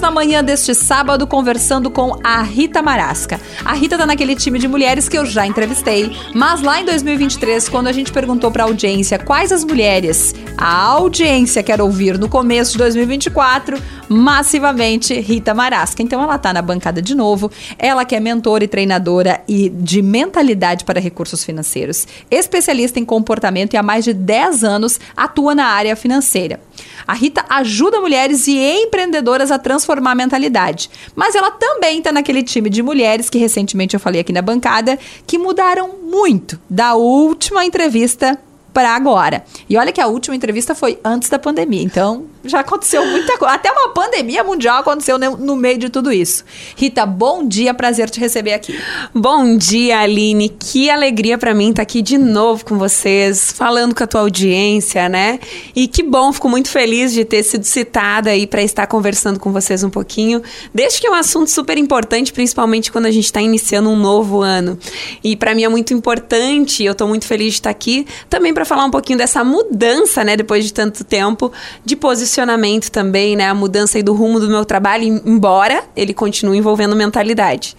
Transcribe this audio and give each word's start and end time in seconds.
Estamos 0.00 0.14
na 0.14 0.24
manhã 0.24 0.42
deste 0.42 0.74
sábado 0.74 1.26
conversando 1.26 1.90
com 1.90 2.18
a 2.24 2.40
Rita 2.40 2.80
Marasca. 2.80 3.38
A 3.62 3.74
Rita 3.74 3.98
tá 3.98 4.06
naquele 4.06 4.34
time 4.34 4.58
de 4.58 4.66
mulheres 4.66 5.10
que 5.10 5.18
eu 5.18 5.26
já 5.26 5.46
entrevistei, 5.46 6.16
mas 6.34 6.62
lá 6.62 6.80
em 6.80 6.86
2023, 6.86 7.68
quando 7.68 7.88
a 7.88 7.92
gente 7.92 8.10
perguntou 8.10 8.50
pra 8.50 8.64
audiência 8.64 9.18
quais 9.18 9.52
as 9.52 9.62
mulheres 9.62 10.34
a 10.56 10.84
audiência 10.84 11.62
quer 11.62 11.82
ouvir 11.82 12.18
no 12.18 12.30
começo 12.30 12.72
de 12.72 12.78
2024, 12.78 13.78
massivamente 14.08 15.18
Rita 15.20 15.52
Marasca. 15.52 16.02
Então 16.02 16.22
ela 16.22 16.38
tá 16.38 16.50
na 16.50 16.62
bancada 16.62 17.02
de 17.02 17.14
novo. 17.14 17.50
Ela 17.78 18.04
que 18.06 18.16
é 18.16 18.20
mentora 18.20 18.64
e 18.64 18.68
treinadora 18.68 19.42
e 19.46 19.68
de 19.68 20.00
mentalidade 20.00 20.84
para 20.84 20.98
recursos 20.98 21.44
financeiros, 21.44 22.06
especialista 22.30 22.98
em 22.98 23.04
comportamento 23.04 23.74
e 23.74 23.76
há 23.76 23.82
mais 23.82 24.04
de 24.04 24.14
10 24.14 24.64
anos 24.64 24.98
atua 25.14 25.54
na 25.54 25.66
área 25.66 25.94
financeira. 25.94 26.58
A 27.06 27.12
Rita 27.12 27.44
ajuda 27.48 28.00
mulheres 28.00 28.46
e 28.46 28.56
empreendedoras 28.56 29.50
a 29.50 29.58
transformar 29.58 29.89
a 29.98 30.14
mentalidade. 30.14 30.90
Mas 31.14 31.34
ela 31.34 31.50
também 31.50 31.98
está 31.98 32.12
naquele 32.12 32.42
time 32.42 32.70
de 32.70 32.82
mulheres 32.82 33.30
que 33.30 33.38
recentemente 33.38 33.94
eu 33.94 34.00
falei 34.00 34.20
aqui 34.20 34.32
na 34.32 34.42
bancada 34.42 34.98
que 35.26 35.38
mudaram 35.38 35.96
muito 36.02 36.60
da 36.68 36.94
última 36.94 37.64
entrevista 37.64 38.38
para 38.72 38.94
agora. 38.94 39.44
E 39.68 39.76
olha 39.76 39.92
que 39.92 40.00
a 40.00 40.06
última 40.06 40.36
entrevista 40.36 40.74
foi 40.74 40.98
antes 41.04 41.28
da 41.28 41.38
pandemia, 41.38 41.82
então 41.82 42.26
já 42.44 42.60
aconteceu 42.60 43.04
muita 43.06 43.36
coisa. 43.36 43.54
Até 43.54 43.70
uma 43.70 43.90
pandemia 43.90 44.42
mundial 44.42 44.78
aconteceu 44.78 45.18
no 45.18 45.56
meio 45.56 45.78
de 45.78 45.90
tudo 45.90 46.12
isso. 46.12 46.44
Rita, 46.76 47.04
bom 47.04 47.46
dia, 47.46 47.74
prazer 47.74 48.08
te 48.08 48.18
receber 48.18 48.54
aqui. 48.54 48.78
Bom 49.14 49.56
dia, 49.56 50.00
Aline. 50.00 50.48
Que 50.48 50.88
alegria 50.88 51.36
para 51.36 51.52
mim 51.52 51.70
estar 51.70 51.82
aqui 51.82 52.00
de 52.00 52.16
novo 52.16 52.64
com 52.64 52.78
vocês, 52.78 53.52
falando 53.52 53.94
com 53.94 54.02
a 54.02 54.06
tua 54.06 54.22
audiência, 54.22 55.08
né? 55.08 55.38
E 55.76 55.86
que 55.86 56.02
bom, 56.02 56.32
fico 56.32 56.48
muito 56.48 56.68
feliz 56.70 57.12
de 57.12 57.24
ter 57.24 57.42
sido 57.42 57.64
citada 57.64 58.30
aí 58.30 58.46
para 58.46 58.62
estar 58.62 58.86
conversando 58.86 59.38
com 59.38 59.52
vocês 59.52 59.84
um 59.84 59.90
pouquinho. 59.90 60.42
Desde 60.72 61.00
que 61.00 61.06
é 61.06 61.10
um 61.10 61.14
assunto 61.14 61.50
super 61.50 61.76
importante, 61.76 62.32
principalmente 62.32 62.90
quando 62.90 63.06
a 63.06 63.10
gente 63.10 63.26
está 63.26 63.42
iniciando 63.42 63.90
um 63.90 63.96
novo 63.96 64.40
ano. 64.40 64.78
E 65.22 65.36
para 65.36 65.54
mim 65.54 65.64
é 65.64 65.68
muito 65.68 65.92
importante, 65.92 66.82
eu 66.84 66.92
estou 66.92 67.06
muito 67.06 67.26
feliz 67.26 67.52
de 67.52 67.58
estar 67.60 67.70
aqui 67.70 68.06
também 68.30 68.54
para 68.60 68.66
falar 68.66 68.84
um 68.84 68.90
pouquinho 68.90 69.16
dessa 69.16 69.42
mudança, 69.42 70.22
né, 70.22 70.36
depois 70.36 70.66
de 70.66 70.72
tanto 70.74 71.02
tempo, 71.02 71.50
de 71.82 71.96
posicionamento 71.96 72.90
também, 72.90 73.34
né, 73.34 73.48
a 73.48 73.54
mudança 73.54 73.96
aí 73.96 74.02
do 74.02 74.12
rumo 74.12 74.38
do 74.38 74.48
meu 74.48 74.66
trabalho, 74.66 75.22
embora 75.24 75.82
ele 75.96 76.12
continue 76.12 76.58
envolvendo 76.58 76.94
mentalidade. 76.94 77.74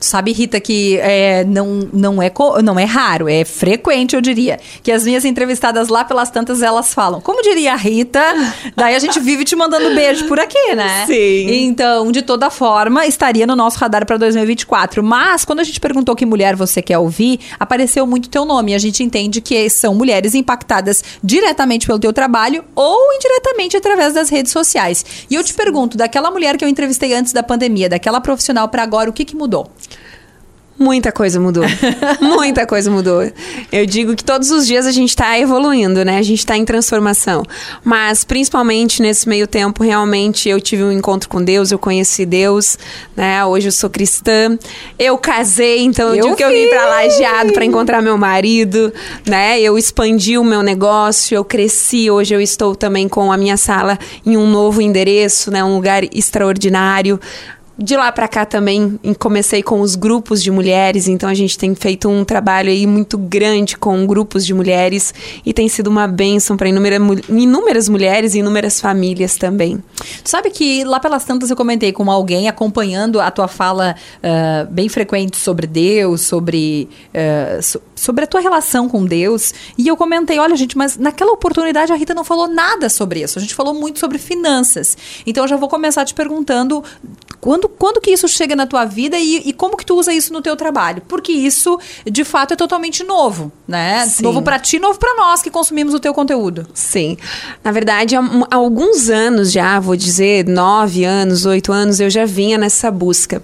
Sabe, 0.00 0.32
Rita, 0.32 0.60
que 0.60 0.98
é, 0.98 1.44
não, 1.44 1.88
não, 1.92 2.22
é, 2.22 2.30
não 2.62 2.78
é 2.78 2.84
raro, 2.84 3.28
é 3.28 3.44
frequente, 3.44 4.14
eu 4.14 4.20
diria. 4.20 4.58
Que 4.82 4.92
as 4.92 5.04
minhas 5.04 5.24
entrevistadas 5.24 5.88
lá 5.88 6.04
pelas 6.04 6.30
tantas, 6.30 6.62
elas 6.62 6.92
falam, 6.92 7.20
como 7.20 7.42
diria 7.42 7.72
a 7.72 7.76
Rita, 7.76 8.22
daí 8.76 8.94
a 8.94 8.98
gente 8.98 9.18
vive 9.20 9.44
te 9.44 9.56
mandando 9.56 9.94
beijo 9.94 10.26
por 10.26 10.38
aqui, 10.38 10.74
né? 10.74 11.04
Sim. 11.06 11.64
Então, 11.64 12.10
de 12.12 12.22
toda 12.22 12.50
forma, 12.50 13.06
estaria 13.06 13.46
no 13.46 13.56
nosso 13.56 13.78
radar 13.78 14.06
para 14.06 14.16
2024. 14.16 15.02
Mas, 15.02 15.44
quando 15.44 15.60
a 15.60 15.64
gente 15.64 15.80
perguntou 15.80 16.14
que 16.14 16.26
mulher 16.26 16.56
você 16.56 16.82
quer 16.82 16.98
ouvir, 16.98 17.40
apareceu 17.58 18.06
muito 18.06 18.28
teu 18.28 18.44
nome. 18.44 18.72
E 18.72 18.74
a 18.74 18.78
gente 18.78 19.02
entende 19.02 19.40
que 19.40 19.68
são 19.68 19.94
mulheres 19.94 20.34
impactadas 20.34 21.02
diretamente 21.22 21.86
pelo 21.86 21.98
teu 21.98 22.12
trabalho 22.12 22.64
ou 22.74 23.12
indiretamente 23.14 23.76
através 23.76 24.14
das 24.14 24.28
redes 24.28 24.52
sociais. 24.52 25.04
E 25.30 25.34
eu 25.34 25.44
te 25.44 25.54
pergunto, 25.54 25.96
daquela 25.96 26.30
mulher 26.30 26.56
que 26.56 26.64
eu 26.64 26.68
entrevistei 26.68 27.14
antes 27.14 27.32
da 27.32 27.42
pandemia, 27.42 27.88
daquela 27.88 28.20
profissional 28.20 28.68
para 28.68 28.82
agora, 28.82 29.10
o 29.10 29.12
que, 29.12 29.24
que 29.24 29.36
mudou? 29.36 29.70
Muita 30.76 31.12
coisa 31.12 31.38
mudou. 31.38 31.64
Muita 32.20 32.66
coisa 32.66 32.90
mudou. 32.90 33.30
Eu 33.70 33.86
digo 33.86 34.16
que 34.16 34.24
todos 34.24 34.50
os 34.50 34.66
dias 34.66 34.86
a 34.86 34.90
gente 34.90 35.10
está 35.10 35.38
evoluindo, 35.38 36.04
né? 36.04 36.18
A 36.18 36.22
gente 36.22 36.40
está 36.40 36.56
em 36.56 36.64
transformação. 36.64 37.44
Mas, 37.84 38.24
principalmente 38.24 39.00
nesse 39.00 39.28
meio 39.28 39.46
tempo, 39.46 39.84
realmente 39.84 40.48
eu 40.48 40.60
tive 40.60 40.82
um 40.82 40.90
encontro 40.90 41.28
com 41.28 41.42
Deus, 41.42 41.70
eu 41.70 41.78
conheci 41.78 42.26
Deus, 42.26 42.76
né? 43.16 43.44
Hoje 43.44 43.68
eu 43.68 43.72
sou 43.72 43.88
cristã. 43.88 44.58
Eu 44.98 45.16
casei, 45.16 45.84
então 45.84 46.08
eu, 46.08 46.16
eu 46.16 46.22
digo 46.24 46.36
que 46.36 46.44
eu 46.44 46.50
vim 46.50 46.68
para 46.68 46.86
Lajeado 46.86 47.52
para 47.52 47.64
encontrar 47.64 48.02
meu 48.02 48.18
marido, 48.18 48.92
né? 49.24 49.60
Eu 49.60 49.78
expandi 49.78 50.36
o 50.36 50.42
meu 50.42 50.62
negócio, 50.62 51.36
eu 51.36 51.44
cresci. 51.44 52.10
Hoje 52.10 52.34
eu 52.34 52.40
estou 52.40 52.74
também 52.74 53.08
com 53.08 53.30
a 53.30 53.36
minha 53.36 53.56
sala 53.56 53.96
em 54.26 54.36
um 54.36 54.50
novo 54.50 54.82
endereço, 54.82 55.52
né? 55.52 55.62
Um 55.62 55.76
lugar 55.76 56.02
extraordinário. 56.12 57.20
De 57.76 57.96
lá 57.96 58.12
para 58.12 58.28
cá 58.28 58.46
também 58.46 59.00
comecei 59.18 59.60
com 59.60 59.80
os 59.80 59.96
grupos 59.96 60.40
de 60.40 60.48
mulheres, 60.48 61.08
então 61.08 61.28
a 61.28 61.34
gente 61.34 61.58
tem 61.58 61.74
feito 61.74 62.08
um 62.08 62.24
trabalho 62.24 62.70
aí 62.70 62.86
muito 62.86 63.18
grande 63.18 63.76
com 63.76 64.06
grupos 64.06 64.46
de 64.46 64.54
mulheres 64.54 65.12
e 65.44 65.52
tem 65.52 65.68
sido 65.68 65.88
uma 65.88 66.06
bênção 66.06 66.56
para 66.56 66.68
inúmeras, 66.68 67.00
inúmeras 67.28 67.88
mulheres 67.88 68.34
e 68.34 68.38
inúmeras 68.38 68.80
famílias 68.80 69.36
também. 69.36 69.82
sabe 70.22 70.50
que 70.50 70.84
lá 70.84 71.00
pelas 71.00 71.24
tantas 71.24 71.50
eu 71.50 71.56
comentei 71.56 71.92
com 71.92 72.08
alguém 72.08 72.48
acompanhando 72.48 73.20
a 73.20 73.28
tua 73.28 73.48
fala 73.48 73.96
uh, 74.18 74.70
bem 74.70 74.88
frequente 74.88 75.36
sobre 75.36 75.66
Deus, 75.66 76.20
sobre, 76.20 76.88
uh, 77.08 77.60
so, 77.60 77.82
sobre 77.96 78.22
a 78.22 78.26
tua 78.28 78.40
relação 78.40 78.88
com 78.88 79.04
Deus, 79.04 79.52
e 79.76 79.88
eu 79.88 79.96
comentei: 79.96 80.38
olha, 80.38 80.54
gente, 80.54 80.78
mas 80.78 80.96
naquela 80.96 81.32
oportunidade 81.32 81.92
a 81.92 81.96
Rita 81.96 82.14
não 82.14 82.22
falou 82.22 82.46
nada 82.46 82.88
sobre 82.88 83.20
isso, 83.20 83.36
a 83.36 83.42
gente 83.42 83.54
falou 83.54 83.74
muito 83.74 83.98
sobre 83.98 84.18
finanças. 84.18 84.96
Então 85.26 85.42
eu 85.42 85.48
já 85.48 85.56
vou 85.56 85.68
começar 85.68 86.04
te 86.04 86.14
perguntando 86.14 86.84
quando, 87.44 87.68
quando 87.68 88.00
que 88.00 88.10
isso 88.10 88.26
chega 88.26 88.56
na 88.56 88.66
tua 88.66 88.86
vida 88.86 89.18
e, 89.18 89.42
e 89.44 89.52
como 89.52 89.76
que 89.76 89.84
tu 89.84 89.98
usa 89.98 90.14
isso 90.14 90.32
no 90.32 90.40
teu 90.40 90.56
trabalho? 90.56 91.02
Porque 91.06 91.30
isso, 91.30 91.78
de 92.10 92.24
fato, 92.24 92.54
é 92.54 92.56
totalmente 92.56 93.04
novo, 93.04 93.52
né? 93.68 94.06
Sim. 94.06 94.22
Novo 94.22 94.40
para 94.40 94.58
ti, 94.58 94.78
novo 94.78 94.98
para 94.98 95.14
nós 95.14 95.42
que 95.42 95.50
consumimos 95.50 95.92
o 95.92 96.00
teu 96.00 96.14
conteúdo. 96.14 96.66
Sim. 96.72 97.18
Na 97.62 97.70
verdade, 97.70 98.16
há, 98.16 98.20
há 98.50 98.56
alguns 98.56 99.10
anos 99.10 99.52
já, 99.52 99.78
vou 99.78 99.94
dizer, 99.94 100.48
nove 100.48 101.04
anos, 101.04 101.44
oito 101.44 101.70
anos, 101.70 102.00
eu 102.00 102.08
já 102.08 102.24
vinha 102.24 102.56
nessa 102.56 102.90
busca. 102.90 103.42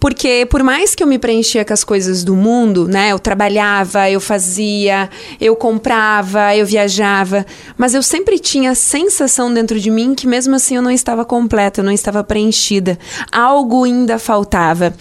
Porque 0.00 0.46
por 0.48 0.62
mais 0.62 0.94
que 0.94 1.02
eu 1.02 1.06
me 1.06 1.18
preenchia 1.18 1.62
com 1.62 1.74
as 1.74 1.84
coisas 1.84 2.24
do 2.24 2.34
mundo, 2.34 2.88
né? 2.88 3.12
Eu 3.12 3.18
trabalhava, 3.18 4.08
eu 4.08 4.18
fazia, 4.18 5.10
eu 5.38 5.54
comprava, 5.54 6.56
eu 6.56 6.64
viajava, 6.64 7.44
mas 7.76 7.92
eu 7.92 8.02
sempre 8.02 8.38
tinha 8.38 8.70
a 8.70 8.74
sensação 8.74 9.52
dentro 9.52 9.78
de 9.78 9.90
mim 9.90 10.14
que 10.14 10.26
mesmo 10.26 10.54
assim 10.54 10.76
eu 10.76 10.82
não 10.82 10.90
estava 10.90 11.22
completa, 11.22 11.80
eu 11.80 11.84
não 11.84 11.92
estava 11.92 12.24
preenchida 12.24 12.98
algo 13.42 13.84
ainda 13.84 14.18
faltava. 14.18 14.94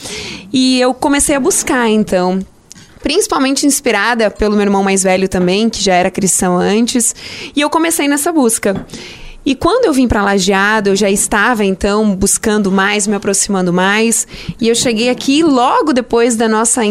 E 0.51 0.79
eu 0.79 0.93
comecei 0.93 1.35
a 1.35 1.39
buscar, 1.39 1.89
então, 1.89 2.39
principalmente 3.01 3.65
inspirada 3.65 4.29
pelo 4.29 4.55
meu 4.55 4.63
irmão 4.63 4.83
mais 4.83 5.03
velho 5.03 5.27
também, 5.27 5.69
que 5.69 5.81
já 5.81 5.93
era 5.93 6.11
cristão 6.11 6.57
antes, 6.57 7.15
e 7.55 7.61
eu 7.61 7.69
comecei 7.69 8.07
nessa 8.07 8.31
busca. 8.31 8.85
E 9.43 9.55
quando 9.55 9.85
eu 9.85 9.93
vim 9.93 10.07
para 10.07 10.23
Lajeado, 10.23 10.89
eu 10.89 10.95
já 10.95 11.09
estava 11.09 11.65
então 11.65 12.15
buscando 12.15 12.71
mais, 12.71 13.07
me 13.07 13.15
aproximando 13.15 13.73
mais. 13.73 14.27
E 14.59 14.69
eu 14.69 14.75
cheguei 14.75 15.09
aqui 15.09 15.41
logo 15.41 15.93
depois 15.93 16.35
da 16.35 16.47
nossa, 16.47 16.81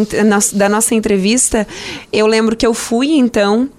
da 0.53 0.67
nossa 0.67 0.93
entrevista. 0.93 1.65
Eu 2.11 2.27
lembro 2.27 2.55
que 2.57 2.67
eu 2.67 2.73
fui 2.73 3.13
então 3.13 3.69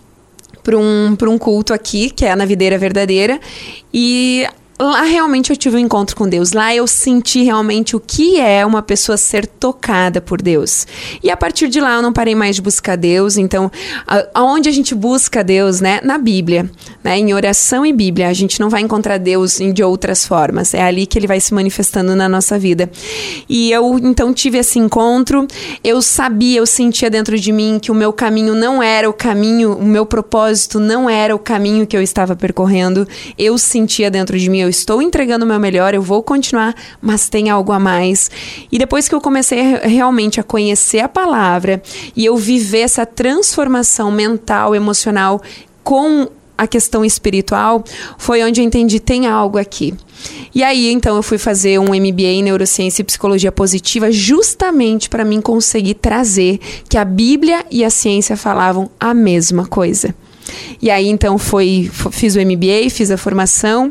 para 0.62 0.78
um, 0.78 1.16
um 1.28 1.38
culto 1.38 1.74
aqui, 1.74 2.08
que 2.08 2.24
é 2.24 2.32
a 2.32 2.36
Na 2.36 2.46
Videira 2.46 2.78
Verdadeira. 2.78 3.38
E 3.92 4.46
lá 4.86 5.02
realmente 5.02 5.50
eu 5.50 5.56
tive 5.56 5.76
um 5.76 5.80
encontro 5.80 6.16
com 6.16 6.28
Deus. 6.28 6.52
Lá 6.52 6.74
eu 6.74 6.86
senti 6.86 7.42
realmente 7.42 7.94
o 7.94 8.00
que 8.00 8.40
é 8.40 8.64
uma 8.64 8.82
pessoa 8.82 9.16
ser 9.16 9.46
tocada 9.46 10.20
por 10.20 10.40
Deus. 10.40 10.86
E 11.22 11.30
a 11.30 11.36
partir 11.36 11.68
de 11.68 11.80
lá 11.80 11.94
eu 11.94 12.02
não 12.02 12.12
parei 12.12 12.34
mais 12.34 12.56
de 12.56 12.62
buscar 12.62 12.96
Deus. 12.96 13.36
Então, 13.36 13.70
aonde 14.34 14.68
a 14.68 14.72
gente 14.72 14.94
busca 14.94 15.44
Deus, 15.44 15.80
né? 15.80 16.00
Na 16.02 16.18
Bíblia, 16.18 16.70
né? 17.04 17.18
Em 17.18 17.34
oração 17.34 17.84
e 17.84 17.92
Bíblia, 17.92 18.28
a 18.28 18.32
gente 18.32 18.60
não 18.60 18.70
vai 18.70 18.80
encontrar 18.80 19.18
Deus 19.18 19.58
de 19.58 19.82
outras 19.82 20.26
formas. 20.26 20.74
É 20.74 20.82
ali 20.82 21.06
que 21.06 21.18
ele 21.18 21.26
vai 21.26 21.40
se 21.40 21.52
manifestando 21.52 22.16
na 22.16 22.28
nossa 22.28 22.58
vida. 22.58 22.90
E 23.48 23.70
eu 23.70 23.98
então 23.98 24.32
tive 24.32 24.58
esse 24.58 24.78
encontro. 24.78 25.46
Eu 25.84 26.00
sabia, 26.00 26.58
eu 26.58 26.66
sentia 26.66 27.10
dentro 27.10 27.38
de 27.38 27.52
mim 27.52 27.78
que 27.80 27.90
o 27.90 27.94
meu 27.94 28.12
caminho 28.12 28.54
não 28.54 28.82
era 28.82 29.08
o 29.08 29.12
caminho, 29.12 29.76
o 29.76 29.84
meu 29.84 30.06
propósito 30.06 30.80
não 30.80 31.08
era 31.08 31.34
o 31.34 31.38
caminho 31.38 31.86
que 31.86 31.96
eu 31.96 32.02
estava 32.02 32.34
percorrendo. 32.34 33.06
Eu 33.38 33.58
sentia 33.58 34.10
dentro 34.10 34.38
de 34.38 34.48
mim, 34.48 34.60
eu 34.60 34.71
estou 34.72 35.00
entregando 35.00 35.44
o 35.44 35.48
meu 35.48 35.60
melhor, 35.60 35.94
eu 35.94 36.02
vou 36.02 36.22
continuar, 36.22 36.74
mas 37.00 37.28
tem 37.28 37.48
algo 37.48 37.72
a 37.72 37.78
mais. 37.78 38.30
E 38.70 38.78
depois 38.78 39.08
que 39.08 39.14
eu 39.14 39.20
comecei 39.20 39.62
realmente 39.82 40.40
a 40.40 40.42
conhecer 40.42 40.98
a 40.98 41.08
palavra 41.08 41.80
e 42.16 42.24
eu 42.24 42.36
viver 42.36 42.80
essa 42.80 43.06
transformação 43.06 44.10
mental, 44.10 44.74
emocional 44.74 45.40
com 45.84 46.28
a 46.56 46.66
questão 46.66 47.04
espiritual, 47.04 47.82
foi 48.18 48.42
onde 48.42 48.60
eu 48.60 48.64
entendi 48.64 49.00
tem 49.00 49.26
algo 49.26 49.58
aqui. 49.58 49.94
E 50.54 50.62
aí, 50.62 50.92
então, 50.92 51.16
eu 51.16 51.22
fui 51.22 51.38
fazer 51.38 51.78
um 51.78 51.86
MBA 51.86 52.22
em 52.22 52.42
Neurociência 52.42 53.02
e 53.02 53.04
Psicologia 53.04 53.50
Positiva 53.50 54.12
justamente 54.12 55.08
para 55.08 55.24
mim 55.24 55.40
conseguir 55.40 55.94
trazer 55.94 56.60
que 56.88 56.96
a 56.96 57.04
Bíblia 57.04 57.64
e 57.70 57.84
a 57.84 57.90
ciência 57.90 58.36
falavam 58.36 58.90
a 59.00 59.12
mesma 59.12 59.66
coisa. 59.66 60.14
E 60.80 60.90
aí, 60.90 61.08
então, 61.08 61.38
foi, 61.38 61.90
fiz 62.10 62.36
o 62.36 62.40
MBA, 62.40 62.90
fiz 62.90 63.10
a 63.10 63.16
formação 63.16 63.90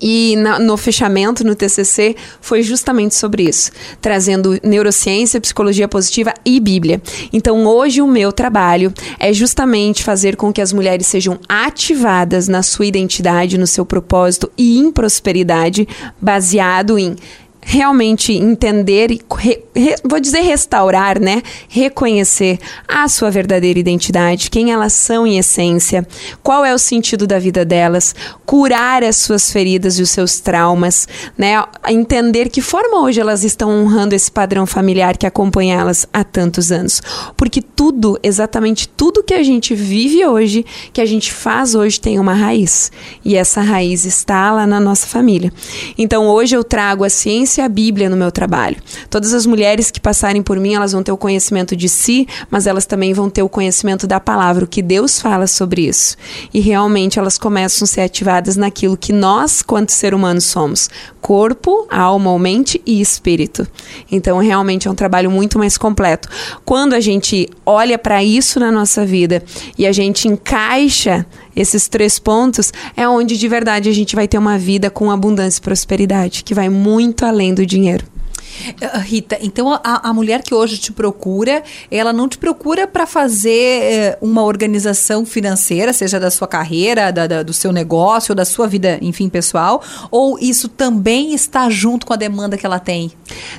E 0.00 0.36
na, 0.36 0.58
no 0.58 0.76
fechamento, 0.76 1.44
no 1.44 1.54
TCC, 1.54 2.16
foi 2.40 2.62
justamente 2.62 3.14
sobre 3.14 3.42
isso, 3.44 3.70
trazendo 4.00 4.58
neurociência, 4.62 5.40
psicologia 5.40 5.86
positiva 5.86 6.32
e 6.44 6.58
Bíblia. 6.58 7.02
Então, 7.32 7.66
hoje, 7.66 8.00
o 8.00 8.06
meu 8.06 8.32
trabalho 8.32 8.92
é 9.18 9.32
justamente 9.32 10.02
fazer 10.02 10.36
com 10.36 10.52
que 10.52 10.60
as 10.60 10.72
mulheres 10.72 11.06
sejam 11.06 11.38
ativadas 11.48 12.48
na 12.48 12.62
sua 12.62 12.86
identidade, 12.86 13.58
no 13.58 13.66
seu 13.66 13.84
propósito 13.84 14.50
e 14.56 14.78
em 14.78 14.90
prosperidade, 14.90 15.86
baseado 16.20 16.98
em 16.98 17.16
realmente 17.62 18.32
entender 18.32 19.10
e 19.10 19.20
re, 19.36 19.62
re, 19.74 19.94
vou 20.04 20.18
dizer 20.18 20.40
restaurar, 20.40 21.20
né? 21.20 21.42
Reconhecer 21.68 22.58
a 22.88 23.06
sua 23.08 23.30
verdadeira 23.30 23.78
identidade, 23.78 24.50
quem 24.50 24.72
elas 24.72 24.92
são 24.92 25.26
em 25.26 25.38
essência, 25.38 26.06
qual 26.42 26.64
é 26.64 26.74
o 26.74 26.78
sentido 26.78 27.26
da 27.26 27.38
vida 27.38 27.64
delas, 27.64 28.14
curar 28.46 29.04
as 29.04 29.16
suas 29.16 29.52
feridas 29.52 29.98
e 29.98 30.02
os 30.02 30.10
seus 30.10 30.40
traumas, 30.40 31.06
né? 31.36 31.62
Entender 31.88 32.48
que 32.48 32.60
forma 32.60 33.02
hoje 33.02 33.20
elas 33.20 33.44
estão 33.44 33.70
honrando 33.70 34.14
esse 34.14 34.30
padrão 34.30 34.66
familiar 34.66 35.16
que 35.16 35.26
acompanha 35.26 35.78
elas 35.78 36.06
há 36.12 36.24
tantos 36.24 36.72
anos. 36.72 37.02
Porque 37.36 37.60
tudo, 37.60 38.18
exatamente 38.22 38.88
tudo 38.88 39.22
que 39.22 39.34
a 39.34 39.42
gente 39.42 39.74
vive 39.74 40.24
hoje, 40.24 40.64
que 40.92 41.00
a 41.00 41.06
gente 41.06 41.32
faz 41.32 41.74
hoje 41.74 42.00
tem 42.00 42.18
uma 42.18 42.34
raiz. 42.34 42.90
E 43.24 43.36
essa 43.36 43.60
raiz 43.60 44.04
está 44.04 44.50
lá 44.50 44.66
na 44.66 44.80
nossa 44.80 45.06
família. 45.06 45.52
Então 45.96 46.26
hoje 46.26 46.56
eu 46.56 46.64
trago 46.64 47.04
a 47.04 47.10
ciência 47.10 47.49
e 47.58 47.60
a 47.60 47.68
Bíblia 47.68 48.08
no 48.08 48.16
meu 48.16 48.30
trabalho. 48.30 48.76
Todas 49.08 49.32
as 49.32 49.46
mulheres 49.46 49.90
que 49.90 50.00
passarem 50.00 50.42
por 50.42 50.58
mim, 50.58 50.74
elas 50.74 50.92
vão 50.92 51.02
ter 51.02 51.12
o 51.12 51.16
conhecimento 51.16 51.74
de 51.74 51.88
si, 51.88 52.26
mas 52.50 52.66
elas 52.66 52.86
também 52.86 53.12
vão 53.12 53.30
ter 53.30 53.42
o 53.42 53.48
conhecimento 53.48 54.06
da 54.06 54.20
palavra, 54.20 54.64
o 54.64 54.68
que 54.68 54.82
Deus 54.82 55.20
fala 55.20 55.46
sobre 55.46 55.86
isso. 55.86 56.16
E 56.52 56.60
realmente 56.60 57.18
elas 57.18 57.38
começam 57.38 57.84
a 57.84 57.88
ser 57.88 58.00
ativadas 58.02 58.56
naquilo 58.56 58.96
que 58.96 59.12
nós, 59.12 59.62
quanto 59.62 59.92
ser 59.92 60.14
humanos, 60.14 60.44
somos: 60.44 60.88
corpo, 61.20 61.86
alma, 61.90 62.38
mente 62.38 62.80
e 62.86 63.00
espírito. 63.00 63.66
Então, 64.10 64.38
realmente 64.38 64.88
é 64.88 64.90
um 64.90 64.94
trabalho 64.94 65.30
muito 65.30 65.58
mais 65.58 65.76
completo. 65.76 66.28
Quando 66.64 66.94
a 66.94 67.00
gente 67.00 67.48
olha 67.64 67.98
para 67.98 68.22
isso 68.22 68.58
na 68.58 68.70
nossa 68.70 69.04
vida 69.04 69.42
e 69.76 69.86
a 69.86 69.92
gente 69.92 70.28
encaixa 70.28 71.26
esses 71.54 71.88
três 71.88 72.18
pontos, 72.18 72.72
é 72.96 73.08
onde 73.08 73.36
de 73.36 73.48
verdade 73.48 73.88
a 73.88 73.92
gente 73.92 74.14
vai 74.16 74.26
ter 74.26 74.38
uma 74.38 74.58
vida 74.58 74.90
com 74.90 75.10
abundância 75.10 75.58
e 75.58 75.62
prosperidade, 75.62 76.44
que 76.44 76.54
vai 76.54 76.68
muito 76.68 77.24
além 77.24 77.54
do 77.54 77.64
dinheiro. 77.64 78.09
Eh, 78.80 78.98
Rita, 78.98 79.38
então 79.40 79.72
a, 79.72 80.08
a, 80.08 80.12
mulher 80.12 80.42
que 80.42 80.54
hoje 80.54 80.78
te 80.78 80.92
procura, 80.92 81.62
ela 81.90 82.12
não 82.12 82.28
te 82.28 82.38
procura 82.38 82.86
para 82.86 83.06
fazer 83.06 83.82
eh, 83.82 84.18
uma 84.20 84.42
organização 84.42 85.24
financeira, 85.24 85.92
seja 85.92 86.20
da 86.20 86.30
sua 86.30 86.46
carreira, 86.46 87.10
da, 87.10 87.26
da, 87.26 87.42
do 87.42 87.52
seu 87.52 87.72
negócio, 87.72 88.32
ou 88.32 88.36
da 88.36 88.44
sua 88.44 88.66
vida, 88.66 88.98
enfim, 89.00 89.28
pessoal, 89.28 89.82
ou 90.10 90.38
isso 90.38 90.68
também 90.68 91.34
está 91.34 91.68
junto 91.70 92.06
com 92.06 92.12
a 92.12 92.16
demanda 92.16 92.56
que 92.56 92.66
ela 92.66 92.78
tem? 92.78 93.12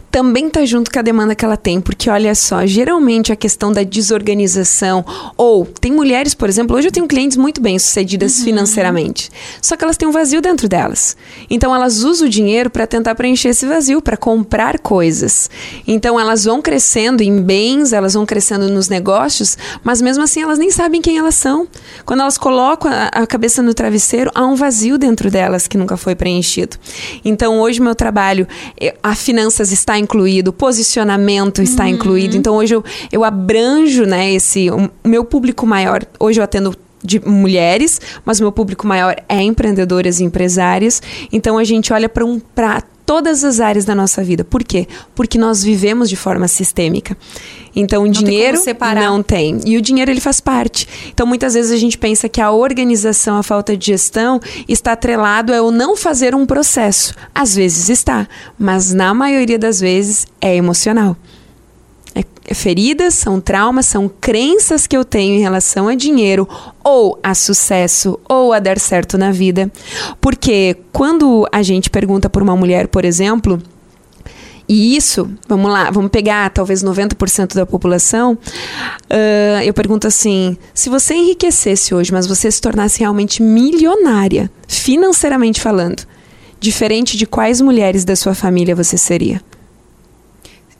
Também 0.10 0.48
está 0.48 0.66
junto 0.66 0.92
com 0.92 1.00
a 1.00 1.02
demanda 1.02 1.36
que 1.36 1.46
ela 1.46 1.58
tem, 1.58 1.80
porque 1.80 2.10
olha 2.10 2.36
só, 2.36 2.66
geralmente 2.66 3.32
a 3.32 3.36
questão 3.36 3.72
da 3.72 3.84
desorganização, 3.84 5.06
ou 5.38 5.66
tem 5.66 5.92
mulheres, 5.92 6.34
por 6.34 6.50
exemplo, 6.50 6.76
hoje 6.76 6.90
eu 6.90 6.92
tenho 6.92 7.08
clientes 7.08 7.38
muito 7.38 7.62
bem 7.62 7.80
sucedidas 7.80 8.38
uhum. 8.38 8.44
financeiramente, 8.46 9.30
só 9.62 9.76
que 9.76 9.84
elas 9.84 9.98
têm 9.98 10.08
um 10.08 10.12
vazio 10.12 10.42
dentro 10.42 10.68
delas. 10.68 11.16
Então 11.50 11.74
elas 11.74 12.04
usam 12.04 12.28
o 12.28 12.30
dinheiro 12.30 12.70
para 12.70 12.86
tentar 12.86 13.16
preencher 13.16 13.50
esse 13.50 13.66
vazio, 13.66 14.02
para 14.02 14.18
comprar 14.18 14.81
coisas. 14.82 15.50
Então 15.88 16.20
elas 16.20 16.46
vão 16.46 16.62
crescendo 16.62 17.22
em 17.22 17.42
bens, 17.42 17.94
elas 17.94 18.14
vão 18.14 18.26
crescendo 18.26 18.68
nos 18.70 18.90
negócios, 18.90 19.58
mas 19.84 20.02
mesmo 20.02 20.24
assim 20.24 20.42
elas 20.42 20.60
nem 20.60 20.72
sabem 20.72 21.02
quem 21.02 21.18
elas 21.18 21.36
são. 21.36 21.68
Quando 22.06 22.22
elas 22.22 22.38
colocam 22.38 22.92
a, 22.92 23.08
a 23.08 23.28
cabeça 23.28 23.62
no 23.62 23.74
travesseiro, 23.74 24.32
há 24.34 24.46
um 24.46 24.56
vazio 24.56 24.98
dentro 24.98 25.30
delas 25.30 25.68
que 25.68 25.78
nunca 25.78 25.96
foi 25.98 26.16
preenchido. 26.16 26.78
Então 27.24 27.60
hoje 27.60 27.82
meu 27.82 27.96
trabalho, 27.96 28.48
a 29.02 29.16
finanças 29.16 29.72
está 29.72 29.98
incluído, 29.98 30.50
o 30.50 30.54
posicionamento 30.54 31.62
está 31.62 31.84
uhum. 31.84 31.90
incluído. 31.90 32.36
Então 32.36 32.56
hoje 32.56 32.76
eu, 32.76 32.84
eu 33.12 33.24
abranjo, 33.24 34.06
né, 34.06 34.34
esse 34.34 34.70
o 34.70 34.90
meu 35.04 35.24
público 35.24 35.66
maior. 35.66 36.04
Hoje 36.20 36.40
eu 36.40 36.44
atendo 36.44 36.76
de 37.04 37.20
mulheres, 37.20 38.00
mas 38.24 38.40
meu 38.40 38.52
público 38.52 38.86
maior 38.86 39.16
é 39.28 39.42
empreendedoras 39.42 40.20
e 40.20 40.24
empresárias. 40.24 41.02
Então 41.32 41.58
a 41.58 41.64
gente 41.64 41.92
olha 41.92 42.08
para 42.08 42.26
um 42.26 42.40
prato 42.40 42.88
todas 43.06 43.44
as 43.44 43.60
áreas 43.60 43.86
da 43.86 43.96
nossa 43.96 44.24
vida. 44.24 44.44
Por 44.44 44.64
quê? 44.64 44.88
Porque 45.16 45.38
nós 45.38 45.64
vivemos 45.64 46.10
de 46.10 46.16
forma 46.16 46.48
sistêmica. 46.48 47.18
Então, 47.76 48.04
o 48.04 48.06
não 48.06 48.12
dinheiro 48.12 48.62
tem 48.62 48.76
não 48.96 49.24
tem. 49.24 49.60
E 49.66 49.78
o 49.78 49.82
dinheiro 49.82 50.12
ele 50.12 50.20
faz 50.20 50.40
parte. 50.40 50.88
Então, 51.14 51.26
muitas 51.26 51.54
vezes 51.54 51.72
a 51.72 51.78
gente 51.78 51.98
pensa 51.98 52.28
que 52.28 52.42
a 52.42 52.52
organização, 52.52 53.38
a 53.38 53.44
falta 53.44 53.76
de 53.78 53.88
gestão 53.88 54.40
está 54.68 54.94
atrelado 54.94 55.54
a 55.54 55.62
o 55.62 55.72
não 55.72 55.96
fazer 55.96 56.36
um 56.36 56.46
processo. 56.46 57.14
Às 57.34 57.56
vezes 57.56 57.90
está, 57.90 58.28
mas 58.58 58.94
na 58.94 59.14
maioria 59.14 59.58
das 59.58 59.80
vezes 59.80 60.28
é 60.40 60.56
emocional. 60.56 61.16
É 62.14 62.24
feridas, 62.54 63.14
são 63.14 63.40
traumas, 63.40 63.86
são 63.86 64.10
crenças 64.10 64.86
que 64.86 64.98
eu 64.98 65.06
tenho 65.06 65.36
em 65.36 65.40
relação 65.40 65.88
a 65.88 65.96
dinheiro 65.96 66.48
ou 66.84 67.18
a 67.24 67.34
sucesso 67.34 68.20
ou 68.28 68.52
a 68.52 68.60
dar 68.60 68.80
certo 68.80 69.18
na 69.18 69.32
vida. 69.32 69.72
Porque 70.20 70.76
quando 70.92 71.48
a 71.52 71.62
gente 71.62 71.90
pergunta 71.90 72.30
por 72.30 72.42
uma 72.42 72.56
mulher, 72.56 72.88
por 72.88 73.06
exemplo, 73.06 73.62
e 74.68 74.96
isso, 74.96 75.30
vamos 75.48 75.72
lá, 75.72 75.92
vamos 75.92 76.12
pegar 76.12 76.50
talvez 76.50 76.84
90% 76.84 77.56
da 77.56 77.66
população. 77.66 78.34
Uh, 78.34 79.62
eu 79.66 79.74
pergunto 79.74 80.08
assim: 80.08 80.58
se 80.74 80.90
você 80.90 81.14
enriquecesse 81.14 81.94
hoje, 81.94 82.12
mas 82.12 82.26
você 82.26 82.50
se 82.50 82.62
tornasse 82.62 83.00
realmente 83.00 83.44
milionária, 83.44 84.50
financeiramente 84.68 85.60
falando, 85.60 86.04
diferente 86.60 87.18
de 87.18 87.26
quais 87.26 87.60
mulheres 87.60 88.06
da 88.06 88.16
sua 88.16 88.34
família 88.34 88.76
você 88.76 88.98
seria? 88.98 89.42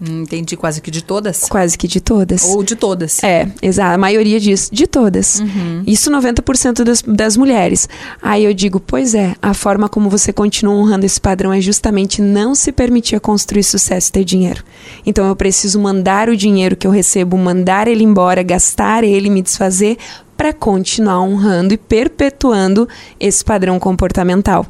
Hum, 0.02 0.24
entendi, 0.24 0.58
quase 0.58 0.82
que 0.82 0.90
de 0.90 1.04
todas? 1.04 1.42
Quase 1.48 1.78
que 1.78 1.88
de 1.88 2.02
todas. 2.02 2.44
Ou 2.46 2.64
de 2.64 2.76
todas. 2.76 3.24
É, 3.24 3.48
exato. 3.62 3.94
A 3.94 3.98
maioria 4.00 4.40
diz 4.40 4.68
de 4.72 4.88
todas. 4.88 5.40
Uhum. 5.40 5.84
Isso 5.86 6.10
90% 6.10 6.84
das, 6.84 7.04
das 7.04 7.38
mulheres. 7.38 7.88
Aí 8.20 8.44
eu 8.44 8.54
digo, 8.54 8.80
pois 8.80 9.14
é, 9.14 9.36
a 9.40 9.54
forma 9.54 9.88
como 9.88 10.10
você 10.10 10.34
continua 10.34 10.74
honrando 10.74 11.06
esse 11.06 11.22
padrão 11.22 11.54
é 11.54 11.62
justamente 11.62 12.20
não 12.20 12.56
se 12.56 12.72
permitir 12.72 13.20
construir 13.20 13.64
sucesso 13.64 14.10
e 14.10 14.12
ter 14.12 14.24
dinheiro. 14.24 14.64
Então 15.06 15.28
eu 15.28 15.36
preciso 15.36 15.80
mandar 15.80 16.30
o 16.30 16.36
dinheiro 16.36 16.76
que 16.76 16.88
eu 16.88 16.92
recebo, 16.92 17.38
mandar 17.38 17.88
ele 17.88 18.04
embora, 18.04 18.42
gastar 18.42 19.04
ele, 19.04 19.30
me 19.30 19.44
desfazer, 19.44 19.98
para 20.36 20.52
continuar 20.52 21.22
honrando 21.22 21.76
e 21.76 21.78
perpetuando 21.78 22.90
esse 23.20 23.46
padrão 23.46 23.80
comportamental. 23.80 24.66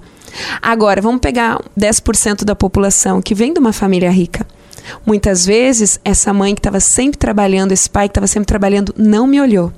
Agora, 0.62 1.01
vamos 1.01 1.22
pegar 1.22 1.62
10% 1.80 2.44
da 2.44 2.54
população 2.54 3.22
que 3.22 3.34
vem 3.34 3.54
de 3.54 3.60
uma 3.60 3.72
família 3.72 4.12
rica. 4.12 4.45
Muitas 5.06 5.45
vezes, 5.45 6.00
essa 6.04 6.33
mãe 6.33 6.54
que 6.54 6.60
estava 6.60 6.80
sempre 6.80 7.18
trabalhando, 7.18 7.72
esse 7.72 7.89
pai 7.89 8.07
que 8.07 8.12
estava 8.12 8.28
sempre 8.28 8.48
trabalhando, 8.48 8.94
não 8.98 9.28
me 9.28 9.39
olhou, 9.39 9.72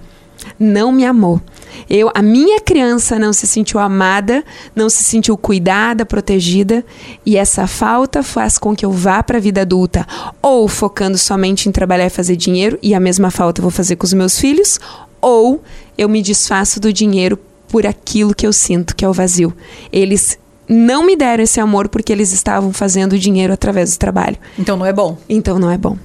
não 0.60 0.92
me 0.92 1.06
amou. 1.06 1.42
Eu, 1.90 2.12
a 2.14 2.22
minha 2.22 2.62
criança 2.62 3.18
não 3.18 3.34
se 3.34 3.48
sentiu 3.48 3.80
amada, 3.80 4.44
não 4.76 4.90
se 4.90 5.04
sentiu 5.04 5.36
cuidada, 5.38 6.06
protegida, 6.06 6.86
e 7.26 7.38
essa 7.38 7.68
falta 7.68 8.22
faz 8.22 8.58
com 8.58 8.76
que 8.76 8.86
eu 8.86 8.92
vá 8.92 9.24
para 9.24 9.38
a 9.38 9.42
vida 9.42 9.62
adulta 9.62 10.06
ou 10.42 10.68
focando 10.68 11.18
somente 11.18 11.68
em 11.68 11.72
trabalhar 11.72 12.06
e 12.06 12.12
fazer 12.12 12.36
dinheiro, 12.36 12.78
e 12.82 12.94
a 12.94 13.00
mesma 13.00 13.32
falta 13.32 13.60
eu 13.60 13.64
vou 13.64 13.72
fazer 13.72 13.96
com 13.96 14.06
os 14.06 14.14
meus 14.14 14.40
filhos, 14.40 14.80
ou 15.22 15.64
eu 15.98 16.08
me 16.10 16.22
desfaço 16.22 16.80
do 16.80 16.92
dinheiro 16.92 17.40
por 17.68 17.88
aquilo 17.88 18.36
que 18.36 18.46
eu 18.46 18.54
sinto, 18.54 18.96
que 18.96 19.04
é 19.04 19.10
o 19.10 19.14
vazio. 19.14 19.52
Eles 19.92 20.38
não 20.68 21.06
me 21.06 21.16
deram 21.16 21.44
esse 21.44 21.60
amor 21.60 21.90
porque 21.90 22.12
eles 22.12 22.32
estavam 22.32 22.72
fazendo 22.72 23.18
dinheiro 23.18 23.54
através 23.54 23.96
do 23.96 24.00
trabalho. 24.00 24.38
Então 24.58 24.78
não 24.78 24.86
é 24.86 24.94
bom. 24.94 25.18
Então 25.28 25.60
não 25.60 25.70
é 25.70 25.78
bom. 25.78 25.98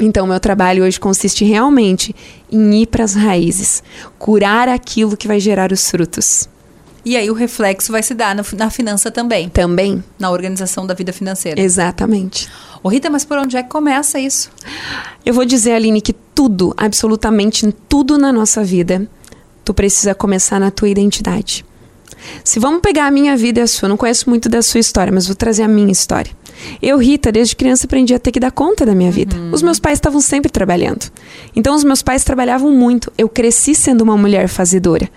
Então, 0.00 0.26
meu 0.26 0.40
trabalho 0.40 0.82
hoje 0.82 0.98
consiste 0.98 1.44
realmente 1.44 2.16
em 2.50 2.82
ir 2.82 2.86
para 2.86 3.04
as 3.04 3.14
raízes, 3.14 3.82
curar 4.18 4.66
aquilo 4.66 5.14
que 5.14 5.28
vai 5.28 5.38
gerar 5.38 5.72
os 5.72 5.90
frutos. 5.90 6.48
E 7.04 7.16
aí 7.16 7.30
o 7.30 7.34
reflexo 7.34 7.92
vai 7.92 8.02
se 8.02 8.14
dar 8.14 8.34
na, 8.34 8.42
na 8.56 8.70
finança 8.70 9.10
também. 9.10 9.48
Também. 9.48 10.02
Na 10.18 10.30
organização 10.30 10.86
da 10.86 10.94
vida 10.94 11.12
financeira. 11.12 11.60
Exatamente. 11.60 12.48
Ô 12.82 12.88
Rita, 12.88 13.10
mas 13.10 13.24
por 13.24 13.38
onde 13.38 13.56
é 13.56 13.62
que 13.62 13.68
começa 13.68 14.18
isso? 14.18 14.50
Eu 15.24 15.34
vou 15.34 15.44
dizer, 15.44 15.72
Aline, 15.72 16.00
que 16.00 16.12
tudo, 16.12 16.74
absolutamente 16.76 17.70
tudo 17.88 18.18
na 18.18 18.32
nossa 18.32 18.64
vida, 18.64 19.06
tu 19.64 19.72
precisa 19.72 20.14
começar 20.14 20.58
na 20.58 20.70
tua 20.70 20.88
identidade. 20.88 21.64
Se 22.44 22.58
vamos 22.58 22.80
pegar 22.80 23.06
a 23.06 23.10
minha 23.10 23.36
vida 23.36 23.60
e 23.60 23.62
a 23.62 23.66
sua, 23.66 23.88
não 23.88 23.96
conheço 23.96 24.28
muito 24.28 24.48
da 24.48 24.62
sua 24.62 24.80
história, 24.80 25.12
mas 25.12 25.26
vou 25.26 25.34
trazer 25.34 25.62
a 25.62 25.68
minha 25.68 25.92
história. 25.92 26.30
Eu, 26.82 26.98
Rita, 26.98 27.32
desde 27.32 27.56
criança 27.56 27.86
aprendi 27.86 28.14
a 28.14 28.18
ter 28.18 28.32
que 28.32 28.40
dar 28.40 28.50
conta 28.50 28.84
da 28.84 28.94
minha 28.94 29.10
vida. 29.10 29.36
Uhum. 29.36 29.50
Os 29.52 29.62
meus 29.62 29.78
pais 29.78 29.98
estavam 29.98 30.20
sempre 30.20 30.50
trabalhando. 30.50 31.10
Então, 31.54 31.74
os 31.74 31.84
meus 31.84 32.02
pais 32.02 32.24
trabalhavam 32.24 32.70
muito. 32.70 33.12
Eu 33.16 33.28
cresci 33.28 33.74
sendo 33.74 34.02
uma 34.02 34.16
mulher 34.16 34.48
fazedora. 34.48 35.08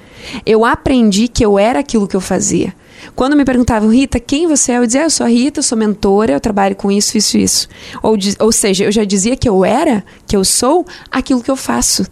Eu 0.45 0.63
aprendi 0.63 1.27
que 1.27 1.43
eu 1.45 1.59
era 1.59 1.79
aquilo 1.79 2.07
que 2.07 2.15
eu 2.15 2.21
fazia. 2.21 2.73
Quando 3.15 3.35
me 3.35 3.43
perguntavam, 3.43 3.89
Rita, 3.89 4.19
quem 4.19 4.47
você 4.47 4.71
é? 4.71 4.77
Eu 4.77 4.85
dizia, 4.85 5.01
ah, 5.01 5.05
eu 5.05 5.09
sou 5.09 5.25
a 5.25 5.29
Rita, 5.29 5.59
eu 5.59 5.63
sou 5.63 5.77
mentora, 5.77 6.31
eu 6.31 6.39
trabalho 6.39 6.75
com 6.75 6.91
isso, 6.91 7.17
isso, 7.17 7.37
isso. 7.37 7.67
Ou, 8.01 8.17
ou 8.39 8.51
seja, 8.51 8.85
eu 8.85 8.91
já 8.91 9.03
dizia 9.03 9.35
que 9.35 9.47
eu 9.47 9.65
era, 9.65 10.03
que 10.25 10.35
eu 10.35 10.45
sou 10.45 10.85
aquilo 11.11 11.43
que 11.43 11.51
eu 11.51 11.57
faço. 11.57 12.05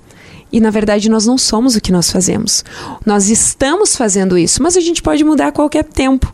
E 0.51 0.59
na 0.59 0.69
verdade 0.69 1.09
nós 1.09 1.25
não 1.25 1.37
somos 1.37 1.75
o 1.75 1.81
que 1.81 1.91
nós 1.91 2.11
fazemos. 2.11 2.63
Nós 3.05 3.29
estamos 3.29 3.95
fazendo 3.95 4.37
isso, 4.37 4.61
mas 4.61 4.75
a 4.75 4.81
gente 4.81 5.01
pode 5.01 5.23
mudar 5.23 5.47
a 5.47 5.51
qualquer 5.51 5.83
tempo. 5.83 6.33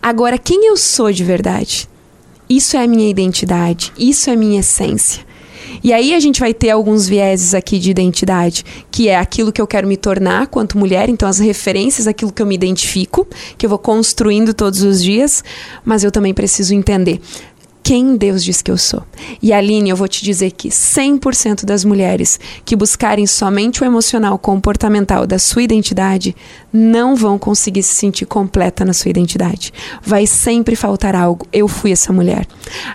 Agora, 0.00 0.38
quem 0.38 0.66
eu 0.66 0.76
sou 0.76 1.12
de 1.12 1.24
verdade? 1.24 1.88
Isso 2.48 2.76
é 2.76 2.84
a 2.84 2.86
minha 2.86 3.08
identidade, 3.08 3.92
isso 3.98 4.28
é 4.28 4.34
a 4.34 4.36
minha 4.36 4.60
essência. 4.60 5.24
E 5.82 5.92
aí 5.92 6.14
a 6.14 6.20
gente 6.20 6.40
vai 6.40 6.54
ter 6.54 6.70
alguns 6.70 7.08
vieses 7.08 7.52
aqui 7.54 7.78
de 7.78 7.90
identidade, 7.90 8.64
que 8.90 9.08
é 9.08 9.16
aquilo 9.18 9.52
que 9.52 9.60
eu 9.60 9.66
quero 9.66 9.86
me 9.86 9.96
tornar 9.96 10.46
quanto 10.46 10.78
mulher, 10.78 11.08
então 11.08 11.28
as 11.28 11.38
referências, 11.38 12.06
aquilo 12.06 12.32
que 12.32 12.40
eu 12.40 12.46
me 12.46 12.54
identifico, 12.54 13.26
que 13.58 13.66
eu 13.66 13.70
vou 13.70 13.78
construindo 13.78 14.54
todos 14.54 14.82
os 14.82 15.02
dias, 15.02 15.42
mas 15.84 16.04
eu 16.04 16.10
também 16.10 16.32
preciso 16.32 16.74
entender 16.74 17.20
quem 17.84 18.16
Deus 18.16 18.42
diz 18.42 18.62
que 18.62 18.70
eu 18.70 18.78
sou. 18.78 19.02
E 19.42 19.52
Aline, 19.52 19.90
eu 19.90 19.96
vou 19.96 20.08
te 20.08 20.24
dizer 20.24 20.52
que 20.52 20.70
100% 20.70 21.66
das 21.66 21.84
mulheres 21.84 22.40
que 22.64 22.74
buscarem 22.74 23.26
somente 23.26 23.82
o 23.82 23.84
emocional 23.84 24.38
comportamental 24.38 25.26
da 25.26 25.38
sua 25.38 25.62
identidade 25.62 26.34
não 26.72 27.14
vão 27.14 27.38
conseguir 27.38 27.82
se 27.82 27.94
sentir 27.94 28.24
completa 28.24 28.86
na 28.86 28.94
sua 28.94 29.10
identidade. 29.10 29.70
Vai 30.02 30.26
sempre 30.26 30.74
faltar 30.74 31.14
algo. 31.14 31.46
Eu 31.52 31.68
fui 31.68 31.92
essa 31.92 32.10
mulher. 32.10 32.46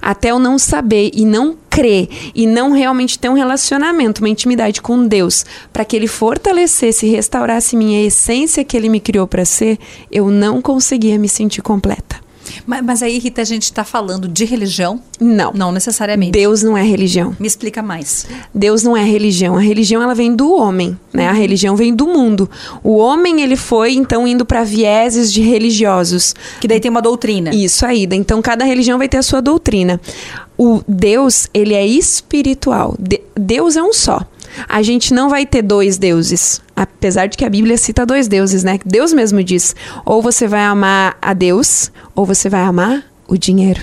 Até 0.02 0.32
eu 0.32 0.40
não 0.40 0.58
saber 0.58 1.12
e 1.14 1.24
não 1.24 1.56
crer 1.70 2.10
e 2.34 2.48
não 2.48 2.72
realmente 2.72 3.20
ter 3.20 3.30
um 3.30 3.34
relacionamento, 3.34 4.24
uma 4.24 4.30
intimidade 4.30 4.82
com 4.82 5.06
Deus, 5.06 5.46
para 5.72 5.86
que 5.86 5.96
ele 5.96 6.08
fortalecesse 6.08 7.06
e 7.06 7.12
restaurasse 7.12 7.78
minha 7.78 8.04
essência 8.04 8.64
que 8.64 8.76
ele 8.76 8.90
me 8.90 9.00
criou 9.00 9.28
para 9.28 9.46
ser, 9.46 9.78
eu 10.12 10.32
não 10.32 10.64
conseguia 10.64 11.20
me 11.20 11.30
sentir 11.30 11.62
completa. 11.62 12.29
Mas, 12.66 12.84
mas 12.84 13.04
aí, 13.04 13.18
Rita, 13.20 13.42
a 13.42 13.46
gente 13.46 13.64
está 13.64 13.84
falando 13.84 14.28
de 14.28 14.46
religião? 14.46 15.02
Não. 15.20 15.52
Não 15.54 15.72
necessariamente. 15.72 16.32
Deus 16.32 16.64
não 16.64 16.78
é 16.78 16.84
religião. 16.84 17.36
Me 17.40 17.48
explica 17.48 17.82
mais. 17.82 18.26
Deus 18.54 18.84
não 18.84 18.96
é 18.96 19.04
religião. 19.04 19.56
A 19.56 19.62
religião 19.62 20.02
ela 20.02 20.16
vem 20.16 20.36
do 20.36 20.54
homem, 20.54 20.98
né? 21.14 21.28
A 21.28 21.34
religião 21.34 21.76
vem 21.76 21.94
do 21.94 22.08
mundo. 22.08 22.50
O 22.84 22.98
homem 22.98 23.42
ele 23.42 23.56
foi 23.56 23.94
então 23.94 24.28
indo 24.28 24.46
para 24.46 24.64
vieses 24.64 25.32
de 25.32 25.42
religiosos. 25.42 26.36
Que 26.60 26.68
daí 26.68 26.80
tem 26.80 26.92
uma 26.92 27.02
doutrina. 27.02 27.54
Isso 27.54 27.86
aí. 27.86 28.08
Então 28.12 28.42
cada 28.42 28.66
religião 28.66 28.98
vai 28.98 29.10
ter 29.10 29.18
a 29.18 29.24
sua 29.24 29.42
doutrina. 29.42 30.00
O 30.58 30.82
Deus 30.88 31.48
ele 31.54 31.74
é 31.74 31.86
espiritual. 31.86 32.96
De 33.00 33.22
Deus 33.36 33.76
é 33.78 33.84
um 33.84 33.94
só. 33.94 34.26
A 34.68 34.82
gente 34.82 35.14
não 35.14 35.30
vai 35.30 35.46
ter 35.46 35.62
dois 35.62 35.98
deuses. 35.98 36.62
Apesar 36.76 37.28
de 37.28 37.38
que 37.38 37.46
a 37.46 37.50
Bíblia 37.50 37.78
cita 37.78 38.06
dois 38.06 38.28
deuses, 38.28 38.64
né? 38.64 38.80
Deus 38.86 39.14
mesmo 39.14 39.44
diz: 39.44 39.76
ou 40.06 40.22
você 40.22 40.48
vai 40.48 40.62
amar 40.62 41.18
a 41.22 41.34
Deus, 41.34 41.92
ou 42.16 42.26
você 42.26 42.50
vai 42.50 42.62
amar 42.62 43.04
o 43.28 43.38
dinheiro. 43.38 43.82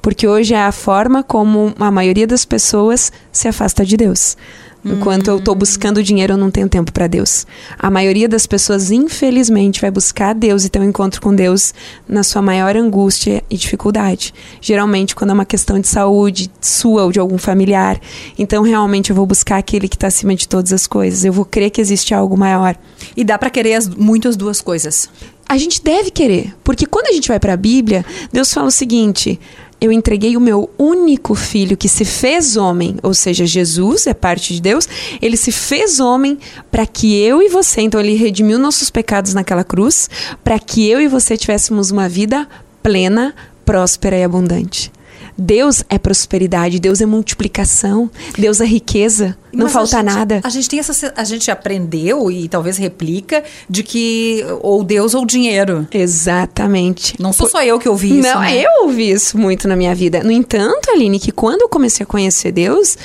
Porque 0.00 0.26
hoje 0.26 0.52
é 0.52 0.62
a 0.62 0.72
forma 0.72 1.22
como 1.22 1.72
a 1.78 1.90
maioria 1.90 2.26
das 2.26 2.44
pessoas 2.44 3.12
se 3.30 3.46
afasta 3.46 3.84
de 3.84 3.96
Deus. 3.96 4.36
Enquanto 4.84 5.28
eu 5.28 5.38
estou 5.38 5.54
buscando 5.54 6.02
dinheiro, 6.02 6.32
eu 6.32 6.36
não 6.36 6.50
tenho 6.50 6.68
tempo 6.68 6.92
para 6.92 7.06
Deus. 7.06 7.46
A 7.78 7.88
maioria 7.88 8.28
das 8.28 8.46
pessoas, 8.46 8.90
infelizmente, 8.90 9.80
vai 9.80 9.92
buscar 9.92 10.34
Deus 10.34 10.64
e 10.64 10.68
ter 10.68 10.80
um 10.80 10.84
encontro 10.84 11.20
com 11.20 11.32
Deus 11.34 11.72
na 12.08 12.24
sua 12.24 12.42
maior 12.42 12.76
angústia 12.76 13.44
e 13.48 13.56
dificuldade. 13.56 14.34
Geralmente, 14.60 15.14
quando 15.14 15.30
é 15.30 15.34
uma 15.34 15.44
questão 15.44 15.78
de 15.78 15.86
saúde 15.86 16.50
sua 16.60 17.04
ou 17.04 17.12
de 17.12 17.20
algum 17.20 17.38
familiar. 17.38 18.00
Então, 18.36 18.62
realmente, 18.64 19.10
eu 19.10 19.16
vou 19.16 19.24
buscar 19.26 19.58
aquele 19.58 19.88
que 19.88 19.96
está 19.96 20.08
acima 20.08 20.34
de 20.34 20.48
todas 20.48 20.72
as 20.72 20.86
coisas. 20.86 21.24
Eu 21.24 21.32
vou 21.32 21.44
crer 21.44 21.70
que 21.70 21.80
existe 21.80 22.12
algo 22.12 22.36
maior. 22.36 22.76
E 23.16 23.22
dá 23.22 23.38
para 23.38 23.50
querer 23.50 23.74
as, 23.74 23.88
muito 23.88 24.26
as 24.26 24.36
duas 24.36 24.60
coisas. 24.60 25.08
A 25.48 25.58
gente 25.58 25.82
deve 25.82 26.10
querer, 26.10 26.54
porque 26.64 26.86
quando 26.86 27.08
a 27.08 27.12
gente 27.12 27.28
vai 27.28 27.38
para 27.38 27.52
a 27.52 27.56
Bíblia, 27.58 28.06
Deus 28.32 28.52
fala 28.54 28.68
o 28.68 28.70
seguinte: 28.70 29.38
eu 29.82 29.90
entreguei 29.90 30.36
o 30.36 30.40
meu 30.40 30.70
único 30.78 31.34
filho 31.34 31.76
que 31.76 31.88
se 31.88 32.04
fez 32.04 32.56
homem, 32.56 32.96
ou 33.02 33.12
seja, 33.12 33.44
Jesus 33.44 34.06
é 34.06 34.14
parte 34.14 34.54
de 34.54 34.62
Deus, 34.62 34.88
ele 35.20 35.36
se 35.36 35.50
fez 35.50 35.98
homem 35.98 36.38
para 36.70 36.86
que 36.86 37.20
eu 37.20 37.42
e 37.42 37.48
você, 37.48 37.80
então 37.80 38.00
ele 38.00 38.14
redimiu 38.14 38.60
nossos 38.60 38.90
pecados 38.90 39.34
naquela 39.34 39.64
cruz, 39.64 40.08
para 40.44 40.56
que 40.56 40.88
eu 40.88 41.00
e 41.00 41.08
você 41.08 41.36
tivéssemos 41.36 41.90
uma 41.90 42.08
vida 42.08 42.48
plena, 42.80 43.34
próspera 43.64 44.16
e 44.16 44.22
abundante. 44.22 44.92
Deus 45.36 45.82
é 45.88 45.98
prosperidade, 45.98 46.78
Deus 46.78 47.00
é 47.00 47.06
multiplicação, 47.06 48.10
Deus 48.36 48.60
é 48.60 48.64
riqueza, 48.64 49.36
Mas 49.52 49.60
não 49.60 49.68
falta 49.68 49.96
a 49.96 50.00
gente, 50.00 50.14
nada. 50.14 50.40
A 50.44 50.48
gente 50.48 50.68
tem 50.68 50.78
essa 50.78 51.12
a 51.16 51.24
gente 51.24 51.50
aprendeu 51.50 52.30
e 52.30 52.48
talvez 52.48 52.76
replica 52.76 53.42
de 53.68 53.82
que 53.82 54.44
ou 54.60 54.84
Deus 54.84 55.14
ou 55.14 55.24
dinheiro. 55.24 55.86
Exatamente. 55.92 57.14
Não 57.18 57.32
sou 57.32 57.46
Por... 57.46 57.52
só 57.52 57.62
eu 57.62 57.78
que 57.78 57.88
ouvi 57.88 58.18
isso. 58.18 58.28
Não, 58.28 58.40
né? 58.40 58.62
eu 58.62 58.84
ouvi 58.84 59.10
isso 59.10 59.38
muito 59.38 59.66
na 59.66 59.76
minha 59.76 59.94
vida. 59.94 60.22
No 60.22 60.30
entanto, 60.30 60.90
Aline, 60.90 61.18
que 61.18 61.32
quando 61.32 61.62
eu 61.62 61.68
comecei 61.68 62.04
a 62.04 62.06
conhecer 62.06 62.52
Deus, 62.52 62.96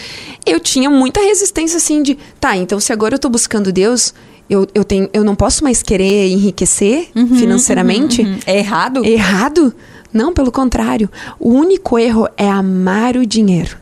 eu 0.46 0.60
tinha 0.60 0.90
muita 0.90 1.20
resistência 1.22 1.78
assim 1.78 2.04
de, 2.04 2.18
tá, 2.40 2.56
então 2.56 2.80
se 2.80 2.92
agora 2.92 3.16
eu 3.16 3.20
tô 3.20 3.30
buscando 3.30 3.72
Deus, 3.72 4.14
eu, 4.50 4.66
eu, 4.74 4.84
tenho, 4.84 5.10
eu 5.12 5.24
não 5.24 5.36
posso 5.36 5.64
mais 5.64 5.84
querer 5.84 6.30
enriquecer 6.30 7.10
uhum, 7.16 7.38
financeiramente. 7.38 8.22
Uhum, 8.22 8.34
uhum. 8.34 8.40
É 8.46 8.58
errado? 8.58 9.06
É 9.06 9.10
errado? 9.10 9.74
Não, 10.12 10.34
pelo 10.34 10.52
contrário. 10.52 11.10
O 11.40 11.52
único 11.52 11.98
erro 12.00 12.28
é 12.38 12.50
amar 12.50 13.16
o 13.16 13.26
dinheiro. 13.26 13.78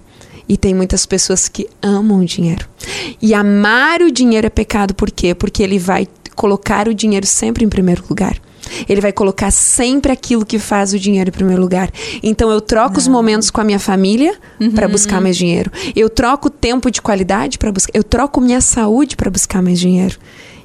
E 0.48 0.58
tem 0.58 0.74
muitas 0.74 1.06
pessoas 1.06 1.48
que 1.48 1.68
amam 1.82 2.20
o 2.20 2.26
dinheiro. 2.26 2.68
E 3.22 3.34
amar 3.34 4.02
o 4.02 4.12
dinheiro 4.12 4.46
é 4.46 4.50
pecado 4.50 4.94
por 4.94 5.10
quê? 5.10 5.34
Porque 5.34 5.64
ele 5.64 5.80
vai 5.80 6.08
colocar 6.36 6.88
o 6.88 6.94
dinheiro 6.94 7.26
sempre 7.26 7.66
em 7.66 7.70
primeiro 7.70 8.04
lugar. 8.10 8.40
Ele 8.90 9.00
vai 9.00 9.12
colocar 9.12 9.52
sempre 9.52 10.12
aquilo 10.12 10.46
que 10.46 10.60
faz 10.60 10.94
o 10.94 11.00
dinheiro 11.00 11.30
em 11.30 11.34
primeiro 11.34 11.62
lugar. 11.62 11.90
Então 12.22 12.52
eu 12.52 12.60
troco 12.60 12.98
os 12.98 13.08
momentos 13.08 13.50
com 13.50 13.62
a 13.62 13.64
minha 13.64 13.80
família 13.80 14.36
uhum. 14.60 14.72
para 14.72 14.88
buscar 14.88 15.22
mais 15.22 15.38
dinheiro. 15.38 15.72
Eu 15.96 16.10
troco 16.10 16.50
tempo 16.50 16.92
de 16.92 17.02
qualidade 17.02 17.58
para 17.58 17.72
buscar. 17.72 17.92
Eu 17.94 18.04
troco 18.04 18.42
minha 18.42 18.62
saúde 18.62 19.16
para 19.16 19.30
buscar 19.30 19.62
mais 19.62 19.80
dinheiro. 19.80 20.18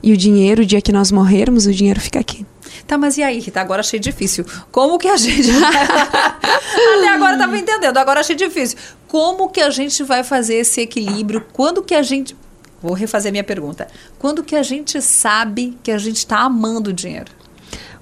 E 0.02 0.12
o 0.12 0.16
dinheiro, 0.16 0.62
o 0.62 0.66
dia 0.66 0.80
que 0.80 0.92
nós 0.92 1.12
morrermos, 1.12 1.66
o 1.66 1.72
dinheiro 1.72 2.00
fica 2.00 2.18
aqui. 2.18 2.46
Tá, 2.90 2.98
mas 2.98 3.16
e 3.16 3.22
aí, 3.22 3.38
Rita? 3.38 3.60
Agora 3.60 3.82
achei 3.82 4.00
difícil. 4.00 4.44
Como 4.72 4.98
que 4.98 5.06
a 5.06 5.16
gente. 5.16 5.48
Até 5.62 7.08
agora 7.08 7.38
tava 7.38 7.56
entendendo, 7.56 7.96
agora 7.96 8.18
achei 8.18 8.34
difícil. 8.34 8.76
Como 9.06 9.48
que 9.48 9.60
a 9.60 9.70
gente 9.70 10.02
vai 10.02 10.24
fazer 10.24 10.56
esse 10.56 10.80
equilíbrio? 10.80 11.46
Quando 11.52 11.84
que 11.84 11.94
a 11.94 12.02
gente. 12.02 12.36
Vou 12.82 12.92
refazer 12.92 13.30
minha 13.30 13.44
pergunta. 13.44 13.86
Quando 14.18 14.42
que 14.42 14.56
a 14.56 14.64
gente 14.64 15.00
sabe 15.00 15.78
que 15.84 15.92
a 15.92 15.98
gente 15.98 16.16
está 16.16 16.40
amando 16.40 16.90
o 16.90 16.92
dinheiro? 16.92 17.30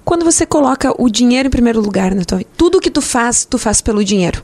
Quando 0.03 0.25
você 0.25 0.43
coloca 0.43 0.91
o 0.97 1.07
dinheiro 1.07 1.49
em 1.49 1.51
primeiro 1.51 1.79
lugar 1.79 2.15
na 2.15 2.25
tua 2.25 2.39
vida. 2.39 2.49
Tudo 2.57 2.81
que 2.81 2.89
tu 2.89 2.99
faz, 2.99 3.45
tu 3.45 3.59
faz 3.59 3.81
pelo 3.81 4.03
dinheiro. 4.03 4.43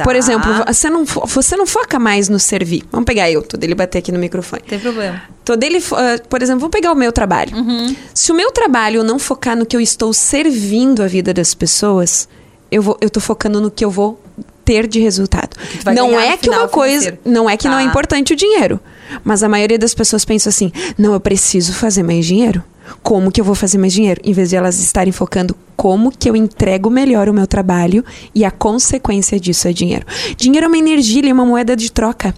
Tá. 0.00 0.04
Por 0.04 0.16
exemplo, 0.16 0.50
você 0.66 0.88
não, 0.88 1.04
você 1.04 1.56
não 1.56 1.66
foca 1.66 1.98
mais 1.98 2.26
no 2.30 2.38
servir. 2.38 2.82
Vamos 2.90 3.04
pegar 3.04 3.30
eu, 3.30 3.42
tô 3.42 3.58
dele 3.58 3.74
bater 3.74 3.98
aqui 3.98 4.10
no 4.10 4.18
microfone. 4.18 4.62
Tem 4.62 4.78
problema. 4.78 5.22
Tô 5.44 5.56
dele, 5.56 5.76
uh, 5.76 6.26
por 6.26 6.42
exemplo, 6.42 6.60
vou 6.60 6.70
pegar 6.70 6.90
o 6.90 6.94
meu 6.94 7.12
trabalho. 7.12 7.54
Uhum. 7.54 7.94
Se 8.14 8.32
o 8.32 8.34
meu 8.34 8.50
trabalho 8.50 9.04
não 9.04 9.18
focar 9.18 9.54
no 9.54 9.66
que 9.66 9.76
eu 9.76 9.80
estou 9.80 10.10
servindo 10.14 11.02
a 11.02 11.06
vida 11.06 11.34
das 11.34 11.52
pessoas, 11.52 12.26
eu, 12.70 12.80
vou, 12.80 12.96
eu 12.98 13.10
tô 13.10 13.20
focando 13.20 13.60
no 13.60 13.70
que 13.70 13.84
eu 13.84 13.90
vou 13.90 14.18
ter 14.64 14.86
de 14.86 15.00
resultado. 15.00 15.54
Não 15.94 16.18
é 16.18 16.34
que 16.38 16.48
uma 16.48 16.66
coisa, 16.66 17.18
não 17.22 17.50
é 17.50 17.58
que 17.58 17.64
tá. 17.64 17.70
não 17.70 17.78
é 17.78 17.82
importante 17.82 18.32
o 18.32 18.36
dinheiro, 18.36 18.80
mas 19.22 19.42
a 19.42 19.50
maioria 19.50 19.78
das 19.78 19.92
pessoas 19.92 20.24
pensa 20.24 20.48
assim: 20.48 20.72
"Não, 20.96 21.12
eu 21.12 21.20
preciso 21.20 21.74
fazer 21.74 22.02
mais 22.02 22.24
dinheiro" 22.24 22.64
como 23.02 23.30
que 23.30 23.40
eu 23.40 23.44
vou 23.44 23.54
fazer 23.54 23.78
mais 23.78 23.92
dinheiro, 23.92 24.20
em 24.24 24.32
vez 24.32 24.50
de 24.50 24.56
elas 24.56 24.78
estarem 24.78 25.12
focando 25.12 25.56
como 25.76 26.10
que 26.10 26.28
eu 26.28 26.36
entrego 26.36 26.90
melhor 26.90 27.28
o 27.28 27.34
meu 27.34 27.46
trabalho 27.46 28.04
e 28.34 28.44
a 28.44 28.50
consequência 28.50 29.40
disso 29.40 29.68
é 29.68 29.72
dinheiro. 29.72 30.06
Dinheiro 30.36 30.66
é 30.66 30.68
uma 30.68 30.78
energia, 30.78 31.28
é 31.28 31.32
uma 31.32 31.46
moeda 31.46 31.74
de 31.74 31.90
troca. 31.90 32.34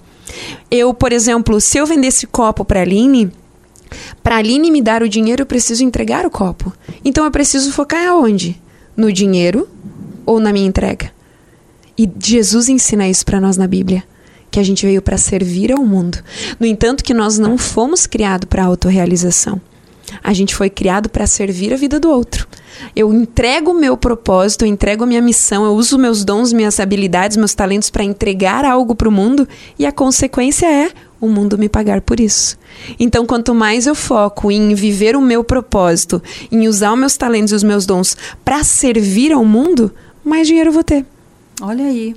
Eu, 0.70 0.94
por 0.94 1.12
exemplo, 1.12 1.60
se 1.60 1.78
eu 1.78 1.86
vendesse 1.86 2.26
copo 2.26 2.64
para 2.64 2.80
a 2.80 2.82
Aline, 2.82 3.32
para 4.22 4.36
a 4.36 4.38
Aline 4.38 4.70
me 4.70 4.80
dar 4.80 5.02
o 5.02 5.08
dinheiro, 5.08 5.42
eu 5.42 5.46
preciso 5.46 5.84
entregar 5.84 6.24
o 6.24 6.30
copo. 6.30 6.72
Então 7.04 7.24
eu 7.24 7.30
preciso 7.30 7.72
focar 7.72 8.06
aonde? 8.08 8.60
No 8.96 9.12
dinheiro 9.12 9.68
ou 10.24 10.38
na 10.38 10.52
minha 10.52 10.66
entrega? 10.66 11.10
E 11.98 12.10
Jesus 12.18 12.68
ensina 12.68 13.08
isso 13.08 13.24
para 13.24 13.40
nós 13.40 13.56
na 13.56 13.66
Bíblia 13.66 14.04
que 14.52 14.60
a 14.60 14.62
gente 14.62 14.84
veio 14.84 15.00
para 15.00 15.16
servir 15.16 15.72
ao 15.72 15.84
mundo. 15.84 16.18
No 16.60 16.66
entanto, 16.66 17.02
que 17.02 17.14
nós 17.14 17.38
não 17.38 17.56
fomos 17.56 18.06
criados 18.06 18.46
para 18.46 18.62
autorrealização. 18.62 19.58
A 20.22 20.32
gente 20.32 20.54
foi 20.54 20.68
criado 20.68 21.08
para 21.08 21.26
servir 21.26 21.72
a 21.72 21.76
vida 21.76 22.00
do 22.00 22.10
outro. 22.10 22.46
Eu 22.96 23.12
entrego 23.12 23.70
o 23.70 23.74
meu 23.74 23.96
propósito, 23.96 24.64
eu 24.64 24.68
entrego 24.68 25.04
a 25.04 25.06
minha 25.06 25.22
missão, 25.22 25.64
eu 25.64 25.74
uso 25.74 25.98
meus 25.98 26.24
dons, 26.24 26.52
minhas 26.52 26.80
habilidades, 26.80 27.36
meus 27.36 27.54
talentos 27.54 27.90
para 27.90 28.02
entregar 28.02 28.64
algo 28.64 28.94
para 28.94 29.08
o 29.08 29.12
mundo 29.12 29.46
e 29.78 29.86
a 29.86 29.92
consequência 29.92 30.66
é 30.66 30.90
o 31.20 31.28
mundo 31.28 31.56
me 31.56 31.68
pagar 31.68 32.00
por 32.00 32.18
isso. 32.18 32.58
Então, 32.98 33.24
quanto 33.24 33.54
mais 33.54 33.86
eu 33.86 33.94
foco 33.94 34.50
em 34.50 34.74
viver 34.74 35.14
o 35.14 35.20
meu 35.20 35.44
propósito, 35.44 36.20
em 36.50 36.66
usar 36.66 36.92
os 36.92 36.98
meus 36.98 37.16
talentos 37.16 37.52
e 37.52 37.56
os 37.56 37.62
meus 37.62 37.86
dons 37.86 38.16
para 38.44 38.64
servir 38.64 39.32
ao 39.32 39.44
mundo, 39.44 39.92
mais 40.24 40.48
dinheiro 40.48 40.70
eu 40.70 40.74
vou 40.74 40.82
ter. 40.82 41.06
Olha 41.60 41.84
aí. 41.84 42.16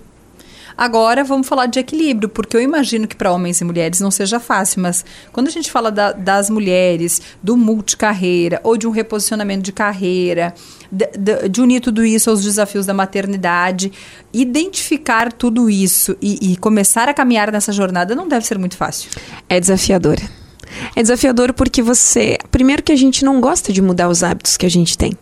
Agora 0.77 1.23
vamos 1.23 1.47
falar 1.47 1.67
de 1.67 1.79
equilíbrio, 1.79 2.27
porque 2.27 2.55
eu 2.55 2.61
imagino 2.61 3.07
que 3.07 3.15
para 3.15 3.31
homens 3.31 3.61
e 3.61 3.63
mulheres 3.63 4.01
não 4.01 4.11
seja 4.11 4.39
fácil, 4.39 4.81
mas 4.81 5.05
quando 5.31 5.47
a 5.47 5.51
gente 5.51 5.71
fala 5.71 5.89
da, 5.91 6.11
das 6.11 6.49
mulheres, 6.49 7.21
do 7.41 7.55
multicarreira 7.55 8.59
ou 8.63 8.75
de 8.75 8.85
um 8.85 8.91
reposicionamento 8.91 9.63
de 9.63 9.71
carreira, 9.71 10.53
de, 10.91 11.07
de, 11.17 11.49
de, 11.49 11.61
unir 11.61 11.79
tudo 11.79 12.03
isso 12.03 12.29
aos 12.29 12.43
desafios 12.43 12.85
da 12.85 12.93
maternidade, 12.93 13.91
identificar 14.33 15.31
tudo 15.31 15.69
isso 15.69 16.17
e, 16.21 16.51
e 16.51 16.57
começar 16.57 17.07
a 17.07 17.13
caminhar 17.13 17.51
nessa 17.51 17.71
jornada 17.71 18.15
não 18.15 18.27
deve 18.27 18.45
ser 18.45 18.57
muito 18.57 18.75
fácil. 18.75 19.09
É 19.47 19.59
desafiador. 19.59 20.17
É 20.95 21.01
desafiador 21.01 21.53
porque 21.53 21.81
você. 21.81 22.37
Primeiro, 22.51 22.83
que 22.83 22.91
a 22.91 22.95
gente 22.95 23.23
não 23.23 23.39
gosta 23.39 23.71
de 23.71 23.81
mudar 23.81 24.09
os 24.09 24.23
hábitos 24.23 24.57
que 24.57 24.65
a 24.65 24.69
gente 24.69 24.97
tem. 24.97 25.13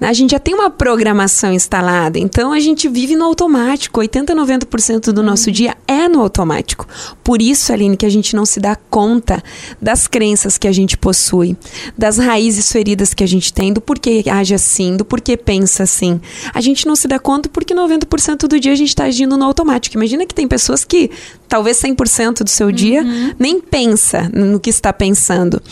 A 0.00 0.12
gente 0.12 0.32
já 0.32 0.38
tem 0.38 0.54
uma 0.54 0.70
programação 0.70 1.52
instalada, 1.52 2.18
então 2.18 2.52
a 2.52 2.60
gente 2.60 2.88
vive 2.88 3.16
no 3.16 3.24
automático. 3.24 4.00
80, 4.00 4.34
90% 4.34 5.12
do 5.12 5.22
nosso 5.22 5.50
dia 5.50 5.76
é 5.88 6.08
no 6.08 6.20
automático. 6.20 6.86
Por 7.24 7.40
isso, 7.40 7.72
Aline, 7.72 7.96
que 7.96 8.06
a 8.06 8.10
gente 8.10 8.36
não 8.36 8.44
se 8.44 8.60
dá 8.60 8.76
conta 8.76 9.42
das 9.80 10.06
crenças 10.06 10.58
que 10.58 10.68
a 10.68 10.72
gente 10.72 10.96
possui, 10.96 11.56
das 11.96 12.18
raízes 12.18 12.70
feridas 12.70 13.14
que 13.14 13.24
a 13.24 13.26
gente 13.26 13.52
tem, 13.52 13.72
do 13.72 13.80
porquê 13.80 14.24
age 14.30 14.54
assim, 14.54 14.96
do 14.96 15.04
porquê 15.04 15.36
pensa 15.36 15.82
assim. 15.82 16.20
A 16.54 16.60
gente 16.60 16.86
não 16.86 16.94
se 16.94 17.08
dá 17.08 17.18
conta 17.18 17.48
porque 17.48 17.74
90% 17.74 18.46
do 18.46 18.60
dia 18.60 18.72
a 18.72 18.76
gente 18.76 18.88
está 18.88 19.04
agindo 19.04 19.36
no 19.36 19.44
automático. 19.44 19.96
Imagina 19.96 20.26
que 20.26 20.34
tem 20.34 20.46
pessoas 20.46 20.84
que 20.84 21.10
talvez 21.48 21.80
100% 21.80 22.42
do 22.42 22.50
seu 22.50 22.70
dia 22.70 23.02
uhum. 23.02 23.34
nem 23.38 23.60
pensa 23.60 24.30
no 24.32 24.60
que 24.60 24.70
está 24.70 24.92
pensando. 24.92 25.62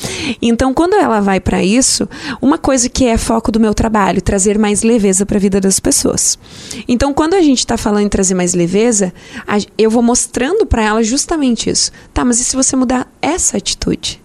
Então, 0.40 0.72
quando 0.72 0.94
ela 0.94 1.20
vai 1.20 1.40
para 1.40 1.62
isso, 1.62 2.08
uma 2.40 2.58
coisa 2.58 2.88
que 2.88 3.04
é 3.04 3.16
foco 3.16 3.50
do 3.50 3.60
meu 3.60 3.74
trabalho, 3.74 4.13
trazer 4.20 4.58
mais 4.58 4.82
leveza 4.82 5.24
para 5.24 5.36
a 5.36 5.40
vida 5.40 5.60
das 5.60 5.80
pessoas. 5.80 6.38
Então, 6.86 7.12
quando 7.12 7.34
a 7.34 7.40
gente 7.40 7.58
está 7.58 7.76
falando 7.76 8.04
em 8.04 8.08
trazer 8.08 8.34
mais 8.34 8.54
leveza, 8.54 9.12
eu 9.76 9.90
vou 9.90 10.02
mostrando 10.02 10.66
para 10.66 10.82
ela 10.82 11.02
justamente 11.02 11.70
isso. 11.70 11.90
Tá, 12.12 12.24
mas 12.24 12.40
e 12.40 12.44
se 12.44 12.56
você 12.56 12.76
mudar 12.76 13.10
essa 13.20 13.56
atitude? 13.56 14.22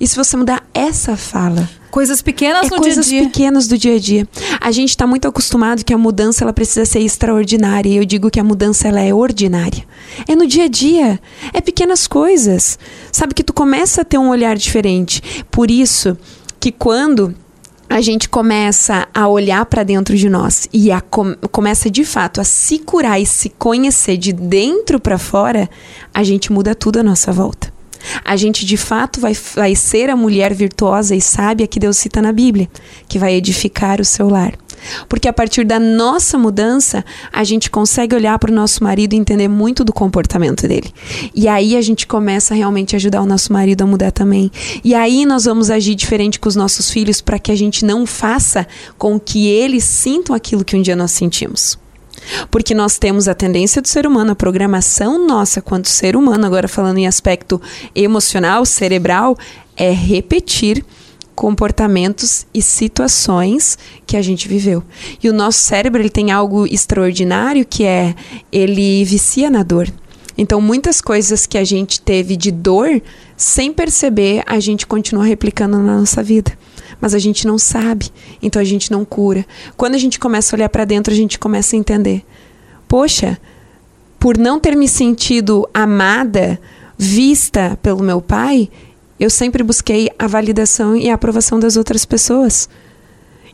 E 0.00 0.06
se 0.06 0.16
você 0.16 0.34
mudar 0.36 0.66
essa 0.72 1.14
fala? 1.14 1.68
Coisas 1.90 2.22
pequenas 2.22 2.68
é 2.68 2.70
no 2.70 2.76
coisas 2.76 3.06
dia 3.06 3.18
a 3.18 3.22
dia. 3.22 3.30
pequenas 3.30 3.68
do 3.68 3.76
dia 3.76 3.96
a 3.96 3.98
dia. 3.98 4.28
A 4.60 4.70
gente 4.70 4.90
está 4.90 5.06
muito 5.06 5.28
acostumado 5.28 5.84
que 5.84 5.92
a 5.92 5.98
mudança 5.98 6.42
ela 6.42 6.52
precisa 6.52 6.86
ser 6.86 7.00
extraordinária. 7.00 7.90
E 7.90 7.96
eu 7.96 8.04
digo 8.04 8.30
que 8.30 8.40
a 8.40 8.44
mudança 8.44 8.88
ela 8.88 9.00
é 9.00 9.12
ordinária. 9.12 9.84
É 10.26 10.34
no 10.34 10.46
dia 10.46 10.64
a 10.64 10.68
dia. 10.68 11.20
É 11.52 11.60
pequenas 11.60 12.06
coisas. 12.06 12.78
Sabe 13.12 13.34
que 13.34 13.44
tu 13.44 13.52
começa 13.52 14.00
a 14.00 14.04
ter 14.04 14.16
um 14.16 14.30
olhar 14.30 14.56
diferente. 14.56 15.44
Por 15.50 15.70
isso 15.70 16.16
que 16.58 16.72
quando 16.72 17.34
a 17.90 18.00
gente 18.00 18.28
começa 18.28 19.08
a 19.12 19.26
olhar 19.26 19.66
para 19.66 19.82
dentro 19.82 20.16
de 20.16 20.28
nós 20.28 20.68
e 20.72 20.92
a 20.92 21.00
com, 21.00 21.34
começa 21.50 21.90
de 21.90 22.04
fato 22.04 22.40
a 22.40 22.44
se 22.44 22.78
curar 22.78 23.20
e 23.20 23.26
se 23.26 23.48
conhecer 23.48 24.16
de 24.16 24.32
dentro 24.32 25.00
para 25.00 25.18
fora, 25.18 25.68
a 26.14 26.22
gente 26.22 26.52
muda 26.52 26.72
tudo 26.72 27.00
à 27.00 27.02
nossa 27.02 27.32
volta. 27.32 27.72
A 28.24 28.36
gente 28.36 28.64
de 28.64 28.76
fato 28.76 29.20
vai, 29.20 29.36
vai 29.56 29.74
ser 29.74 30.08
a 30.08 30.14
mulher 30.14 30.54
virtuosa 30.54 31.16
e 31.16 31.20
sábia 31.20 31.66
que 31.66 31.80
Deus 31.80 31.96
cita 31.96 32.22
na 32.22 32.32
Bíblia, 32.32 32.70
que 33.08 33.18
vai 33.18 33.34
edificar 33.34 34.00
o 34.00 34.04
seu 34.04 34.28
lar. 34.28 34.54
Porque 35.08 35.28
a 35.28 35.32
partir 35.32 35.64
da 35.64 35.78
nossa 35.78 36.38
mudança, 36.38 37.04
a 37.32 37.44
gente 37.44 37.70
consegue 37.70 38.14
olhar 38.14 38.38
para 38.38 38.50
o 38.50 38.54
nosso 38.54 38.82
marido 38.82 39.14
e 39.14 39.16
entender 39.16 39.48
muito 39.48 39.84
do 39.84 39.92
comportamento 39.92 40.66
dele. 40.66 40.92
E 41.34 41.48
aí 41.48 41.76
a 41.76 41.80
gente 41.80 42.06
começa 42.06 42.54
a 42.54 42.56
realmente 42.56 42.96
ajudar 42.96 43.22
o 43.22 43.26
nosso 43.26 43.52
marido 43.52 43.82
a 43.82 43.86
mudar 43.86 44.10
também. 44.10 44.50
E 44.84 44.94
aí 44.94 45.24
nós 45.26 45.44
vamos 45.44 45.70
agir 45.70 45.94
diferente 45.94 46.38
com 46.38 46.48
os 46.48 46.56
nossos 46.56 46.90
filhos 46.90 47.20
para 47.20 47.38
que 47.38 47.52
a 47.52 47.56
gente 47.56 47.84
não 47.84 48.06
faça 48.06 48.66
com 48.98 49.18
que 49.18 49.48
eles 49.48 49.84
sintam 49.84 50.34
aquilo 50.34 50.64
que 50.64 50.76
um 50.76 50.82
dia 50.82 50.96
nós 50.96 51.12
sentimos. 51.12 51.78
Porque 52.50 52.74
nós 52.74 52.98
temos 52.98 53.28
a 53.28 53.34
tendência 53.34 53.80
do 53.80 53.88
ser 53.88 54.06
humano, 54.06 54.32
a 54.32 54.36
programação 54.36 55.26
nossa 55.26 55.60
quanto 55.60 55.88
ser 55.88 56.16
humano, 56.16 56.46
agora 56.46 56.68
falando 56.68 56.98
em 56.98 57.06
aspecto 57.06 57.60
emocional, 57.94 58.64
cerebral, 58.64 59.36
é 59.76 59.90
repetir 59.90 60.84
comportamentos 61.40 62.46
e 62.52 62.60
situações 62.60 63.78
que 64.06 64.14
a 64.14 64.20
gente 64.20 64.46
viveu. 64.46 64.84
E 65.22 65.30
o 65.30 65.32
nosso 65.32 65.60
cérebro 65.60 66.02
ele 66.02 66.10
tem 66.10 66.30
algo 66.30 66.66
extraordinário 66.66 67.64
que 67.64 67.82
é 67.82 68.14
ele 68.52 69.02
vicia 69.06 69.48
na 69.48 69.62
dor. 69.62 69.90
Então, 70.36 70.60
muitas 70.60 71.00
coisas 71.00 71.46
que 71.46 71.56
a 71.56 71.64
gente 71.64 71.98
teve 71.98 72.36
de 72.36 72.50
dor, 72.50 73.00
sem 73.38 73.72
perceber, 73.72 74.42
a 74.46 74.60
gente 74.60 74.86
continua 74.86 75.24
replicando 75.24 75.78
na 75.78 75.96
nossa 76.00 76.22
vida. 76.22 76.52
Mas 77.00 77.14
a 77.14 77.18
gente 77.18 77.46
não 77.46 77.56
sabe, 77.56 78.10
então 78.42 78.60
a 78.60 78.64
gente 78.64 78.90
não 78.90 79.02
cura. 79.02 79.46
Quando 79.78 79.94
a 79.94 79.98
gente 79.98 80.18
começa 80.18 80.54
a 80.54 80.58
olhar 80.58 80.68
para 80.68 80.84
dentro, 80.84 81.10
a 81.10 81.16
gente 81.16 81.38
começa 81.38 81.74
a 81.74 81.78
entender: 81.78 82.22
poxa, 82.86 83.38
por 84.18 84.36
não 84.36 84.60
ter 84.60 84.76
me 84.76 84.86
sentido 84.86 85.66
amada, 85.72 86.60
vista 86.98 87.78
pelo 87.82 88.02
meu 88.02 88.20
pai, 88.20 88.68
eu 89.20 89.28
sempre 89.28 89.62
busquei 89.62 90.08
a 90.18 90.26
validação 90.26 90.96
e 90.96 91.10
a 91.10 91.14
aprovação 91.14 91.60
das 91.60 91.76
outras 91.76 92.06
pessoas. 92.06 92.70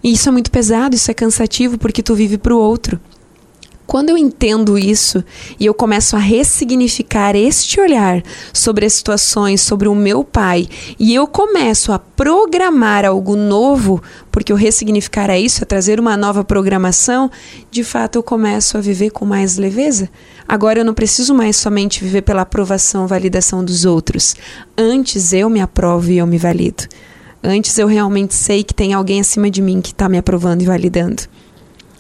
E 0.03 0.13
isso 0.13 0.29
é 0.29 0.33
muito 0.33 0.49
pesado, 0.49 0.95
isso 0.95 1.11
é 1.11 1.15
cansativo 1.15 1.77
porque 1.77 2.05
tu 2.05 2.15
vive 2.15 2.39
para 2.39 2.55
o 2.55 2.59
outro. 2.59 3.01
Quando 3.85 4.11
eu 4.11 4.19
entendo 4.19 4.79
isso 4.79 5.25
e 5.59 5.67
eu 5.67 5.73
começo 5.73 6.17
a 6.17 6.19
ressignificar 6.19 7.37
este 7.37 7.81
olhar 7.81 8.23
sobre 8.53 8.85
as 8.85 8.95
situações, 8.95 9.61
sobre 9.61 9.89
o 9.89 9.95
meu 9.95 10.25
pai, 10.25 10.69
e 10.99 11.15
eu 11.15 11.27
começo 11.27 11.93
a 11.93 11.99
programar 11.99 13.05
algo 13.05 13.37
novo, 13.37 14.03
porque 14.31 14.53
o 14.53 14.57
ressignificar 14.57 15.31
é 15.31 15.39
isso, 15.39 15.63
é 15.63 15.65
trazer 15.65 16.01
uma 16.01 16.17
nova 16.17 16.45
programação, 16.45 17.31
de 17.71 17.85
fato 17.85 18.17
eu 18.17 18.23
começo 18.23 18.77
a 18.77 18.81
viver 18.81 19.11
com 19.11 19.25
mais 19.25 19.57
leveza. 19.57 20.11
Agora 20.49 20.81
eu 20.81 20.85
não 20.85 20.95
preciso 20.95 21.35
mais 21.35 21.57
somente 21.57 22.03
viver 22.03 22.23
pela 22.23 22.43
aprovação, 22.43 23.07
validação 23.07 23.65
dos 23.65 23.85
outros. 23.85 24.37
Antes 24.77 25.33
eu 25.33 25.51
me 25.51 25.61
aprovo 25.61 26.11
e 26.11 26.19
eu 26.19 26.27
me 26.27 26.39
valido. 26.39 26.85
Antes 27.43 27.79
eu 27.79 27.87
realmente 27.87 28.35
sei 28.35 28.65
que 28.65 28.75
tem 28.75 28.93
alguém 28.93 29.21
acima 29.21 29.51
de 29.51 29.61
mim 29.61 29.81
que 29.81 29.91
está 29.91 30.09
me 30.09 30.19
aprovando 30.19 30.63
e 30.63 30.67
validando. 30.67 31.23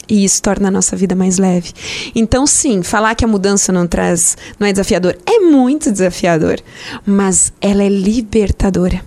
E 0.08 0.24
isso 0.24 0.40
torna 0.40 0.68
a 0.68 0.70
nossa 0.70 0.94
vida 0.94 1.16
mais 1.16 1.38
leve. 1.38 1.72
Então, 2.14 2.46
sim, 2.46 2.82
falar 2.82 3.14
que 3.14 3.24
a 3.24 3.28
mudança 3.28 3.72
não 3.72 3.86
traz, 3.86 4.36
não 4.58 4.66
é 4.66 4.72
desafiador, 4.72 5.16
é 5.26 5.40
muito 5.40 5.90
desafiador, 5.90 6.60
mas 7.04 7.52
ela 7.60 7.82
é 7.82 7.88
libertadora. 7.88 9.02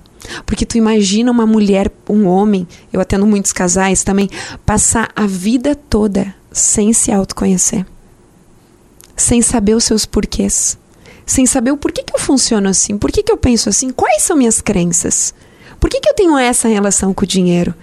Porque 0.45 0.65
tu 0.65 0.77
imagina 0.77 1.31
uma 1.31 1.45
mulher, 1.45 1.89
um 2.09 2.27
homem, 2.27 2.67
eu 2.91 2.99
atendo 2.99 3.25
muitos 3.25 3.53
casais 3.53 4.03
também, 4.03 4.29
passar 4.65 5.09
a 5.15 5.25
vida 5.25 5.73
toda 5.73 6.33
sem 6.51 6.91
se 6.91 7.11
autoconhecer. 7.11 7.85
Sem 9.19 9.41
saber 9.41 9.75
os 9.75 9.83
seus 9.83 10.05
porquês. 10.05 10.77
Sem 11.25 11.45
saber 11.45 11.71
o 11.71 11.77
porquê 11.77 12.03
que 12.03 12.15
eu 12.15 12.19
funciono 12.19 12.69
assim, 12.69 12.97
por 12.97 13.11
que, 13.11 13.23
eu 13.29 13.37
penso 13.37 13.69
assim, 13.69 13.91
quais 13.91 14.23
são 14.23 14.35
minhas 14.35 14.61
crenças. 14.61 15.33
Por 15.79 15.89
que, 15.89 15.99
que 15.99 16.09
eu 16.09 16.13
tenho 16.13 16.37
essa 16.37 16.67
relação 16.67 17.13
com 17.13 17.23
o 17.23 17.27
dinheiro? 17.27 17.75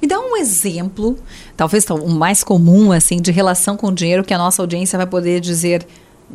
Me 0.00 0.06
dá 0.06 0.18
um 0.18 0.36
exemplo, 0.36 1.18
talvez 1.56 1.84
o 1.90 2.08
mais 2.08 2.44
comum, 2.44 2.92
assim, 2.92 3.20
de 3.20 3.32
relação 3.32 3.76
com 3.76 3.88
o 3.88 3.92
dinheiro 3.92 4.24
que 4.24 4.32
a 4.32 4.38
nossa 4.38 4.62
audiência 4.62 4.96
vai 4.96 5.06
poder 5.06 5.40
dizer: 5.40 5.86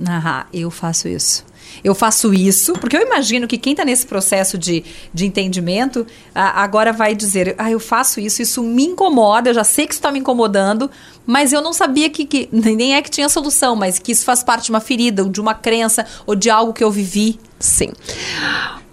ah, 0.06 0.46
eu 0.54 0.70
faço 0.70 1.08
isso. 1.08 1.46
Eu 1.84 1.94
faço 1.94 2.34
isso, 2.34 2.74
porque 2.74 2.98
eu 2.98 3.02
imagino 3.02 3.48
que 3.48 3.58
quem 3.58 3.74
está 3.74 3.86
nesse 3.86 4.06
processo 4.06 4.58
de, 4.58 4.84
de 5.14 5.26
entendimento 5.26 6.06
agora 6.34 6.92
vai 6.92 7.16
dizer: 7.16 7.56
ah, 7.58 7.70
eu 7.70 7.80
faço 7.80 8.20
isso, 8.20 8.42
isso 8.42 8.64
me 8.64 8.86
incomoda, 8.86 9.50
eu 9.50 9.54
já 9.54 9.64
sei 9.64 9.86
que 9.86 9.94
isso 9.94 10.00
está 10.00 10.12
me 10.12 10.20
incomodando, 10.20 10.90
mas 11.26 11.54
eu 11.54 11.62
não 11.62 11.74
sabia 11.74 12.10
que, 12.10 12.26
que 12.26 12.50
nem 12.52 12.96
é 12.96 13.02
que 13.02 13.10
tinha 13.10 13.30
solução, 13.30 13.76
mas 13.76 14.00
que 14.00 14.12
isso 14.12 14.26
faz 14.26 14.44
parte 14.44 14.66
de 14.66 14.70
uma 14.72 14.80
ferida, 14.80 15.24
de 15.26 15.42
uma 15.42 15.54
crença 15.54 16.06
ou 16.26 16.36
de 16.36 16.50
algo 16.50 16.74
que 16.74 16.84
eu 16.84 16.92
vivi. 16.92 17.40
Sim. 17.66 17.90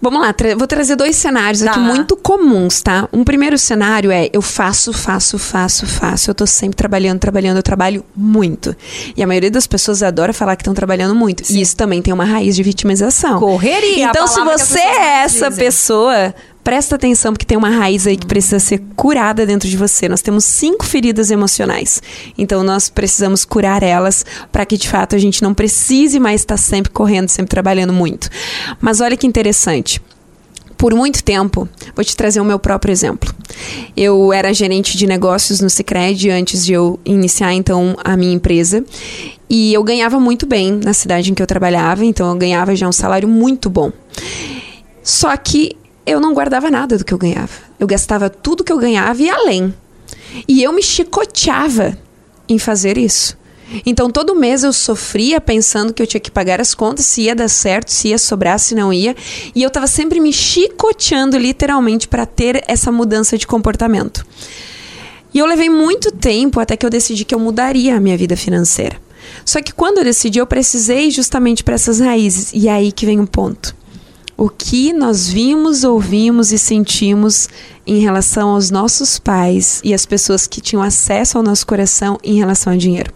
Vamos 0.01 0.19
lá, 0.19 0.33
tra 0.33 0.53
vou 0.53 0.67
trazer 0.67 0.97
dois 0.97 1.15
cenários 1.15 1.61
tá. 1.61 1.71
aqui 1.71 1.79
muito 1.79 2.17
comuns, 2.17 2.81
tá? 2.81 3.07
Um 3.13 3.23
primeiro 3.23 3.57
cenário 3.57 4.11
é 4.11 4.29
eu 4.33 4.41
faço, 4.41 4.91
faço, 4.91 5.39
faço, 5.39 5.85
faço. 5.85 6.29
Eu 6.29 6.35
tô 6.35 6.45
sempre 6.45 6.75
trabalhando, 6.75 7.19
trabalhando, 7.19 7.55
eu 7.55 7.63
trabalho 7.63 8.03
muito. 8.13 8.75
E 9.15 9.23
a 9.23 9.27
maioria 9.27 9.49
das 9.49 9.65
pessoas 9.65 10.03
adora 10.03 10.33
falar 10.33 10.57
que 10.57 10.61
estão 10.61 10.73
trabalhando 10.73 11.15
muito. 11.15 11.45
Sim. 11.47 11.57
E 11.57 11.61
isso 11.61 11.77
também 11.77 12.01
tem 12.01 12.13
uma 12.13 12.25
raiz 12.25 12.53
de 12.53 12.63
vitimização. 12.63 13.39
Correria. 13.39 14.09
Então, 14.09 14.27
se 14.27 14.41
você 14.41 14.79
é 14.79 15.23
essa 15.23 15.49
dizem. 15.49 15.63
pessoa, 15.63 16.35
presta 16.63 16.95
atenção 16.95 17.33
porque 17.33 17.45
tem 17.45 17.57
uma 17.57 17.69
raiz 17.69 18.07
aí 18.07 18.15
que 18.15 18.25
precisa 18.25 18.59
ser 18.59 18.81
curada 18.95 19.45
dentro 19.45 19.67
de 19.67 19.77
você. 19.77 20.07
Nós 20.07 20.21
temos 20.21 20.45
cinco 20.45 20.85
feridas 20.85 21.29
emocionais. 21.29 22.01
Então 22.37 22.63
nós 22.63 22.89
precisamos 22.89 23.43
curar 23.45 23.83
elas 23.83 24.25
para 24.51 24.65
que 24.65 24.77
de 24.77 24.87
fato 24.87 25.15
a 25.15 25.19
gente 25.19 25.41
não 25.43 25.53
precise 25.53 26.19
mais 26.19 26.41
estar 26.41 26.57
sempre 26.57 26.91
correndo, 26.91 27.29
sempre 27.29 27.49
trabalhando 27.49 27.93
muito. 27.93 28.29
Mas 28.79 29.01
olha 29.01 29.17
que 29.17 29.27
interessante 29.27 30.01
por 30.83 30.93
muito 30.93 31.23
tempo, 31.23 31.65
vou 31.95 32.03
te 32.03 32.13
trazer 32.13 32.41
o 32.41 32.43
meu 32.43 32.59
próprio 32.59 32.91
exemplo. 32.91 33.33
Eu 33.95 34.33
era 34.33 34.53
gerente 34.53 34.97
de 34.97 35.07
negócios 35.07 35.61
no 35.61 35.69
Sicredi 35.69 36.29
antes 36.29 36.65
de 36.65 36.73
eu 36.73 36.99
iniciar 37.05 37.53
então 37.53 37.95
a 38.03 38.17
minha 38.17 38.33
empresa, 38.33 38.83
e 39.49 39.73
eu 39.73 39.81
ganhava 39.81 40.19
muito 40.19 40.45
bem 40.45 40.73
na 40.83 40.93
cidade 40.93 41.31
em 41.31 41.33
que 41.33 41.41
eu 41.41 41.47
trabalhava, 41.47 42.03
então 42.03 42.29
eu 42.29 42.35
ganhava 42.35 42.75
já 42.75 42.85
um 42.85 42.91
salário 42.91 43.29
muito 43.29 43.69
bom. 43.69 43.93
Só 45.01 45.37
que 45.37 45.77
eu 46.05 46.19
não 46.19 46.33
guardava 46.33 46.69
nada 46.69 46.97
do 46.97 47.05
que 47.05 47.13
eu 47.13 47.17
ganhava. 47.17 47.51
Eu 47.79 47.87
gastava 47.87 48.29
tudo 48.29 48.63
que 48.63 48.71
eu 48.71 48.77
ganhava 48.77 49.21
e 49.21 49.29
além. 49.29 49.73
E 50.47 50.63
eu 50.63 50.73
me 50.73 50.81
chicoteava 50.81 51.97
em 52.47 52.59
fazer 52.59 52.97
isso. 52.97 53.37
Então 53.85 54.09
todo 54.09 54.35
mês 54.35 54.63
eu 54.63 54.71
sofria 54.71 55.41
pensando 55.41 55.93
que 55.93 56.01
eu 56.01 56.07
tinha 56.07 56.19
que 56.19 56.29
pagar 56.29 56.61
as 56.61 56.75
contas, 56.75 57.05
se 57.05 57.23
ia 57.23 57.35
dar 57.35 57.47
certo, 57.47 57.89
se 57.89 58.09
ia 58.09 58.17
sobrar, 58.17 58.59
se 58.59 58.75
não 58.75 58.93
ia. 58.93 59.15
E 59.55 59.63
eu 59.63 59.67
estava 59.67 59.87
sempre 59.87 60.19
me 60.19 60.31
chicoteando 60.31 61.37
literalmente 61.37 62.07
para 62.07 62.25
ter 62.25 62.63
essa 62.67 62.91
mudança 62.91 63.37
de 63.37 63.47
comportamento. 63.47 64.25
E 65.33 65.39
eu 65.39 65.45
levei 65.45 65.69
muito 65.69 66.11
tempo 66.11 66.59
até 66.59 66.77
que 66.77 66.85
eu 66.85 66.89
decidi 66.89 67.25
que 67.25 67.33
eu 67.33 67.39
mudaria 67.39 67.95
a 67.95 67.99
minha 67.99 68.17
vida 68.17 68.37
financeira. 68.37 69.01
Só 69.43 69.61
que 69.61 69.73
quando 69.73 69.97
eu 69.97 70.03
decidi, 70.03 70.37
eu 70.37 70.45
precisei 70.45 71.09
justamente 71.09 71.63
para 71.63 71.75
essas 71.75 71.99
raízes. 71.99 72.51
E 72.53 72.67
é 72.67 72.71
aí 72.71 72.91
que 72.91 73.05
vem 73.05 73.19
o 73.19 73.23
um 73.23 73.25
ponto. 73.25 73.75
O 74.37 74.49
que 74.49 74.91
nós 74.91 75.29
vimos, 75.29 75.83
ouvimos 75.83 76.51
e 76.51 76.57
sentimos 76.57 77.47
em 77.85 77.99
relação 77.99 78.49
aos 78.49 78.71
nossos 78.71 79.19
pais 79.19 79.81
e 79.83 79.93
as 79.93 80.05
pessoas 80.05 80.47
que 80.47 80.61
tinham 80.61 80.81
acesso 80.81 81.37
ao 81.37 81.43
nosso 81.43 81.67
coração 81.67 82.17
em 82.23 82.37
relação 82.37 82.73
ao 82.73 82.79
dinheiro. 82.79 83.11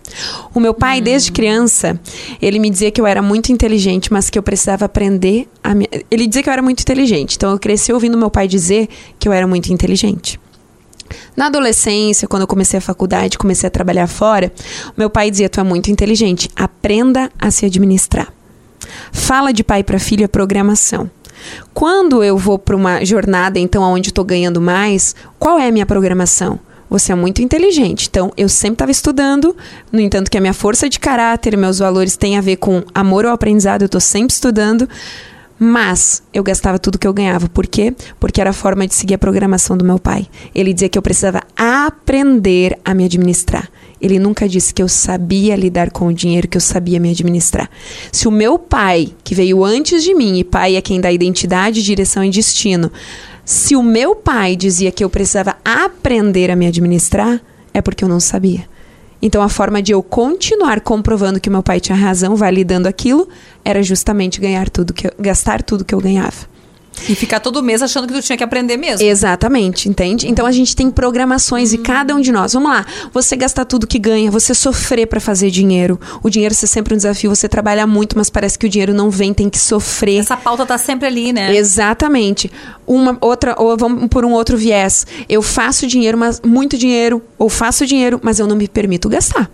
O 0.53 0.59
meu 0.59 0.73
pai, 0.73 1.01
desde 1.01 1.31
criança, 1.31 1.99
ele 2.41 2.59
me 2.59 2.69
dizia 2.69 2.91
que 2.91 2.99
eu 2.99 3.07
era 3.07 3.21
muito 3.21 3.51
inteligente, 3.51 4.11
mas 4.11 4.29
que 4.29 4.37
eu 4.37 4.43
precisava 4.43 4.85
aprender 4.85 5.47
a 5.63 5.73
me... 5.73 5.87
Ele 6.11 6.27
dizia 6.27 6.43
que 6.43 6.49
eu 6.49 6.53
era 6.53 6.61
muito 6.61 6.81
inteligente, 6.81 7.35
então 7.35 7.51
eu 7.51 7.59
cresci 7.59 7.91
ouvindo 7.91 8.17
meu 8.17 8.29
pai 8.29 8.47
dizer 8.47 8.87
que 9.17 9.27
eu 9.27 9.33
era 9.33 9.47
muito 9.47 9.71
inteligente. 9.71 10.39
Na 11.35 11.45
adolescência, 11.45 12.27
quando 12.27 12.41
eu 12.41 12.47
comecei 12.47 12.77
a 12.77 12.81
faculdade, 12.81 13.37
comecei 13.37 13.67
a 13.67 13.71
trabalhar 13.71 14.07
fora, 14.07 14.51
meu 14.97 15.09
pai 15.09 15.31
dizia: 15.31 15.47
Tu 15.47 15.59
é 15.59 15.63
muito 15.63 15.89
inteligente, 15.89 16.49
aprenda 16.55 17.31
a 17.39 17.49
se 17.49 17.65
administrar. 17.65 18.33
Fala 19.11 19.51
de 19.51 19.63
pai 19.63 19.83
para 19.83 19.99
filho 19.99 20.23
é 20.23 20.27
programação. 20.27 21.09
Quando 21.73 22.23
eu 22.23 22.37
vou 22.37 22.57
para 22.57 22.75
uma 22.75 23.05
jornada, 23.05 23.59
então, 23.59 23.83
onde 23.83 24.09
estou 24.09 24.25
ganhando 24.25 24.59
mais, 24.59 25.15
qual 25.37 25.59
é 25.59 25.67
a 25.67 25.71
minha 25.71 25.85
programação? 25.85 26.59
Você 26.89 27.11
é 27.11 27.15
muito 27.15 27.41
inteligente. 27.41 28.07
Então, 28.09 28.31
eu 28.37 28.47
sempre 28.47 28.75
estava 28.75 28.91
estudando, 28.91 29.55
no 29.91 29.99
entanto, 29.99 30.31
que 30.31 30.37
a 30.37 30.41
minha 30.41 30.53
força 30.53 30.87
de 30.87 30.99
caráter, 30.99 31.57
meus 31.57 31.79
valores 31.79 32.15
têm 32.15 32.37
a 32.37 32.41
ver 32.41 32.57
com 32.57 32.83
amor 32.93 33.25
ao 33.25 33.33
aprendizado, 33.33 33.81
eu 33.81 33.87
estou 33.87 34.01
sempre 34.01 34.33
estudando. 34.33 34.87
Mas 35.59 36.21
eu 36.33 36.43
gastava 36.43 36.77
tudo 36.77 36.99
que 36.99 37.07
eu 37.07 37.13
ganhava. 37.13 37.49
Por 37.49 37.65
quê? 37.65 37.93
Porque 38.19 38.39
era 38.39 38.51
a 38.51 38.53
forma 38.53 38.87
de 38.87 38.93
seguir 38.93 39.15
a 39.15 39.17
programação 39.17 39.75
do 39.75 39.83
meu 39.83 39.97
pai. 39.97 40.27
Ele 40.53 40.73
dizia 40.73 40.89
que 40.89 40.97
eu 40.97 41.01
precisava 41.01 41.41
aprender 41.55 42.77
a 42.85 42.93
me 42.93 43.05
administrar. 43.05 43.69
Ele 43.99 44.19
nunca 44.19 44.47
disse 44.47 44.73
que 44.73 44.81
eu 44.81 44.87
sabia 44.87 45.55
lidar 45.55 45.89
com 45.89 46.07
o 46.07 46.13
dinheiro, 46.13 46.47
que 46.47 46.57
eu 46.57 46.61
sabia 46.61 46.99
me 46.99 47.09
administrar. 47.09 47.69
Se 48.11 48.27
o 48.27 48.31
meu 48.31 48.59
pai, 48.59 49.13
que 49.23 49.33
veio 49.33 49.65
antes 49.65 50.03
de 50.03 50.13
mim, 50.13 50.37
e 50.37 50.43
pai 50.43 50.75
é 50.75 50.81
quem 50.81 51.01
dá 51.01 51.11
identidade, 51.11 51.83
direção 51.83 52.23
e 52.23 52.29
destino, 52.29 52.91
se 53.43 53.75
o 53.75 53.81
meu 53.81 54.15
pai 54.15 54.55
dizia 54.55 54.91
que 54.91 55.03
eu 55.03 55.09
precisava 55.09 55.57
aprender 55.65 56.51
a 56.51 56.55
me 56.55 56.67
administrar, 56.67 57.41
é 57.73 57.81
porque 57.81 58.03
eu 58.03 58.09
não 58.09 58.19
sabia. 58.19 58.65
Então 59.21 59.41
a 59.41 59.49
forma 59.49 59.81
de 59.81 59.91
eu 59.91 60.03
continuar 60.03 60.81
comprovando 60.81 61.39
que 61.39 61.49
meu 61.49 61.63
pai 61.63 61.79
tinha 61.79 61.97
razão, 61.97 62.35
validando 62.35 62.87
aquilo, 62.87 63.27
era 63.65 63.81
justamente 63.81 64.39
ganhar 64.39 64.69
tudo 64.69 64.93
que 64.93 65.07
eu, 65.07 65.11
gastar 65.19 65.63
tudo 65.63 65.85
que 65.85 65.95
eu 65.95 65.99
ganhava. 65.99 66.56
E 67.07 67.15
ficar 67.15 67.39
todo 67.39 67.61
mês 67.63 67.81
achando 67.81 68.07
que 68.07 68.13
tu 68.13 68.21
tinha 68.21 68.37
que 68.37 68.43
aprender 68.43 68.77
mesmo. 68.77 69.05
Exatamente, 69.05 69.89
entende? 69.89 70.27
Então 70.27 70.45
a 70.45 70.51
gente 70.51 70.75
tem 70.75 70.89
programações 70.89 71.73
e 71.73 71.77
cada 71.77 72.15
um 72.15 72.21
de 72.21 72.31
nós. 72.31 72.53
Vamos 72.53 72.69
lá, 72.69 72.85
você 73.13 73.35
gastar 73.35 73.65
tudo 73.65 73.87
que 73.87 73.99
ganha, 73.99 74.31
você 74.31 74.53
sofrer 74.53 75.07
para 75.07 75.19
fazer 75.19 75.49
dinheiro. 75.49 75.99
O 76.23 76.29
dinheiro 76.29 76.53
ser 76.53 76.67
sempre 76.67 76.93
um 76.93 76.97
desafio, 76.97 77.33
você 77.33 77.47
trabalha 77.47 77.85
muito, 77.85 78.17
mas 78.17 78.29
parece 78.29 78.57
que 78.57 78.65
o 78.65 78.69
dinheiro 78.69 78.93
não 78.93 79.09
vem, 79.09 79.33
tem 79.33 79.49
que 79.49 79.59
sofrer. 79.59 80.19
Essa 80.19 80.37
pauta 80.37 80.65
tá 80.65 80.77
sempre 80.77 81.07
ali, 81.07 81.31
né? 81.31 81.55
Exatamente. 81.55 82.51
Uma 82.85 83.17
outra, 83.21 83.55
ou 83.57 83.77
vamos 83.77 84.07
por 84.07 84.25
um 84.25 84.31
outro 84.31 84.57
viés. 84.57 85.05
Eu 85.27 85.41
faço 85.41 85.87
dinheiro, 85.87 86.17
mas 86.17 86.41
muito 86.41 86.77
dinheiro, 86.77 87.21
ou 87.37 87.49
faço 87.49 87.85
dinheiro, 87.85 88.19
mas 88.23 88.39
eu 88.39 88.47
não 88.47 88.55
me 88.55 88.67
permito 88.67 89.09
gastar. 89.09 89.49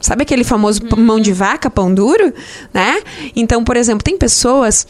Sabe 0.00 0.22
aquele 0.22 0.42
famoso 0.42 0.80
uhum. 0.90 1.00
mão 1.00 1.20
de 1.20 1.32
vaca, 1.32 1.70
pão 1.70 1.94
duro, 1.94 2.32
né? 2.74 3.00
Então, 3.36 3.62
por 3.62 3.76
exemplo, 3.76 4.02
tem 4.02 4.18
pessoas 4.18 4.84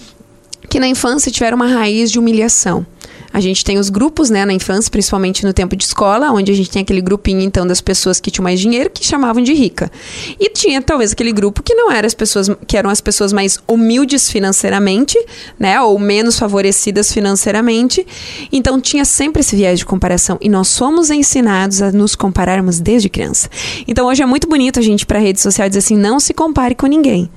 que 0.72 0.80
na 0.80 0.88
infância 0.88 1.30
tiveram 1.30 1.56
uma 1.56 1.66
raiz 1.66 2.11
de 2.11 2.18
humilhação. 2.18 2.87
A 3.30 3.40
gente 3.40 3.62
tem 3.62 3.78
os 3.78 3.90
grupos, 3.90 4.30
né, 4.30 4.46
na 4.46 4.54
infância, 4.54 4.90
principalmente 4.90 5.44
no 5.44 5.52
tempo 5.52 5.76
de 5.76 5.85
escola, 5.85 6.30
onde 6.30 6.50
a 6.50 6.54
gente 6.54 6.70
tem 6.70 6.80
aquele 6.80 7.02
grupinho, 7.02 7.42
então, 7.42 7.66
das 7.66 7.82
pessoas 7.82 8.18
que 8.18 8.30
tinham 8.30 8.44
mais 8.44 8.58
dinheiro, 8.58 8.88
que 8.88 9.04
chamavam 9.04 9.42
de 9.42 9.52
rica. 9.52 9.92
E 10.40 10.48
tinha, 10.48 10.80
talvez, 10.80 11.12
aquele 11.12 11.30
grupo 11.30 11.62
que 11.62 11.74
não 11.74 11.92
era 11.92 12.06
as 12.06 12.14
pessoas, 12.14 12.48
que 12.66 12.74
eram 12.74 12.88
as 12.88 13.02
pessoas 13.02 13.35
mais 13.35 13.58
humildes 13.68 14.30
financeiramente, 14.30 15.18
né, 15.58 15.78
ou 15.78 15.98
menos 15.98 16.38
favorecidas 16.38 17.12
financeiramente. 17.12 18.06
Então, 18.50 18.80
tinha 18.80 19.04
sempre 19.04 19.40
esse 19.40 19.54
viés 19.54 19.78
de 19.78 19.85
comparação. 19.85 20.38
E 20.40 20.48
nós 20.48 20.68
somos 20.68 21.11
ensinados 21.11 21.82
a 21.82 21.92
nos 21.92 22.14
compararmos 22.14 22.80
desde 22.80 23.11
criança. 23.11 23.50
Então, 23.87 24.06
hoje 24.06 24.22
é 24.22 24.26
muito 24.26 24.48
bonito 24.48 24.78
a 24.78 24.82
gente 24.82 25.04
para 25.04 25.18
a 25.18 25.22
rede 25.22 25.38
social 25.38 25.68
dizer 25.68 25.80
assim, 25.80 25.98
não 25.98 26.18
se 26.18 26.32
compare 26.32 26.74
com 26.74 26.87
ninguém. 26.87 27.30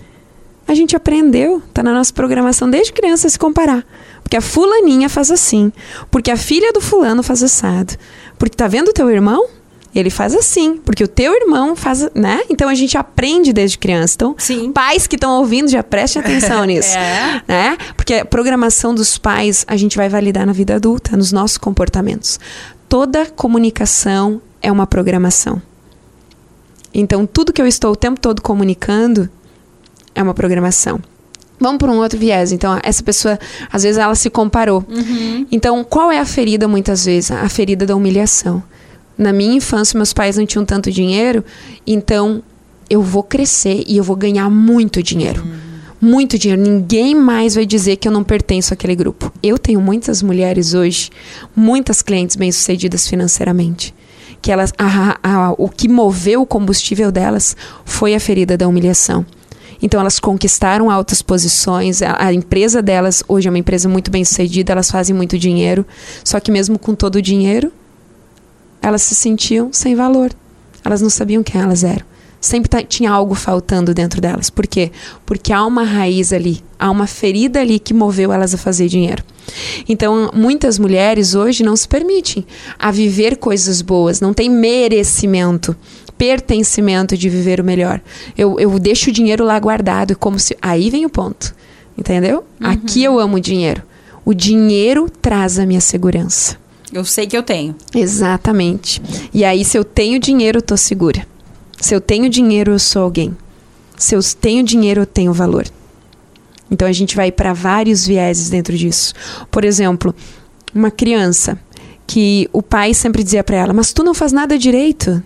A 0.67 0.73
gente 0.73 0.95
aprendeu, 0.95 1.61
tá 1.73 1.83
na 1.83 1.93
nossa 1.93 2.11
programação 2.11 2.69
desde 2.69 2.91
criança 2.91 3.29
se 3.29 3.37
comparar. 3.37 3.85
Porque 4.23 4.35
a 4.35 4.41
fulaninha 4.41 5.07
faz 5.07 5.29
assim, 5.29 5.71
porque 6.09 6.31
a 6.31 6.37
filha 6.37 6.73
do 6.73 6.81
fulano 6.81 7.21
faz 7.21 7.43
assado. 7.43 7.93
Porque 8.39 8.57
tá 8.57 8.67
vendo 8.67 8.89
o 8.89 8.93
teu 8.93 9.09
irmão? 9.09 9.47
Ele 9.93 10.09
faz 10.09 10.35
assim, 10.35 10.77
porque 10.77 11.03
o 11.03 11.07
teu 11.07 11.33
irmão 11.33 11.73
faz, 11.75 12.09
né? 12.13 12.41
Então 12.49 12.67
a 12.67 12.75
gente 12.75 12.97
aprende 12.97 13.53
desde 13.53 13.77
criança. 13.77 14.15
Então, 14.15 14.35
Sim. 14.37 14.73
pais 14.73 15.07
que 15.07 15.15
estão 15.15 15.39
ouvindo 15.39 15.69
já 15.69 15.81
prestem 15.81 16.21
atenção 16.21 16.65
nisso, 16.65 16.97
é. 16.97 17.41
né? 17.47 17.77
Porque 17.95 18.15
a 18.15 18.25
programação 18.25 18.93
dos 18.93 19.17
pais 19.17 19.63
a 19.67 19.77
gente 19.77 19.95
vai 19.95 20.09
validar 20.09 20.45
na 20.45 20.51
vida 20.51 20.75
adulta, 20.75 21.15
nos 21.15 21.31
nossos 21.31 21.57
comportamentos. 21.57 22.39
Toda 22.89 23.25
comunicação 23.27 24.41
é 24.61 24.69
uma 24.69 24.85
programação. 24.85 25.61
Então, 26.93 27.25
tudo 27.25 27.53
que 27.53 27.61
eu 27.61 27.67
estou 27.67 27.91
o 27.91 27.95
tempo 27.95 28.19
todo 28.19 28.41
comunicando 28.41 29.29
é 30.15 30.23
uma 30.23 30.33
programação. 30.33 30.99
Vamos 31.59 31.77
por 31.77 31.89
um 31.89 31.97
outro 31.97 32.17
viés. 32.17 32.51
Então, 32.51 32.79
essa 32.83 33.03
pessoa, 33.03 33.39
às 33.71 33.83
vezes, 33.83 33.97
ela 33.97 34.15
se 34.15 34.29
comparou. 34.29 34.83
Uhum. 34.89 35.45
Então, 35.51 35.83
qual 35.83 36.11
é 36.11 36.19
a 36.19 36.25
ferida, 36.25 36.67
muitas 36.67 37.05
vezes? 37.05 37.31
A 37.31 37.47
ferida 37.47 37.85
da 37.85 37.95
humilhação. 37.95 38.61
Na 39.17 39.31
minha 39.31 39.55
infância, 39.55 39.97
meus 39.97 40.11
pais 40.11 40.37
não 40.37 40.45
tinham 40.45 40.65
tanto 40.65 40.91
dinheiro, 40.91 41.43
então 41.87 42.43
eu 42.89 43.01
vou 43.01 43.23
crescer 43.23 43.83
e 43.87 43.95
eu 43.95 44.03
vou 44.03 44.15
ganhar 44.15 44.49
muito 44.49 45.01
dinheiro. 45.01 45.41
Uhum. 45.41 45.65
Muito 46.01 46.37
dinheiro. 46.37 46.61
Ninguém 46.61 47.15
mais 47.15 47.55
vai 47.55 47.65
dizer 47.65 47.95
que 47.95 48.07
eu 48.07 48.11
não 48.11 48.23
pertenço 48.23 48.73
àquele 48.73 48.93
grupo. 48.93 49.31
Eu 49.41 49.57
tenho 49.57 49.79
muitas 49.79 50.21
mulheres 50.21 50.73
hoje, 50.73 51.09
muitas 51.55 52.01
clientes 52.01 52.35
bem-sucedidas 52.35 53.07
financeiramente 53.07 53.93
que 54.41 54.51
elas, 54.51 54.71
a, 54.77 55.17
a, 55.23 55.51
o 55.57 55.67
que 55.67 55.87
moveu 55.87 56.43
o 56.43 56.45
combustível 56.45 57.11
delas 57.11 57.57
foi 57.83 58.13
a 58.13 58.19
ferida 58.19 58.55
da 58.55 58.67
humilhação. 58.67 59.25
Então 59.81 59.99
elas 59.99 60.19
conquistaram 60.19 60.89
altas 60.89 61.21
posições, 61.21 62.01
a, 62.01 62.25
a, 62.25 62.33
empresa 62.33 62.81
delas 62.81 63.23
hoje 63.27 63.47
é 63.47 63.51
uma 63.51 63.59
empresa 63.59 63.89
muito 63.89 64.09
bem 64.09 64.23
sucedida, 64.23 64.71
elas 64.71 64.89
fazem 64.89 65.15
muito 65.15 65.37
dinheiro, 65.37 65.85
só 66.23 66.39
que 66.39 66.51
mesmo 66.51 66.79
com 66.79 66.95
todo 66.95 67.15
o 67.15 67.21
dinheiro, 67.21 67.71
elas 68.81 69.01
se 69.01 69.15
sentiam 69.15 69.73
sem 69.73 69.95
valor. 69.95 70.31
Elas 70.83 71.01
não 71.01 71.09
sabiam 71.09 71.41
quem 71.41 71.59
elas 71.59 71.83
eram. 71.83 72.05
Sempre 72.39 72.83
tinha 72.83 73.09
algo 73.09 73.33
faltando 73.33 73.91
dentro 73.91 74.21
delas. 74.21 74.51
Por 74.51 74.67
quê? 74.67 74.91
Porque 75.25 75.51
há 75.51 75.65
uma 75.65 75.81
raiz 75.81 76.31
ali, 76.31 76.63
há 76.77 76.91
uma 76.91 77.07
ferida 77.07 77.59
ali 77.59 77.79
que 77.79 77.91
moveu 77.91 78.31
elas 78.31 78.53
a 78.53 78.57
fazer 78.57 78.87
dinheiro. 78.87 79.23
Então, 79.89 80.29
muitas 80.31 80.77
mulheres 80.77 81.33
hoje 81.33 81.63
não 81.63 81.75
se 81.75 81.87
permitem 81.87 82.45
a 82.77 82.91
viver 82.91 83.37
coisas 83.37 83.81
boas, 83.81 84.21
não 84.21 84.31
tem 84.31 84.47
merecimento 84.47 85.75
pertencimento 86.17 87.17
de 87.17 87.29
viver 87.29 87.59
o 87.59 87.63
melhor. 87.63 88.01
Eu, 88.37 88.59
eu 88.59 88.77
deixo 88.79 89.09
o 89.09 89.13
dinheiro 89.13 89.43
lá 89.43 89.59
guardado, 89.59 90.17
como 90.17 90.39
se. 90.39 90.57
Aí 90.61 90.89
vem 90.89 91.05
o 91.05 91.09
ponto. 91.09 91.55
Entendeu? 91.97 92.43
Uhum. 92.59 92.67
Aqui 92.67 93.03
eu 93.03 93.19
amo 93.19 93.37
o 93.37 93.39
dinheiro. 93.39 93.83
O 94.23 94.33
dinheiro 94.33 95.09
traz 95.21 95.59
a 95.59 95.65
minha 95.65 95.81
segurança. 95.81 96.57
Eu 96.91 97.05
sei 97.05 97.27
que 97.27 97.37
eu 97.37 97.43
tenho. 97.43 97.75
Exatamente. 97.93 99.01
E 99.33 99.43
aí, 99.43 99.63
se 99.63 99.77
eu 99.77 99.83
tenho 99.83 100.19
dinheiro, 100.19 100.59
eu 100.59 100.61
tô 100.61 100.75
segura. 100.77 101.25
Se 101.79 101.93
eu 101.93 102.01
tenho 102.01 102.29
dinheiro, 102.29 102.71
eu 102.71 102.79
sou 102.79 103.03
alguém. 103.03 103.35
Se 103.97 104.15
eu 104.15 104.21
tenho 104.39 104.63
dinheiro, 104.63 105.01
eu 105.01 105.05
tenho 105.05 105.33
valor. 105.33 105.65
Então 106.69 106.87
a 106.87 106.91
gente 106.91 107.15
vai 107.15 107.31
para 107.31 107.53
vários 107.53 108.05
vieses 108.05 108.49
dentro 108.49 108.75
disso. 108.75 109.13
Por 109.51 109.63
exemplo, 109.63 110.15
uma 110.73 110.91
criança 110.91 111.59
que 112.07 112.49
o 112.51 112.61
pai 112.61 112.93
sempre 112.93 113.23
dizia 113.23 113.43
para 113.43 113.57
ela: 113.57 113.73
Mas 113.73 113.93
tu 113.93 114.03
não 114.03 114.13
faz 114.13 114.31
nada 114.31 114.57
direito. 114.57 115.23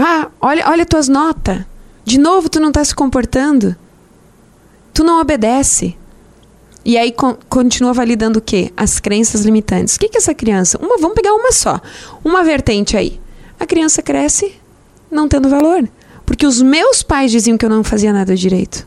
Ah, 0.00 0.30
olha, 0.40 0.68
olha 0.70 0.86
tuas 0.86 1.08
notas. 1.08 1.58
De 2.04 2.18
novo 2.18 2.48
tu 2.48 2.60
não 2.60 2.68
está 2.68 2.84
se 2.84 2.94
comportando. 2.94 3.74
Tu 4.94 5.02
não 5.02 5.20
obedece. 5.20 5.96
E 6.84 6.96
aí 6.96 7.10
con 7.10 7.36
continua 7.48 7.92
validando 7.92 8.38
o 8.38 8.42
quê? 8.42 8.72
As 8.76 9.00
crenças 9.00 9.42
limitantes. 9.42 9.96
O 9.96 9.98
que, 9.98 10.08
que 10.08 10.16
é 10.16 10.20
essa 10.20 10.32
criança? 10.32 10.78
Uma, 10.80 10.98
vamos 10.98 11.16
pegar 11.16 11.34
uma 11.34 11.50
só. 11.50 11.80
Uma 12.24 12.44
vertente 12.44 12.96
aí. 12.96 13.20
A 13.58 13.66
criança 13.66 14.00
cresce 14.00 14.54
não 15.10 15.28
tendo 15.28 15.48
valor. 15.48 15.88
Porque 16.24 16.46
os 16.46 16.62
meus 16.62 17.02
pais 17.02 17.32
diziam 17.32 17.58
que 17.58 17.64
eu 17.64 17.70
não 17.70 17.82
fazia 17.82 18.12
nada 18.12 18.36
direito. 18.36 18.86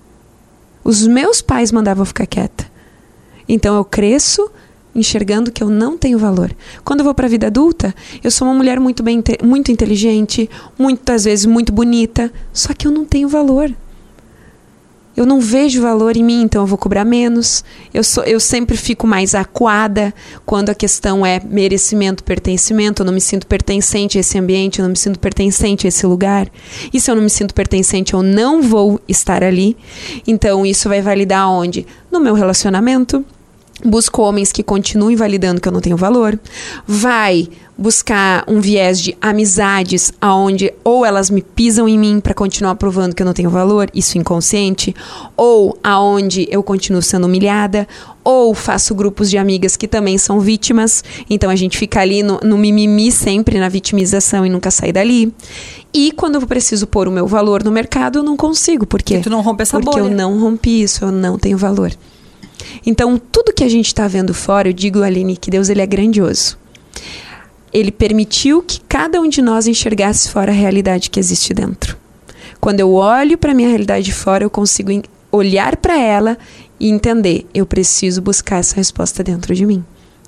Os 0.81 1.05
meus 1.05 1.41
pais 1.41 1.73
mandavam 1.73 2.05
ficar 2.05 2.25
quieta. 2.25 2.71
Então 3.49 3.75
eu 3.75 3.83
cresço 3.83 4.49
enxergando 4.93 5.51
que 5.51 5.63
eu 5.63 5.69
não 5.69 5.97
tenho 5.97 6.17
valor. 6.17 6.55
Quando 6.83 6.99
eu 6.99 7.05
vou 7.05 7.13
para 7.13 7.25
a 7.25 7.29
vida 7.29 7.47
adulta, 7.47 7.93
eu 8.23 8.31
sou 8.31 8.47
uma 8.47 8.53
mulher 8.53 8.79
muito 8.79 9.01
bem, 9.03 9.23
muito 9.43 9.71
inteligente, 9.71 10.49
muitas 10.77 11.23
vezes 11.23 11.45
muito 11.45 11.71
bonita, 11.71 12.31
só 12.51 12.73
que 12.73 12.87
eu 12.87 12.91
não 12.91 13.05
tenho 13.05 13.27
valor. 13.27 13.73
Eu 15.15 15.25
não 15.25 15.41
vejo 15.41 15.81
valor 15.81 16.15
em 16.15 16.23
mim, 16.23 16.43
então 16.43 16.61
eu 16.61 16.65
vou 16.65 16.77
cobrar 16.77 17.03
menos. 17.03 17.65
Eu, 17.93 18.03
sou, 18.03 18.23
eu 18.23 18.39
sempre 18.39 18.77
fico 18.77 19.05
mais 19.05 19.35
acuada 19.35 20.13
quando 20.45 20.69
a 20.69 20.75
questão 20.75 21.25
é 21.25 21.41
merecimento, 21.43 22.23
pertencimento. 22.23 23.01
Eu 23.01 23.05
não 23.05 23.13
me 23.13 23.19
sinto 23.19 23.45
pertencente 23.45 24.17
a 24.17 24.21
esse 24.21 24.39
ambiente, 24.39 24.79
eu 24.79 24.83
não 24.83 24.91
me 24.91 24.97
sinto 24.97 25.19
pertencente 25.19 25.85
a 25.85 25.89
esse 25.89 26.05
lugar. 26.05 26.49
E 26.93 26.99
se 26.99 27.11
eu 27.11 27.15
não 27.15 27.23
me 27.23 27.29
sinto 27.29 27.53
pertencente, 27.53 28.13
eu 28.13 28.23
não 28.23 28.61
vou 28.61 29.01
estar 29.05 29.43
ali. 29.43 29.75
Então 30.25 30.65
isso 30.65 30.87
vai 30.87 31.01
validar 31.01 31.49
onde? 31.49 31.85
No 32.09 32.21
meu 32.21 32.33
relacionamento, 32.33 33.25
busco 33.83 34.21
homens 34.21 34.51
que 34.51 34.63
continuem 34.63 35.15
validando 35.15 35.61
que 35.61 35.67
eu 35.67 35.71
não 35.71 35.81
tenho 35.81 35.97
valor, 35.97 36.39
vai 36.87 37.49
buscar 37.77 38.43
um 38.47 38.61
viés 38.61 38.99
de 38.99 39.17
amizades 39.19 40.13
aonde 40.21 40.71
ou 40.83 41.03
elas 41.03 41.31
me 41.31 41.41
pisam 41.41 41.89
em 41.89 41.97
mim 41.97 42.19
para 42.19 42.33
continuar 42.33 42.75
provando 42.75 43.15
que 43.15 43.23
eu 43.23 43.25
não 43.25 43.33
tenho 43.33 43.49
valor, 43.49 43.89
isso 43.91 44.19
inconsciente, 44.19 44.95
ou 45.35 45.75
aonde 45.83 46.47
eu 46.51 46.61
continuo 46.61 47.01
sendo 47.01 47.25
humilhada, 47.25 47.87
ou 48.23 48.53
faço 48.53 48.93
grupos 48.93 49.31
de 49.31 49.37
amigas 49.37 49.75
que 49.75 49.87
também 49.87 50.17
são 50.19 50.39
vítimas, 50.39 51.03
então 51.27 51.49
a 51.49 51.55
gente 51.55 51.75
fica 51.75 52.01
ali 52.01 52.21
no, 52.21 52.39
no 52.43 52.55
mimimi 52.55 53.11
sempre 53.11 53.57
na 53.57 53.67
vitimização 53.67 54.45
e 54.45 54.49
nunca 54.49 54.69
sai 54.69 54.91
dali. 54.91 55.33
E 55.91 56.11
quando 56.11 56.35
eu 56.35 56.45
preciso 56.45 56.85
pôr 56.85 57.07
o 57.07 57.11
meu 57.11 57.25
valor 57.25 57.63
no 57.63 57.71
mercado, 57.71 58.19
eu 58.19 58.23
não 58.23 58.37
consigo, 58.37 58.85
porque 58.85 59.19
tu 59.19 59.29
não 59.29 59.41
rompe 59.41 59.63
essa 59.63 59.79
porque 59.79 59.99
bolha. 59.99 60.11
eu 60.11 60.15
não 60.15 60.39
rompi 60.39 60.83
isso, 60.83 61.03
eu 61.03 61.11
não 61.11 61.39
tenho 61.39 61.57
valor. 61.57 61.91
Então, 62.85 63.17
tudo 63.17 63.53
que 63.53 63.63
a 63.63 63.69
gente 63.69 63.87
está 63.87 64.07
vendo 64.07 64.33
fora, 64.33 64.69
eu 64.69 64.73
digo, 64.73 65.01
Aline, 65.01 65.37
que 65.37 65.51
Deus 65.51 65.69
ele 65.69 65.81
é 65.81 65.85
grandioso. 65.85 66.57
Ele 67.73 67.91
permitiu 67.91 68.61
que 68.61 68.81
cada 68.81 69.21
um 69.21 69.29
de 69.29 69.41
nós 69.41 69.67
enxergasse 69.67 70.29
fora 70.29 70.51
a 70.51 70.55
realidade 70.55 71.09
que 71.09 71.19
existe 71.19 71.53
dentro. 71.53 71.97
Quando 72.59 72.79
eu 72.79 72.93
olho 72.93 73.37
para 73.37 73.51
a 73.51 73.55
minha 73.55 73.69
realidade 73.69 74.11
fora, 74.11 74.43
eu 74.43 74.49
consigo 74.49 74.91
olhar 75.31 75.77
para 75.77 75.99
ela 75.99 76.37
e 76.79 76.89
entender, 76.89 77.47
eu 77.53 77.65
preciso 77.65 78.21
buscar 78.21 78.57
essa 78.57 78.75
resposta 78.75 79.23
dentro 79.23 79.55
de 79.55 79.65
mim. 79.65 79.83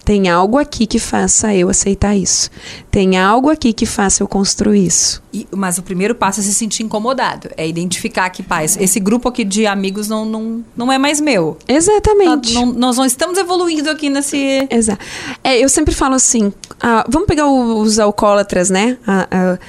Tem 0.06 0.30
algo 0.30 0.58
aqui 0.58 0.86
que 0.86 1.00
faça 1.00 1.56
eu 1.56 1.70
aceitar 1.70 2.16
isso. 2.16 2.50
Tem 2.92 3.18
algo 3.18 3.50
aqui 3.50 3.72
que 3.72 3.86
faça 3.86 4.22
eu 4.22 4.28
construir 4.28 4.86
isso. 4.86 5.24
E, 5.34 5.48
mas 5.50 5.78
o 5.78 5.84
primeiro 5.84 6.14
passo 6.14 6.42
é 6.42 6.44
se 6.44 6.54
sentir 6.54 6.84
incomodado. 6.84 7.50
É 7.56 7.66
identificar 7.66 8.30
que, 8.30 8.44
paz, 8.44 8.78
esse 8.80 9.00
grupo 9.00 9.30
aqui 9.30 9.46
de 9.46 9.66
amigos 9.66 10.10
não, 10.10 10.26
não, 10.26 10.66
não 10.76 10.92
é 10.92 10.98
mais 10.98 11.22
meu. 11.22 11.58
Exatamente. 11.68 12.54
Não, 12.54 12.66
nós 12.66 12.98
não 12.98 13.06
estamos 13.06 13.38
evoluindo 13.38 13.90
aqui 13.90 14.10
nesse. 14.10 14.68
Exato. 14.70 15.04
É, 15.42 15.58
eu 15.58 15.70
sempre 15.70 15.96
falo 15.96 16.16
assim: 16.16 16.52
ah, 16.82 17.06
vamos 17.08 17.28
pegar 17.28 17.48
os 17.48 17.98
alcoólatras, 17.98 18.70
né? 18.70 18.98
Ah, 19.08 19.28
ah, 19.32 19.60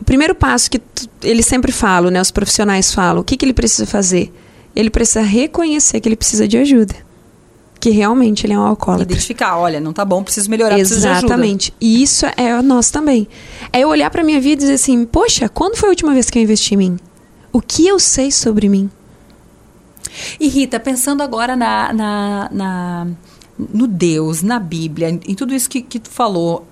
o 0.00 0.04
primeiro 0.04 0.36
passo 0.36 0.70
que 0.70 0.80
eles 1.20 1.46
sempre 1.46 1.72
falam, 1.72 2.12
né? 2.12 2.20
Os 2.20 2.30
profissionais 2.30 2.94
falam: 2.94 3.22
o 3.22 3.24
que, 3.24 3.36
que 3.36 3.44
ele 3.44 3.52
precisa 3.52 3.86
fazer? 3.86 4.32
Ele 4.74 4.88
precisa 4.88 5.22
reconhecer 5.22 5.98
que 5.98 6.08
ele 6.08 6.16
precisa 6.16 6.46
de 6.46 6.56
ajuda 6.56 7.09
que 7.80 7.88
realmente 7.88 8.46
ele 8.46 8.52
é 8.52 8.58
um 8.58 8.62
alcoólatra. 8.62 9.10
Identificar, 9.10 9.56
olha, 9.56 9.80
não 9.80 9.92
tá 9.92 10.04
bom, 10.04 10.22
preciso 10.22 10.50
melhorar, 10.50 10.78
Exatamente. 10.78 11.72
E 11.80 12.02
isso 12.02 12.26
é 12.36 12.60
nós 12.60 12.90
também. 12.90 13.26
É 13.72 13.80
eu 13.80 13.88
olhar 13.88 14.10
para 14.10 14.22
minha 14.22 14.38
vida 14.38 14.52
e 14.62 14.64
dizer 14.64 14.74
assim: 14.74 15.06
"Poxa, 15.06 15.48
quando 15.48 15.76
foi 15.76 15.88
a 15.88 15.90
última 15.90 16.12
vez 16.12 16.28
que 16.28 16.38
eu 16.38 16.42
investi 16.42 16.74
em 16.74 16.76
mim? 16.76 16.98
O 17.50 17.60
que 17.60 17.86
eu 17.86 17.98
sei 17.98 18.30
sobre 18.30 18.68
mim?" 18.68 18.90
E 20.38 20.48
Rita, 20.48 20.78
pensando 20.78 21.22
agora 21.22 21.56
na, 21.56 21.92
na, 21.92 22.48
na 22.52 23.06
no 23.58 23.86
Deus, 23.86 24.42
na 24.42 24.58
Bíblia, 24.58 25.08
em 25.08 25.34
tudo 25.34 25.54
isso 25.54 25.68
que, 25.68 25.80
que 25.80 25.98
tu 25.98 26.10
falou, 26.10 26.66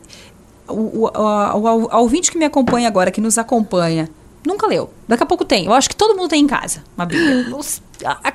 o, 0.66 1.06
o, 1.06 1.08
o, 1.08 1.86
o, 1.86 1.96
ouvinte 2.00 2.30
que 2.30 2.38
me 2.38 2.44
acompanha 2.44 2.88
agora, 2.88 3.10
que 3.10 3.20
nos 3.20 3.38
acompanha, 3.38 4.10
nunca 4.46 4.66
leu. 4.66 4.90
Daqui 5.06 5.22
a 5.22 5.26
pouco 5.26 5.44
tem. 5.44 5.66
Eu 5.66 5.72
acho 5.72 5.88
que 5.88 5.96
todo 5.96 6.16
mundo 6.16 6.28
tem 6.28 6.42
em 6.42 6.46
casa 6.46 6.82
uma 6.96 7.06
Bíblia. 7.06 7.46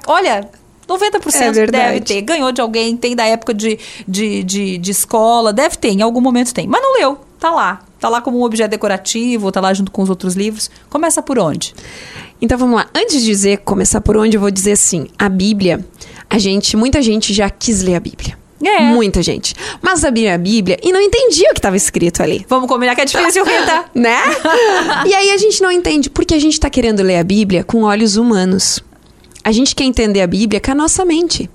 Olha, 0.08 0.50
90% 0.88 1.58
é 1.58 1.68
deve 1.68 2.02
ter. 2.02 2.22
Ganhou 2.22 2.52
de 2.52 2.62
alguém, 2.62 2.96
tem 2.96 3.16
da 3.16 3.26
época 3.26 3.54
de, 3.54 3.80
de, 4.08 4.44
de, 4.44 4.78
de, 4.78 4.92
escola, 4.92 5.54
deve 5.54 5.78
ter, 5.78 5.90
em 5.90 6.02
algum 6.02 6.22
momento 6.22 6.54
tem. 6.54 6.68
Mas 6.68 6.82
não 6.82 6.98
leu, 7.00 7.18
tá 7.40 7.52
lá. 7.52 7.82
Tá 8.00 8.10
lá 8.10 8.22
como 8.22 8.40
um 8.40 8.44
objeto 8.44 8.72
decorativo, 8.72 9.52
tá 9.52 9.62
lá 9.62 9.74
junto 9.74 9.92
com 9.92 10.02
os 10.02 10.10
outros 10.10 10.36
livros. 10.36 10.70
Começa 10.90 11.22
por 11.22 11.40
onde? 11.40 11.74
Então 12.42 12.58
vamos 12.58 12.76
lá. 12.76 12.88
Antes 12.94 13.22
de 13.22 13.26
dizer 13.26 13.60
começar 13.60 14.02
por 14.02 14.18
onde, 14.18 14.36
eu 14.36 14.42
vou 14.42 14.52
dizer 14.52 14.74
assim: 14.74 15.08
a 15.18 15.30
Bíblia, 15.30 15.86
a 16.30 16.38
gente, 16.38 16.76
muita 16.76 17.02
gente 17.02 17.34
já 17.34 17.50
quis 17.50 17.82
ler 17.82 17.96
a 17.96 18.00
Bíblia. 18.00 18.38
É. 18.62 18.80
Muita 18.82 19.22
gente. 19.22 19.54
Mas 19.82 20.06
abria 20.06 20.36
a 20.36 20.38
Bíblia 20.38 20.78
e 20.82 20.92
não 20.92 21.02
entendia 21.02 21.50
o 21.50 21.54
que 21.54 21.60
estava 21.60 21.76
escrito 21.76 22.24
ali. 22.24 22.46
Vamos 22.48 22.68
combinar 22.68 22.96
que 22.96 23.02
é 23.02 23.06
difícil, 23.06 23.44
Rita. 23.44 23.86
né? 23.94 24.18
e 25.06 25.14
aí 25.14 25.32
a 25.32 25.38
gente 25.38 25.62
não 25.62 25.72
entende 25.72 26.10
porque 26.10 26.34
a 26.34 26.40
gente 26.40 26.54
está 26.54 26.70
querendo 26.70 27.04
ler 27.04 27.18
a 27.18 27.24
Bíblia 27.24 27.64
com 27.64 27.84
olhos 27.84 28.16
humanos. 28.16 28.82
A 29.44 29.52
gente 29.52 29.76
quer 29.76 29.84
entender 29.84 30.22
a 30.22 30.28
Bíblia 30.28 30.62
com 30.62 30.72
a 30.72 30.76
nossa 30.76 31.04
mente. 31.04 31.50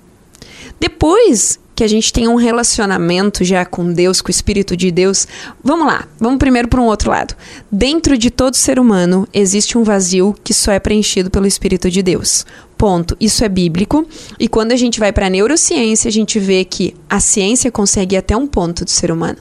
Depois 0.79 1.59
que 1.75 1.83
a 1.83 1.87
gente 1.87 2.11
tem 2.11 2.27
um 2.27 2.35
relacionamento 2.35 3.43
já 3.43 3.65
com 3.65 3.93
Deus, 3.93 4.19
com 4.21 4.27
o 4.27 4.31
Espírito 4.31 4.75
de 4.75 4.91
Deus, 4.91 5.25
vamos 5.63 5.87
lá, 5.87 6.05
vamos 6.19 6.37
primeiro 6.37 6.67
para 6.67 6.81
um 6.81 6.87
outro 6.87 7.09
lado. 7.09 7.33
Dentro 7.71 8.17
de 8.17 8.29
todo 8.29 8.55
ser 8.55 8.77
humano 8.77 9.25
existe 9.33 9.77
um 9.77 9.83
vazio 9.83 10.35
que 10.43 10.53
só 10.53 10.73
é 10.73 10.79
preenchido 10.79 11.31
pelo 11.31 11.47
Espírito 11.47 11.89
de 11.89 12.03
Deus. 12.03 12.45
Ponto. 12.77 13.15
Isso 13.19 13.43
é 13.43 13.49
bíblico. 13.49 14.05
E 14.37 14.47
quando 14.47 14.73
a 14.73 14.75
gente 14.75 14.99
vai 14.99 15.11
para 15.11 15.27
a 15.27 15.29
neurociência, 15.29 16.09
a 16.09 16.11
gente 16.11 16.37
vê 16.37 16.65
que 16.65 16.95
a 17.09 17.19
ciência 17.19 17.71
consegue 17.71 18.15
ir 18.15 18.19
até 18.19 18.35
um 18.35 18.45
ponto 18.45 18.85
do 18.85 18.91
ser 18.91 19.09
humano. 19.09 19.37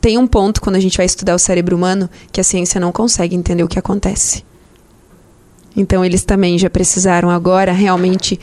Tem 0.00 0.18
um 0.18 0.26
ponto, 0.26 0.60
quando 0.60 0.76
a 0.76 0.80
gente 0.80 0.96
vai 0.96 1.06
estudar 1.06 1.34
o 1.34 1.38
cérebro 1.38 1.76
humano, 1.76 2.10
que 2.32 2.40
a 2.40 2.44
ciência 2.44 2.80
não 2.80 2.92
consegue 2.92 3.36
entender 3.36 3.62
o 3.62 3.68
que 3.68 3.78
acontece. 3.78 4.42
Então 5.76 6.04
eles 6.04 6.24
também 6.24 6.58
já 6.58 6.70
precisaram 6.70 7.30
agora 7.30 7.72
realmente 7.72 8.38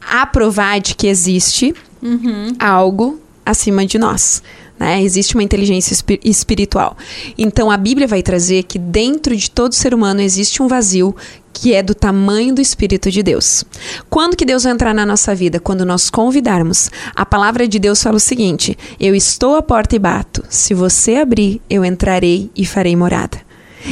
aprovar 0.00 0.80
de 0.80 0.94
que 0.94 1.06
existe 1.06 1.74
uhum. 2.02 2.54
algo 2.58 3.20
acima 3.44 3.84
de 3.84 3.98
nós. 3.98 4.42
Né? 4.78 5.02
Existe 5.02 5.34
uma 5.34 5.42
inteligência 5.42 5.96
espiritual. 6.24 6.96
Então 7.36 7.70
a 7.70 7.76
Bíblia 7.76 8.06
vai 8.06 8.22
trazer 8.22 8.62
que 8.62 8.78
dentro 8.78 9.36
de 9.36 9.50
todo 9.50 9.74
ser 9.74 9.92
humano 9.92 10.20
existe 10.20 10.62
um 10.62 10.68
vazio 10.68 11.14
que 11.52 11.74
é 11.74 11.82
do 11.82 11.94
tamanho 11.94 12.54
do 12.54 12.60
Espírito 12.60 13.10
de 13.10 13.20
Deus. 13.20 13.64
Quando 14.08 14.36
que 14.36 14.44
Deus 14.44 14.62
vai 14.62 14.72
entrar 14.72 14.94
na 14.94 15.04
nossa 15.04 15.34
vida? 15.34 15.58
Quando 15.58 15.84
nós 15.84 16.08
convidarmos. 16.08 16.88
A 17.16 17.26
palavra 17.26 17.66
de 17.66 17.80
Deus 17.80 18.00
fala 18.00 18.16
o 18.16 18.20
seguinte: 18.20 18.78
Eu 19.00 19.12
estou 19.14 19.56
à 19.56 19.62
porta 19.62 19.96
e 19.96 19.98
bato. 19.98 20.44
Se 20.48 20.72
você 20.72 21.16
abrir, 21.16 21.60
eu 21.68 21.84
entrarei 21.84 22.48
e 22.54 22.64
farei 22.64 22.94
morada. 22.94 23.47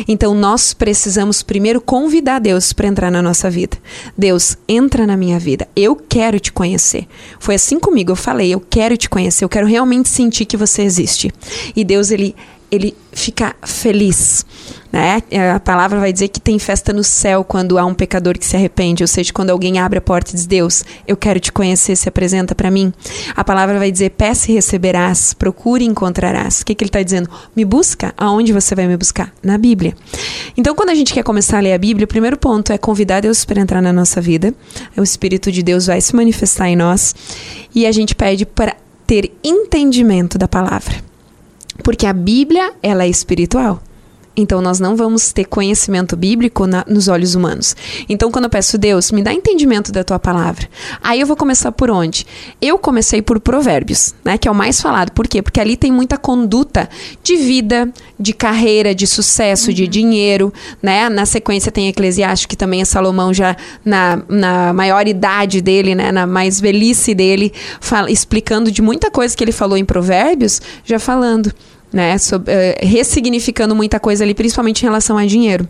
Então 0.06 0.34
nós 0.34 0.74
precisamos 0.74 1.42
primeiro 1.42 1.80
convidar 1.80 2.38
Deus 2.38 2.72
para 2.72 2.88
entrar 2.88 3.10
na 3.10 3.22
nossa 3.22 3.50
vida. 3.50 3.76
Deus, 4.16 4.56
entra 4.68 5.06
na 5.06 5.16
minha 5.16 5.38
vida. 5.38 5.68
Eu 5.74 5.96
quero 5.96 6.38
te 6.38 6.52
conhecer. 6.52 7.06
Foi 7.38 7.54
assim 7.54 7.78
comigo, 7.78 8.12
eu 8.12 8.16
falei, 8.16 8.52
eu 8.52 8.60
quero 8.60 8.96
te 8.96 9.08
conhecer, 9.08 9.44
eu 9.44 9.48
quero 9.48 9.66
realmente 9.66 10.08
sentir 10.08 10.44
que 10.44 10.56
você 10.56 10.82
existe. 10.82 11.30
E 11.74 11.84
Deus 11.84 12.10
ele 12.10 12.34
ele 12.70 12.96
fica 13.12 13.54
feliz. 13.64 14.44
Né? 14.92 15.22
É, 15.30 15.50
a 15.50 15.60
palavra 15.60 15.98
vai 16.00 16.12
dizer 16.12 16.28
que 16.28 16.40
tem 16.40 16.58
festa 16.58 16.92
no 16.92 17.04
céu 17.04 17.44
quando 17.44 17.78
há 17.78 17.84
um 17.84 17.94
pecador 17.94 18.38
que 18.38 18.46
se 18.46 18.56
arrepende, 18.56 19.02
ou 19.02 19.08
seja, 19.08 19.32
quando 19.32 19.50
alguém 19.50 19.78
abre 19.78 19.98
a 19.98 20.00
porta 20.00 20.30
e 20.30 20.34
diz: 20.34 20.46
Deus, 20.46 20.84
eu 21.06 21.16
quero 21.16 21.38
te 21.40 21.52
conhecer, 21.52 21.96
se 21.96 22.08
apresenta 22.08 22.54
para 22.54 22.70
mim. 22.70 22.92
A 23.34 23.44
palavra 23.44 23.78
vai 23.78 23.90
dizer: 23.90 24.10
peça 24.10 24.50
e 24.50 24.54
receberás, 24.54 25.34
procure 25.34 25.84
e 25.84 25.88
encontrarás. 25.88 26.60
O 26.60 26.66
que, 26.66 26.74
que 26.74 26.84
ele 26.84 26.88
está 26.88 27.02
dizendo? 27.02 27.28
Me 27.54 27.64
busca. 27.64 28.14
Aonde 28.16 28.52
você 28.52 28.74
vai 28.74 28.86
me 28.86 28.96
buscar? 28.96 29.32
Na 29.42 29.58
Bíblia. 29.58 29.94
Então, 30.56 30.74
quando 30.74 30.90
a 30.90 30.94
gente 30.94 31.12
quer 31.12 31.22
começar 31.22 31.58
a 31.58 31.60
ler 31.60 31.72
a 31.72 31.78
Bíblia, 31.78 32.04
o 32.04 32.08
primeiro 32.08 32.36
ponto 32.36 32.72
é 32.72 32.78
convidar 32.78 33.20
Deus 33.20 33.44
para 33.44 33.60
entrar 33.60 33.82
na 33.82 33.92
nossa 33.92 34.20
vida. 34.20 34.54
O 34.96 35.02
Espírito 35.02 35.52
de 35.52 35.62
Deus 35.62 35.86
vai 35.86 36.00
se 36.00 36.14
manifestar 36.14 36.68
em 36.68 36.76
nós 36.76 37.14
e 37.74 37.86
a 37.86 37.92
gente 37.92 38.14
pede 38.14 38.46
para 38.46 38.74
ter 39.06 39.32
entendimento 39.44 40.38
da 40.38 40.48
palavra. 40.48 41.15
Porque 41.82 42.06
a 42.06 42.12
Bíblia, 42.12 42.72
ela 42.82 43.04
é 43.04 43.08
espiritual. 43.08 43.80
Então 44.36 44.60
nós 44.60 44.78
não 44.78 44.94
vamos 44.94 45.32
ter 45.32 45.44
conhecimento 45.44 46.16
bíblico 46.16 46.66
na, 46.66 46.84
nos 46.88 47.08
olhos 47.08 47.34
humanos. 47.34 47.74
Então 48.08 48.30
quando 48.30 48.44
eu 48.44 48.50
peço 48.50 48.76
Deus, 48.76 49.10
me 49.10 49.22
dá 49.22 49.32
entendimento 49.32 49.90
da 49.90 50.04
tua 50.04 50.18
palavra. 50.18 50.68
Aí 51.02 51.20
eu 51.20 51.26
vou 51.26 51.36
começar 51.36 51.72
por 51.72 51.90
onde? 51.90 52.26
Eu 52.60 52.78
comecei 52.78 53.22
por 53.22 53.40
Provérbios, 53.40 54.14
né, 54.24 54.36
que 54.36 54.48
é 54.48 54.50
o 54.50 54.54
mais 54.54 54.80
falado. 54.80 55.12
Por 55.12 55.26
quê? 55.26 55.42
Porque 55.42 55.60
ali 55.60 55.76
tem 55.76 55.90
muita 55.90 56.18
conduta 56.18 56.88
de 57.22 57.36
vida, 57.36 57.90
de 58.18 58.32
carreira, 58.32 58.94
de 58.94 59.06
sucesso, 59.06 59.68
uhum. 59.68 59.74
de 59.74 59.86
dinheiro, 59.86 60.52
né? 60.82 61.08
Na 61.08 61.26
sequência 61.26 61.72
tem 61.72 61.88
Eclesiástico, 61.88 62.50
que 62.50 62.56
também 62.56 62.80
é 62.80 62.84
Salomão 62.84 63.32
já 63.32 63.56
na, 63.84 64.22
na 64.28 64.72
maior 64.72 65.06
idade 65.06 65.60
dele, 65.60 65.94
né, 65.94 66.12
na 66.12 66.26
mais 66.26 66.60
velhice 66.60 67.14
dele, 67.14 67.52
fala, 67.80 68.10
explicando 68.10 68.70
de 68.70 68.82
muita 68.82 69.10
coisa 69.10 69.36
que 69.36 69.42
ele 69.42 69.52
falou 69.52 69.76
em 69.76 69.84
Provérbios, 69.84 70.60
já 70.84 70.98
falando 70.98 71.52
né? 71.96 72.14
Uh, 72.14 72.86
ressignificando 72.86 73.74
muita 73.74 73.98
coisa 73.98 74.22
ali, 74.22 74.34
principalmente 74.34 74.82
em 74.82 74.84
relação 74.84 75.16
a 75.16 75.24
dinheiro. 75.24 75.66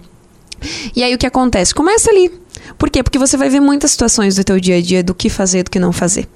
E 0.95 1.03
aí 1.03 1.15
o 1.15 1.19
que 1.19 1.27
acontece? 1.27 1.75
Começa 1.75 2.11
ali. 2.11 2.31
Por 2.77 2.91
quê? 2.91 3.03
Porque 3.03 3.19
você 3.19 3.37
vai 3.37 3.49
ver 3.49 3.61
muitas 3.61 3.93
situações 3.93 4.35
do 4.35 4.43
teu 4.43 4.59
dia 4.59 4.77
a 4.77 4.81
dia 4.81 5.03
do 5.03 5.15
que 5.15 5.31
fazer, 5.31 5.63
do 5.63 5.71
que 5.71 5.79
não 5.79 5.93
fazer. 5.93 6.27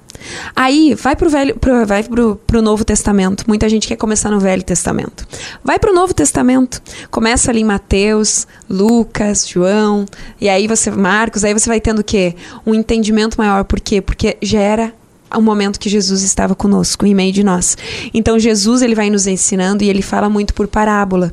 Aí 0.55 0.93
vai 0.93 1.15
pro 1.15 1.29
velho, 1.29 1.57
pro, 1.57 1.85
vai 1.85 2.03
pro, 2.03 2.35
pro 2.47 2.61
Novo 2.61 2.85
Testamento. 2.85 3.43
Muita 3.47 3.67
gente 3.67 3.87
quer 3.87 3.95
começar 3.95 4.29
no 4.29 4.39
Velho 4.39 4.63
Testamento. 4.63 5.27
Vai 5.63 5.79
para 5.79 5.91
o 5.91 5.95
Novo 5.95 6.13
Testamento. 6.13 6.81
Começa 7.09 7.51
ali 7.51 7.61
em 7.61 7.65
Mateus, 7.65 8.47
Lucas, 8.69 9.47
João, 9.47 10.05
e 10.39 10.47
aí 10.47 10.67
você 10.67 10.91
Marcos, 10.91 11.43
aí 11.43 11.53
você 11.53 11.67
vai 11.67 11.81
tendo 11.81 11.99
o 11.99 12.03
quê? 12.03 12.35
Um 12.65 12.73
entendimento 12.73 13.35
maior. 13.35 13.63
Por 13.63 13.79
quê? 13.79 13.99
Porque 13.99 14.37
já 14.41 14.59
era 14.59 14.93
o 15.35 15.41
momento 15.41 15.79
que 15.79 15.89
Jesus 15.89 16.21
estava 16.23 16.55
conosco, 16.55 17.05
em 17.05 17.13
meio 17.13 17.31
de 17.31 17.43
nós. 17.43 17.77
Então 18.13 18.39
Jesus 18.39 18.81
ele 18.81 18.95
vai 18.95 19.09
nos 19.09 19.27
ensinando 19.27 19.83
e 19.83 19.89
ele 19.89 20.01
fala 20.01 20.29
muito 20.29 20.53
por 20.53 20.67
parábola. 20.67 21.31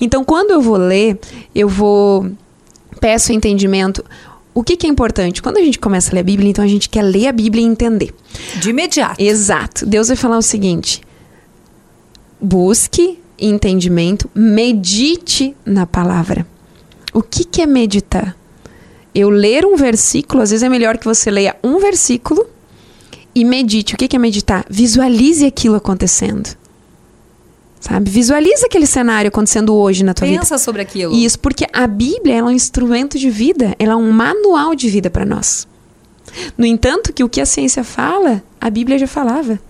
Então 0.00 0.24
quando 0.24 0.50
eu 0.50 0.60
vou 0.60 0.76
ler, 0.76 1.18
eu 1.54 1.68
vou 1.68 2.30
peço 3.00 3.32
entendimento. 3.32 4.04
O 4.54 4.62
que, 4.62 4.74
que, 4.74 4.86
é 4.86 4.90
importante? 4.90 5.42
Quando 5.42 5.58
a 5.58 5.60
gente 5.60 5.78
começa 5.78 6.10
a 6.10 6.14
ler 6.14 6.20
a 6.20 6.24
Bíblia, 6.24 6.48
então 6.48 6.64
a 6.64 6.68
gente 6.68 6.88
quer 6.88 7.02
ler 7.02 7.26
a 7.26 7.32
Bíblia 7.32 7.62
e 7.62 7.66
entender. 7.66 8.14
De 8.58 8.70
imediato. 8.70 9.22
Exato. 9.22 9.84
Deus 9.84 10.08
vai 10.08 10.16
falar 10.16 10.38
o 10.38 10.42
seguinte: 10.42 11.02
busque 12.40 13.18
entendimento, 13.38 14.30
medite 14.34 15.54
na 15.64 15.86
palavra. 15.86 16.46
O 17.12 17.22
que, 17.22 17.44
que 17.44 17.60
é 17.60 17.66
meditar? 17.66 18.36
Eu 19.14 19.30
ler 19.30 19.64
um 19.64 19.76
versículo, 19.76 20.42
às 20.42 20.50
vezes 20.50 20.62
é 20.62 20.68
melhor 20.68 20.98
que 20.98 21.04
você 21.04 21.30
leia 21.30 21.56
um 21.62 21.78
versículo 21.78 22.46
e 23.36 23.44
medite. 23.44 23.94
O 23.94 23.98
que, 23.98 24.16
é 24.16 24.18
meditar? 24.18 24.64
Visualize 24.70 25.44
aquilo 25.44 25.74
acontecendo. 25.74 26.56
Sabe? 27.78 28.10
Visualiza 28.10 28.64
aquele 28.64 28.86
cenário 28.86 29.28
acontecendo 29.28 29.74
hoje 29.74 30.02
na 30.02 30.14
tua 30.14 30.26
Pensa 30.26 30.32
vida. 30.32 30.40
Pensa 30.40 30.58
sobre 30.58 30.80
aquilo. 30.80 31.14
Isso, 31.14 31.38
porque 31.38 31.66
a 31.70 31.86
Bíblia 31.86 32.36
é 32.36 32.42
um 32.42 32.50
instrumento 32.50 33.18
de 33.18 33.28
vida, 33.28 33.76
ela 33.78 33.92
é 33.92 33.96
um 33.96 34.10
manual 34.10 34.74
de 34.74 34.88
vida 34.88 35.10
para 35.10 35.26
nós. 35.26 35.68
No 36.56 36.64
entanto, 36.64 37.12
que 37.12 37.22
o 37.22 37.28
que 37.28 37.38
a 37.38 37.44
ciência 37.44 37.84
fala, 37.84 38.42
a 38.58 38.70
Bíblia 38.70 38.98
já 38.98 39.06
falava. 39.06 39.60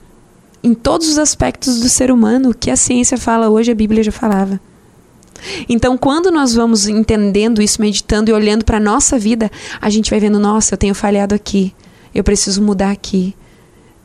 Em 0.62 0.72
todos 0.72 1.08
os 1.08 1.18
aspectos 1.18 1.80
do 1.80 1.88
ser 1.88 2.12
humano, 2.12 2.50
o 2.50 2.54
que 2.54 2.70
a 2.70 2.76
ciência 2.76 3.18
fala 3.18 3.48
hoje, 3.48 3.72
a 3.72 3.74
Bíblia 3.74 4.04
já 4.04 4.12
falava. 4.12 4.60
Então, 5.68 5.98
quando 5.98 6.30
nós 6.30 6.54
vamos 6.54 6.86
entendendo 6.86 7.60
isso, 7.60 7.82
meditando 7.82 8.30
e 8.30 8.32
olhando 8.32 8.64
para 8.64 8.76
a 8.76 8.80
nossa 8.80 9.18
vida, 9.18 9.50
a 9.80 9.90
gente 9.90 10.08
vai 10.08 10.20
vendo, 10.20 10.38
nossa, 10.38 10.74
eu 10.74 10.78
tenho 10.78 10.94
falhado 10.94 11.34
aqui, 11.34 11.74
eu 12.14 12.22
preciso 12.22 12.62
mudar 12.62 12.92
aqui. 12.92 13.34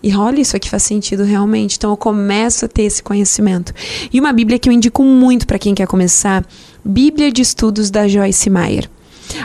E 0.04 0.16
olha, 0.16 0.42
isso 0.42 0.56
aqui 0.56 0.70
faz 0.70 0.84
sentido 0.84 1.24
realmente. 1.24 1.78
Então 1.78 1.92
eu 1.92 1.98
começo 1.98 2.66
a 2.66 2.68
ter 2.68 2.84
esse 2.84 3.04
conhecimento. 3.04 3.74
E 4.12 4.20
uma 4.20 4.34
Bíblia 4.34 4.58
que 4.58 4.68
eu 4.68 4.74
indico 4.74 5.04
muito 5.04 5.46
para 5.46 5.60
quem 5.60 5.76
quer 5.76 5.88
começar, 5.88 6.46
Bíblia 6.84 7.32
de 7.32 7.42
Estudos 7.42 7.92
da 7.92 8.08
Joyce 8.08 8.50
Meyer. 8.50 8.90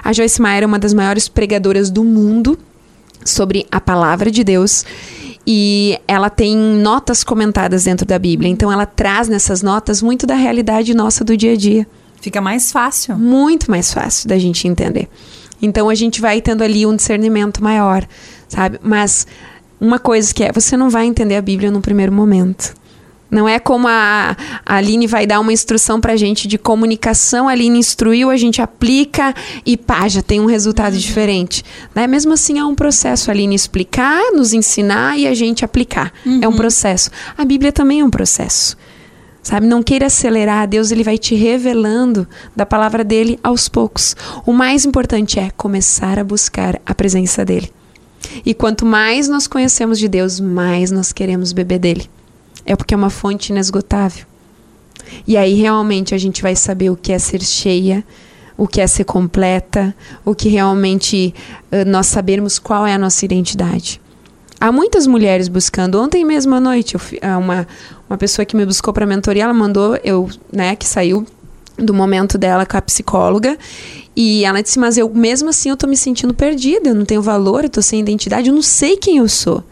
A 0.03 0.13
Joyce 0.13 0.41
Meyer 0.41 0.63
é 0.63 0.67
uma 0.67 0.79
das 0.79 0.95
maiores 0.95 1.29
pregadoras 1.29 1.91
do 1.91 2.03
mundo 2.03 2.59
sobre 3.25 3.67
a 3.71 3.81
palavra 3.81 4.31
de 4.31 4.43
Deus 4.43 4.85
e 5.47 5.99
ela 6.09 6.29
tem 6.29 6.57
notas 6.57 7.23
comentadas 7.23 7.85
dentro 7.85 8.07
da 8.07 8.19
Bíblia. 8.19 8.51
Então 8.51 8.73
ela 8.73 8.87
traz 8.87 9.29
nessas 9.29 9.63
notas 9.63 10.03
muito 10.03 10.27
da 10.27 10.35
realidade 10.35 10.95
nossa 10.95 11.23
do 11.25 11.37
dia 11.37 11.53
a 11.53 11.57
dia. 11.57 11.87
Fica 12.21 12.41
mais 12.41 12.73
fácil. 12.73 13.17
Muito 13.17 13.71
mais 13.71 13.93
fácil 13.93 14.29
da 14.29 14.39
gente 14.39 14.67
entender. 14.67 15.09
Então 15.61 15.89
a 15.89 15.95
gente 15.95 16.21
vai 16.21 16.41
tendo 16.41 16.63
ali 16.63 16.85
um 16.85 16.97
discernimento 16.97 17.63
maior, 17.63 18.07
sabe? 18.49 18.79
Mas 18.83 19.27
uma 19.81 19.99
coisa 19.99 20.33
que 20.33 20.45
é, 20.45 20.53
você 20.53 20.77
não 20.77 20.91
vai 20.91 21.07
entender 21.07 21.37
a 21.37 21.43
Bíblia 21.43 21.71
no 21.71 21.81
primeiro 21.81 22.13
momento. 22.13 22.75
Não 23.31 23.49
é 23.49 23.59
como 23.59 23.89
a, 23.89 24.37
a 24.65 24.77
Aline 24.77 25.07
vai 25.07 25.27
dar 25.27 25.41
uma 25.41 25.53
instrução 25.53 26.01
pra 26.01 26.17
gente 26.17 26.47
de 26.47 26.57
comunicação, 26.57 27.49
a 27.49 27.53
Aline 27.53 27.79
instruiu, 27.79 28.31
a 28.31 28.37
gente 28.37 28.63
aplica 28.63 29.35
e 29.65 29.77
pá, 29.77 30.07
já 30.07 30.23
tem 30.23 30.41
um 30.41 30.47
resultado 30.47 30.93
uhum. 30.93 30.99
diferente. 30.99 31.65
Né? 31.95 32.07
Mesmo 32.07 32.33
assim, 32.33 32.59
é 32.59 32.65
um 32.65 32.75
processo. 32.75 33.31
A 33.31 33.35
Aline 33.35 33.55
explicar, 33.55 34.33
nos 34.33 34.53
ensinar 34.53 35.19
e 35.19 35.27
a 35.27 35.35
gente 35.35 35.65
aplicar. 35.65 36.13
Uhum. 36.25 36.41
É 36.41 36.49
um 36.49 36.55
processo. 36.55 37.11
A 37.37 37.45
Bíblia 37.45 37.73
também 37.73 38.01
é 38.01 38.05
um 38.05 38.11
processo. 38.11 38.77
Sabe, 39.43 39.67
não 39.67 39.81
queira 39.81 40.07
acelerar, 40.07 40.67
Deus 40.67 40.91
ele 40.91 41.05
vai 41.05 41.17
te 41.17 41.37
revelando 41.37 42.27
da 42.55 42.67
palavra 42.67 43.05
dele 43.05 43.39
aos 43.45 43.69
poucos. 43.69 44.17
O 44.45 44.53
mais 44.53 44.85
importante 44.85 45.39
é 45.39 45.51
começar 45.57 46.19
a 46.19 46.25
buscar 46.25 46.81
a 46.85 46.93
presença 46.93 47.45
dele. 47.45 47.71
E 48.45 48.55
quanto 48.55 48.85
mais 48.87 49.29
nós 49.29 49.47
conhecemos 49.47 49.99
de 49.99 50.09
Deus, 50.09 50.41
mais 50.41 50.91
nós 50.91 51.13
queremos 51.13 51.53
beber 51.53 51.79
dele. 51.79 52.11
É 52.65 52.75
porque 52.75 52.95
é 52.95 52.97
uma 52.97 53.11
fonte 53.11 53.51
inesgotável. 53.51 54.27
E 55.27 55.37
aí 55.37 55.55
realmente 55.55 56.15
a 56.15 56.19
gente 56.19 56.43
vai 56.43 56.57
saber 56.57 56.91
o 56.91 56.97
que 56.97 57.13
é 57.13 57.19
ser 57.19 57.43
cheia, 57.43 58.05
o 58.57 58.67
que 58.67 58.81
é 58.81 58.87
ser 58.87 59.05
completa, 59.05 59.95
o 60.25 60.35
que 60.35 60.49
realmente 60.49 61.35
uh, 61.71 61.89
nós 61.89 62.07
sabermos 62.07 62.59
qual 62.59 62.87
é 62.87 62.95
a 62.95 62.99
nossa 62.99 63.25
identidade. 63.25 64.01
Há 64.59 64.73
muitas 64.73 65.07
mulheres 65.07 65.49
buscando. 65.49 66.01
Ontem 66.01 66.25
mesmo 66.25 66.55
à 66.55 66.61
noite, 66.61 66.95
eu, 66.95 67.01
uma, 67.39 67.67
uma 68.09 68.17
pessoa 68.17 68.45
que 68.45 68.57
me 68.57 68.65
buscou 68.65 68.93
para 68.93 69.05
mentoria, 69.05 69.45
ela 69.45 69.53
mandou, 69.53 69.99
eu, 70.03 70.29
né, 70.51 70.75
que 70.75 70.87
saiu 70.87 71.27
do 71.77 71.93
momento 71.93 72.39
dela 72.39 72.65
com 72.65 72.77
a 72.77 72.83
psicóloga. 72.83 73.59
E 74.17 74.47
ela 74.47 74.63
disse, 74.63 74.79
mas 74.79 74.97
eu 74.97 75.11
mesmo 75.11 75.51
assim 75.51 75.69
eu 75.69 75.77
tô 75.77 75.87
me 75.87 75.97
sentindo 75.97 76.33
perdida, 76.33 76.89
eu 76.89 76.95
não 76.95 77.05
tenho 77.05 77.21
valor, 77.21 77.65
eu 77.65 77.71
tô 77.71 77.83
sem 77.83 78.01
identidade, 78.01 78.49
eu 78.49 78.55
não 78.55 78.63
sei 78.63 78.97
quem 78.97 79.19
eu 79.19 79.29
sou. 79.29 79.63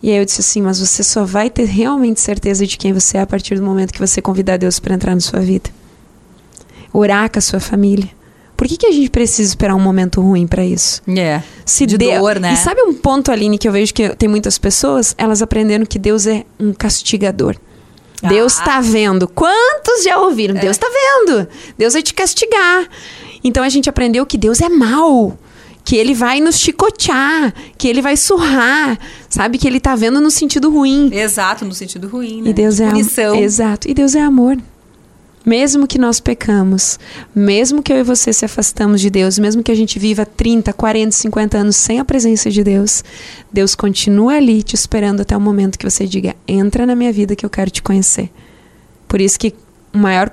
E 0.00 0.10
aí 0.10 0.18
eu 0.18 0.24
disse 0.24 0.40
assim, 0.40 0.62
mas 0.62 0.78
você 0.78 1.02
só 1.02 1.24
vai 1.24 1.50
ter 1.50 1.64
realmente 1.64 2.20
certeza 2.20 2.64
de 2.64 2.78
quem 2.78 2.92
você 2.92 3.18
é 3.18 3.22
a 3.22 3.26
partir 3.26 3.56
do 3.56 3.62
momento 3.62 3.92
que 3.92 3.98
você 3.98 4.22
convidar 4.22 4.56
Deus 4.56 4.78
para 4.78 4.94
entrar 4.94 5.14
na 5.14 5.20
sua 5.20 5.40
vida. 5.40 5.68
Orar 6.92 7.28
com 7.28 7.40
a 7.40 7.42
sua 7.42 7.58
família. 7.58 8.08
Por 8.56 8.68
que, 8.68 8.76
que 8.76 8.86
a 8.86 8.92
gente 8.92 9.10
precisa 9.10 9.50
esperar 9.50 9.74
um 9.74 9.80
momento 9.80 10.20
ruim 10.20 10.46
para 10.46 10.64
isso? 10.64 11.02
É. 11.08 11.12
Yeah. 11.12 11.44
Se 11.64 11.84
de 11.84 11.98
Deus, 11.98 12.20
dor, 12.20 12.38
né? 12.38 12.54
E 12.54 12.56
sabe 12.56 12.80
um 12.82 12.94
ponto, 12.94 13.30
Aline, 13.30 13.58
que 13.58 13.68
eu 13.68 13.72
vejo 13.72 13.92
que 13.92 14.10
tem 14.16 14.28
muitas 14.28 14.56
pessoas, 14.56 15.14
elas 15.18 15.42
aprenderam 15.42 15.84
que 15.84 15.98
Deus 15.98 16.26
é 16.26 16.44
um 16.58 16.72
castigador. 16.72 17.56
Ah. 18.22 18.28
Deus 18.28 18.58
está 18.58 18.80
vendo. 18.80 19.28
Quantos 19.28 20.04
já 20.04 20.18
ouviram? 20.18 20.56
É. 20.56 20.60
Deus 20.60 20.76
está 20.76 20.86
vendo. 20.88 21.48
Deus 21.76 21.92
vai 21.92 22.02
te 22.02 22.14
castigar. 22.14 22.88
Então 23.42 23.62
a 23.62 23.68
gente 23.68 23.88
aprendeu 23.88 24.24
que 24.26 24.38
Deus 24.38 24.60
é 24.60 24.68
mau. 24.68 25.38
Que 25.84 25.94
ele 25.94 26.14
vai 26.14 26.40
nos 26.40 26.58
chicotear, 26.58 27.54
que 27.78 27.86
ele 27.86 28.02
vai 28.02 28.16
surrar, 28.16 28.98
sabe? 29.28 29.56
Que 29.56 29.68
ele 29.68 29.76
está 29.76 29.94
vendo 29.94 30.20
no 30.20 30.32
sentido 30.32 30.68
ruim. 30.68 31.10
Exato, 31.12 31.64
no 31.64 31.72
sentido 31.72 32.08
ruim, 32.08 32.42
né? 32.42 32.50
E 32.50 32.52
Deus 32.52 32.76
de 32.76 32.82
é 32.82 32.88
punição. 32.88 33.36
Exato. 33.36 33.88
E 33.88 33.94
Deus 33.94 34.16
é 34.16 34.20
amor. 34.20 34.58
Mesmo 35.46 35.86
que 35.86 35.96
nós 35.96 36.18
pecamos, 36.18 36.98
mesmo 37.32 37.80
que 37.80 37.92
eu 37.92 37.98
e 37.98 38.02
você 38.02 38.32
se 38.32 38.44
afastamos 38.44 39.00
de 39.00 39.08
Deus, 39.08 39.38
mesmo 39.38 39.62
que 39.62 39.70
a 39.70 39.76
gente 39.76 39.96
viva 39.96 40.26
30, 40.26 40.72
40, 40.72 41.12
50 41.12 41.58
anos 41.58 41.76
sem 41.76 42.00
a 42.00 42.04
presença 42.04 42.50
de 42.50 42.64
Deus, 42.64 43.04
Deus 43.52 43.76
continua 43.76 44.34
ali 44.34 44.60
te 44.60 44.74
esperando 44.74 45.20
até 45.20 45.36
o 45.36 45.40
momento 45.40 45.78
que 45.78 45.88
você 45.88 46.04
diga: 46.04 46.34
entra 46.48 46.84
na 46.84 46.96
minha 46.96 47.12
vida 47.12 47.36
que 47.36 47.46
eu 47.46 47.50
quero 47.50 47.70
te 47.70 47.80
conhecer. 47.80 48.28
Por 49.06 49.20
isso 49.20 49.38
que 49.38 49.54
maior. 49.96 50.30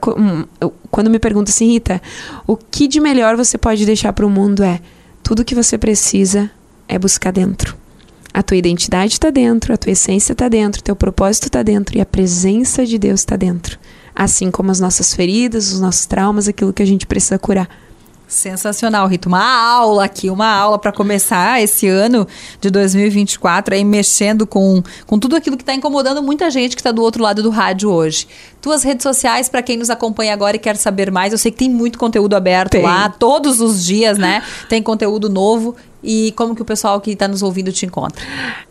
Quando 0.91 1.10
me 1.10 1.19
pergunta 1.19 1.52
assim, 1.52 1.71
Rita, 1.71 2.02
o 2.45 2.56
que 2.56 2.88
de 2.88 2.99
melhor 2.99 3.36
você 3.36 3.58
pode 3.58 3.86
deixar 3.86 4.13
para 4.13 4.26
o 4.26 4.30
mundo 4.30 4.63
é 4.63 4.80
tudo 5.21 5.45
que 5.45 5.56
você 5.56 5.78
precisa 5.78 6.49
é 6.88 6.99
buscar 6.99 7.32
dentro. 7.32 7.76
A 8.34 8.41
tua 8.41 8.58
identidade 8.58 9.13
está 9.13 9.30
dentro, 9.30 9.73
a 9.73 9.78
tua 9.78 9.91
essência 9.91 10.34
está 10.34 10.49
dentro, 10.49 10.82
teu 10.82 10.95
propósito 10.95 11.45
está 11.45 11.62
dentro 11.62 11.97
e 11.97 12.02
a 12.02 12.06
presença 12.06 12.86
de 12.86 12.97
Deus 12.97 13.21
está 13.21 13.36
dentro 13.36 13.78
assim 14.15 14.52
como 14.52 14.71
as 14.71 14.80
nossas 14.80 15.13
feridas, 15.13 15.71
os 15.71 15.80
nossos 15.80 16.06
traumas, 16.06 16.47
aquilo 16.47 16.73
que 16.73 16.84
a 16.84 16.86
gente 16.86 17.08
precisa 17.08 17.39
curar. 17.39 17.69
Sensacional, 18.34 19.08
Rito. 19.08 19.28
Uma 19.30 19.43
aula 19.43 20.06
aqui, 20.06 20.30
uma 20.30 20.48
aula 20.48 20.80
para 20.80 20.91
começar 20.91 21.62
esse 21.62 21.88
ano 21.88 22.28
de 22.60 22.69
2024 22.69 23.76
aí 23.76 23.86
mexendo 23.86 24.46
com, 24.48 24.82
com 25.06 25.19
tudo 25.19 25.36
aquilo 25.36 25.56
que 25.56 25.63
está 25.63 25.74
incomodando 25.74 26.22
muita 26.22 26.50
gente 26.50 26.76
que 26.76 26.82
está 26.82 26.91
do 26.91 27.02
outro 27.02 27.22
lado 27.22 27.43
do 27.43 27.50
rádio 27.50 27.89
hoje. 27.89 28.28
Tuas 28.62 28.84
redes 28.84 29.04
sociais, 29.04 29.48
para 29.48 29.62
quem 29.62 29.78
nos 29.78 29.89
acompanha 29.89 30.34
agora 30.34 30.56
e 30.56 30.60
quer 30.60 30.76
saber 30.76 31.12
mais, 31.12 31.32
eu 31.32 31.38
sei 31.38 31.52
que 31.52 31.58
tem 31.58 31.69
muito 31.69 32.00
conteúdo 32.00 32.34
aberto 32.34 32.72
tem. 32.72 32.82
lá, 32.82 33.10
todos 33.10 33.62
os 33.62 33.86
dias, 33.86 34.17
né? 34.17 34.41
Tem 34.67 34.82
conteúdo 34.82 35.30
novo 35.30 35.76
e 36.04 36.34
como 36.36 36.56
que 36.56 36.62
o 36.62 36.66
pessoal 36.66 37.00
que 37.00 37.12
está 37.12 37.28
nos 37.28 37.42
ouvindo 37.42 37.72
te 37.72 37.86
encontra? 37.86 38.22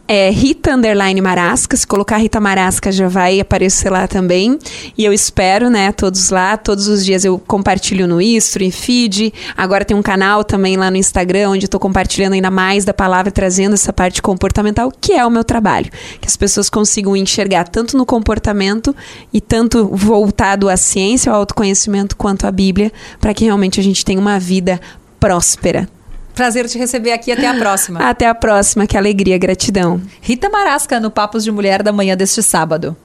É 0.07 0.29
Rita 0.29 0.75
Underline 0.75 1.21
Marasca. 1.23 1.75
Se 1.75 1.87
colocar 1.87 2.18
Rita 2.18 2.38
Marasca 2.38 2.92
já 2.92 3.09
vai 3.09 3.40
aparecer 3.40 3.88
lá 3.88 4.07
também. 4.07 4.59
E 4.99 5.05
eu 5.05 5.12
espero, 5.12 5.71
né, 5.71 5.90
todos 5.92 6.29
lá. 6.29 6.57
Todos 6.57 6.87
os 6.87 7.03
dias 7.03 7.25
eu 7.25 7.38
compartilho 7.38 8.07
no 8.07 8.21
Istro, 8.21 8.62
em 8.62 8.71
feed. 8.71 9.33
Agora 9.57 9.85
tem 9.85 9.97
um 9.97 10.03
canal 10.03 10.45
também 10.45 10.77
lá 10.77 10.90
no 10.90 10.99
Instagram, 10.99 11.51
onde 11.51 11.64
estou 11.64 11.81
compartilhando 11.81 12.35
ainda 12.35 12.51
mais 12.51 12.85
da 12.85 12.92
palavra, 12.92 13.33
trazendo 13.33 13.73
essa 13.73 13.92
parte 13.92 14.21
comportamental, 14.21 14.92
que 15.01 15.12
é 15.12 15.25
o 15.25 15.31
meu 15.31 15.45
trabalho. 15.45 15.90
Que 16.21 16.29
as 16.29 16.37
pessoas 16.37 16.68
consigam 16.68 17.16
enxergar 17.16 17.68
tanto 17.68 17.97
no 17.97 18.05
comportamento 18.05 18.95
e 19.33 19.40
tanto 19.40 19.88
voltado 19.88 20.68
à 20.68 20.77
ciência, 20.77 21.33
ao 21.33 21.38
autoconhecimento, 21.38 22.16
quanto 22.16 22.47
à 22.47 22.51
Bíblia, 22.51 22.92
para 23.18 23.33
que 23.33 23.45
realmente 23.45 23.81
a 23.81 23.83
gente 23.83 24.05
tenha 24.05 24.21
uma 24.21 24.38
vida 24.38 24.79
próspera. 25.18 25.88
Prazer 26.35 26.66
te 26.68 26.79
receber 26.79 27.12
aqui. 27.12 27.31
Até 27.31 27.47
a 27.47 27.55
próxima. 27.55 28.01
Até 28.01 28.27
a 28.27 28.35
próxima. 28.35 28.87
Que 28.87 28.97
alegria, 28.97 29.38
gratidão. 29.38 30.01
Rita 30.21 30.49
Marasca, 30.49 30.99
no 30.99 31.11
Papos 31.11 31.45
de 31.45 31.51
Mulher 31.51 31.83
da 31.83 31.92
manhã 31.92 32.16
deste 32.16 32.42
sábado. 32.42 32.97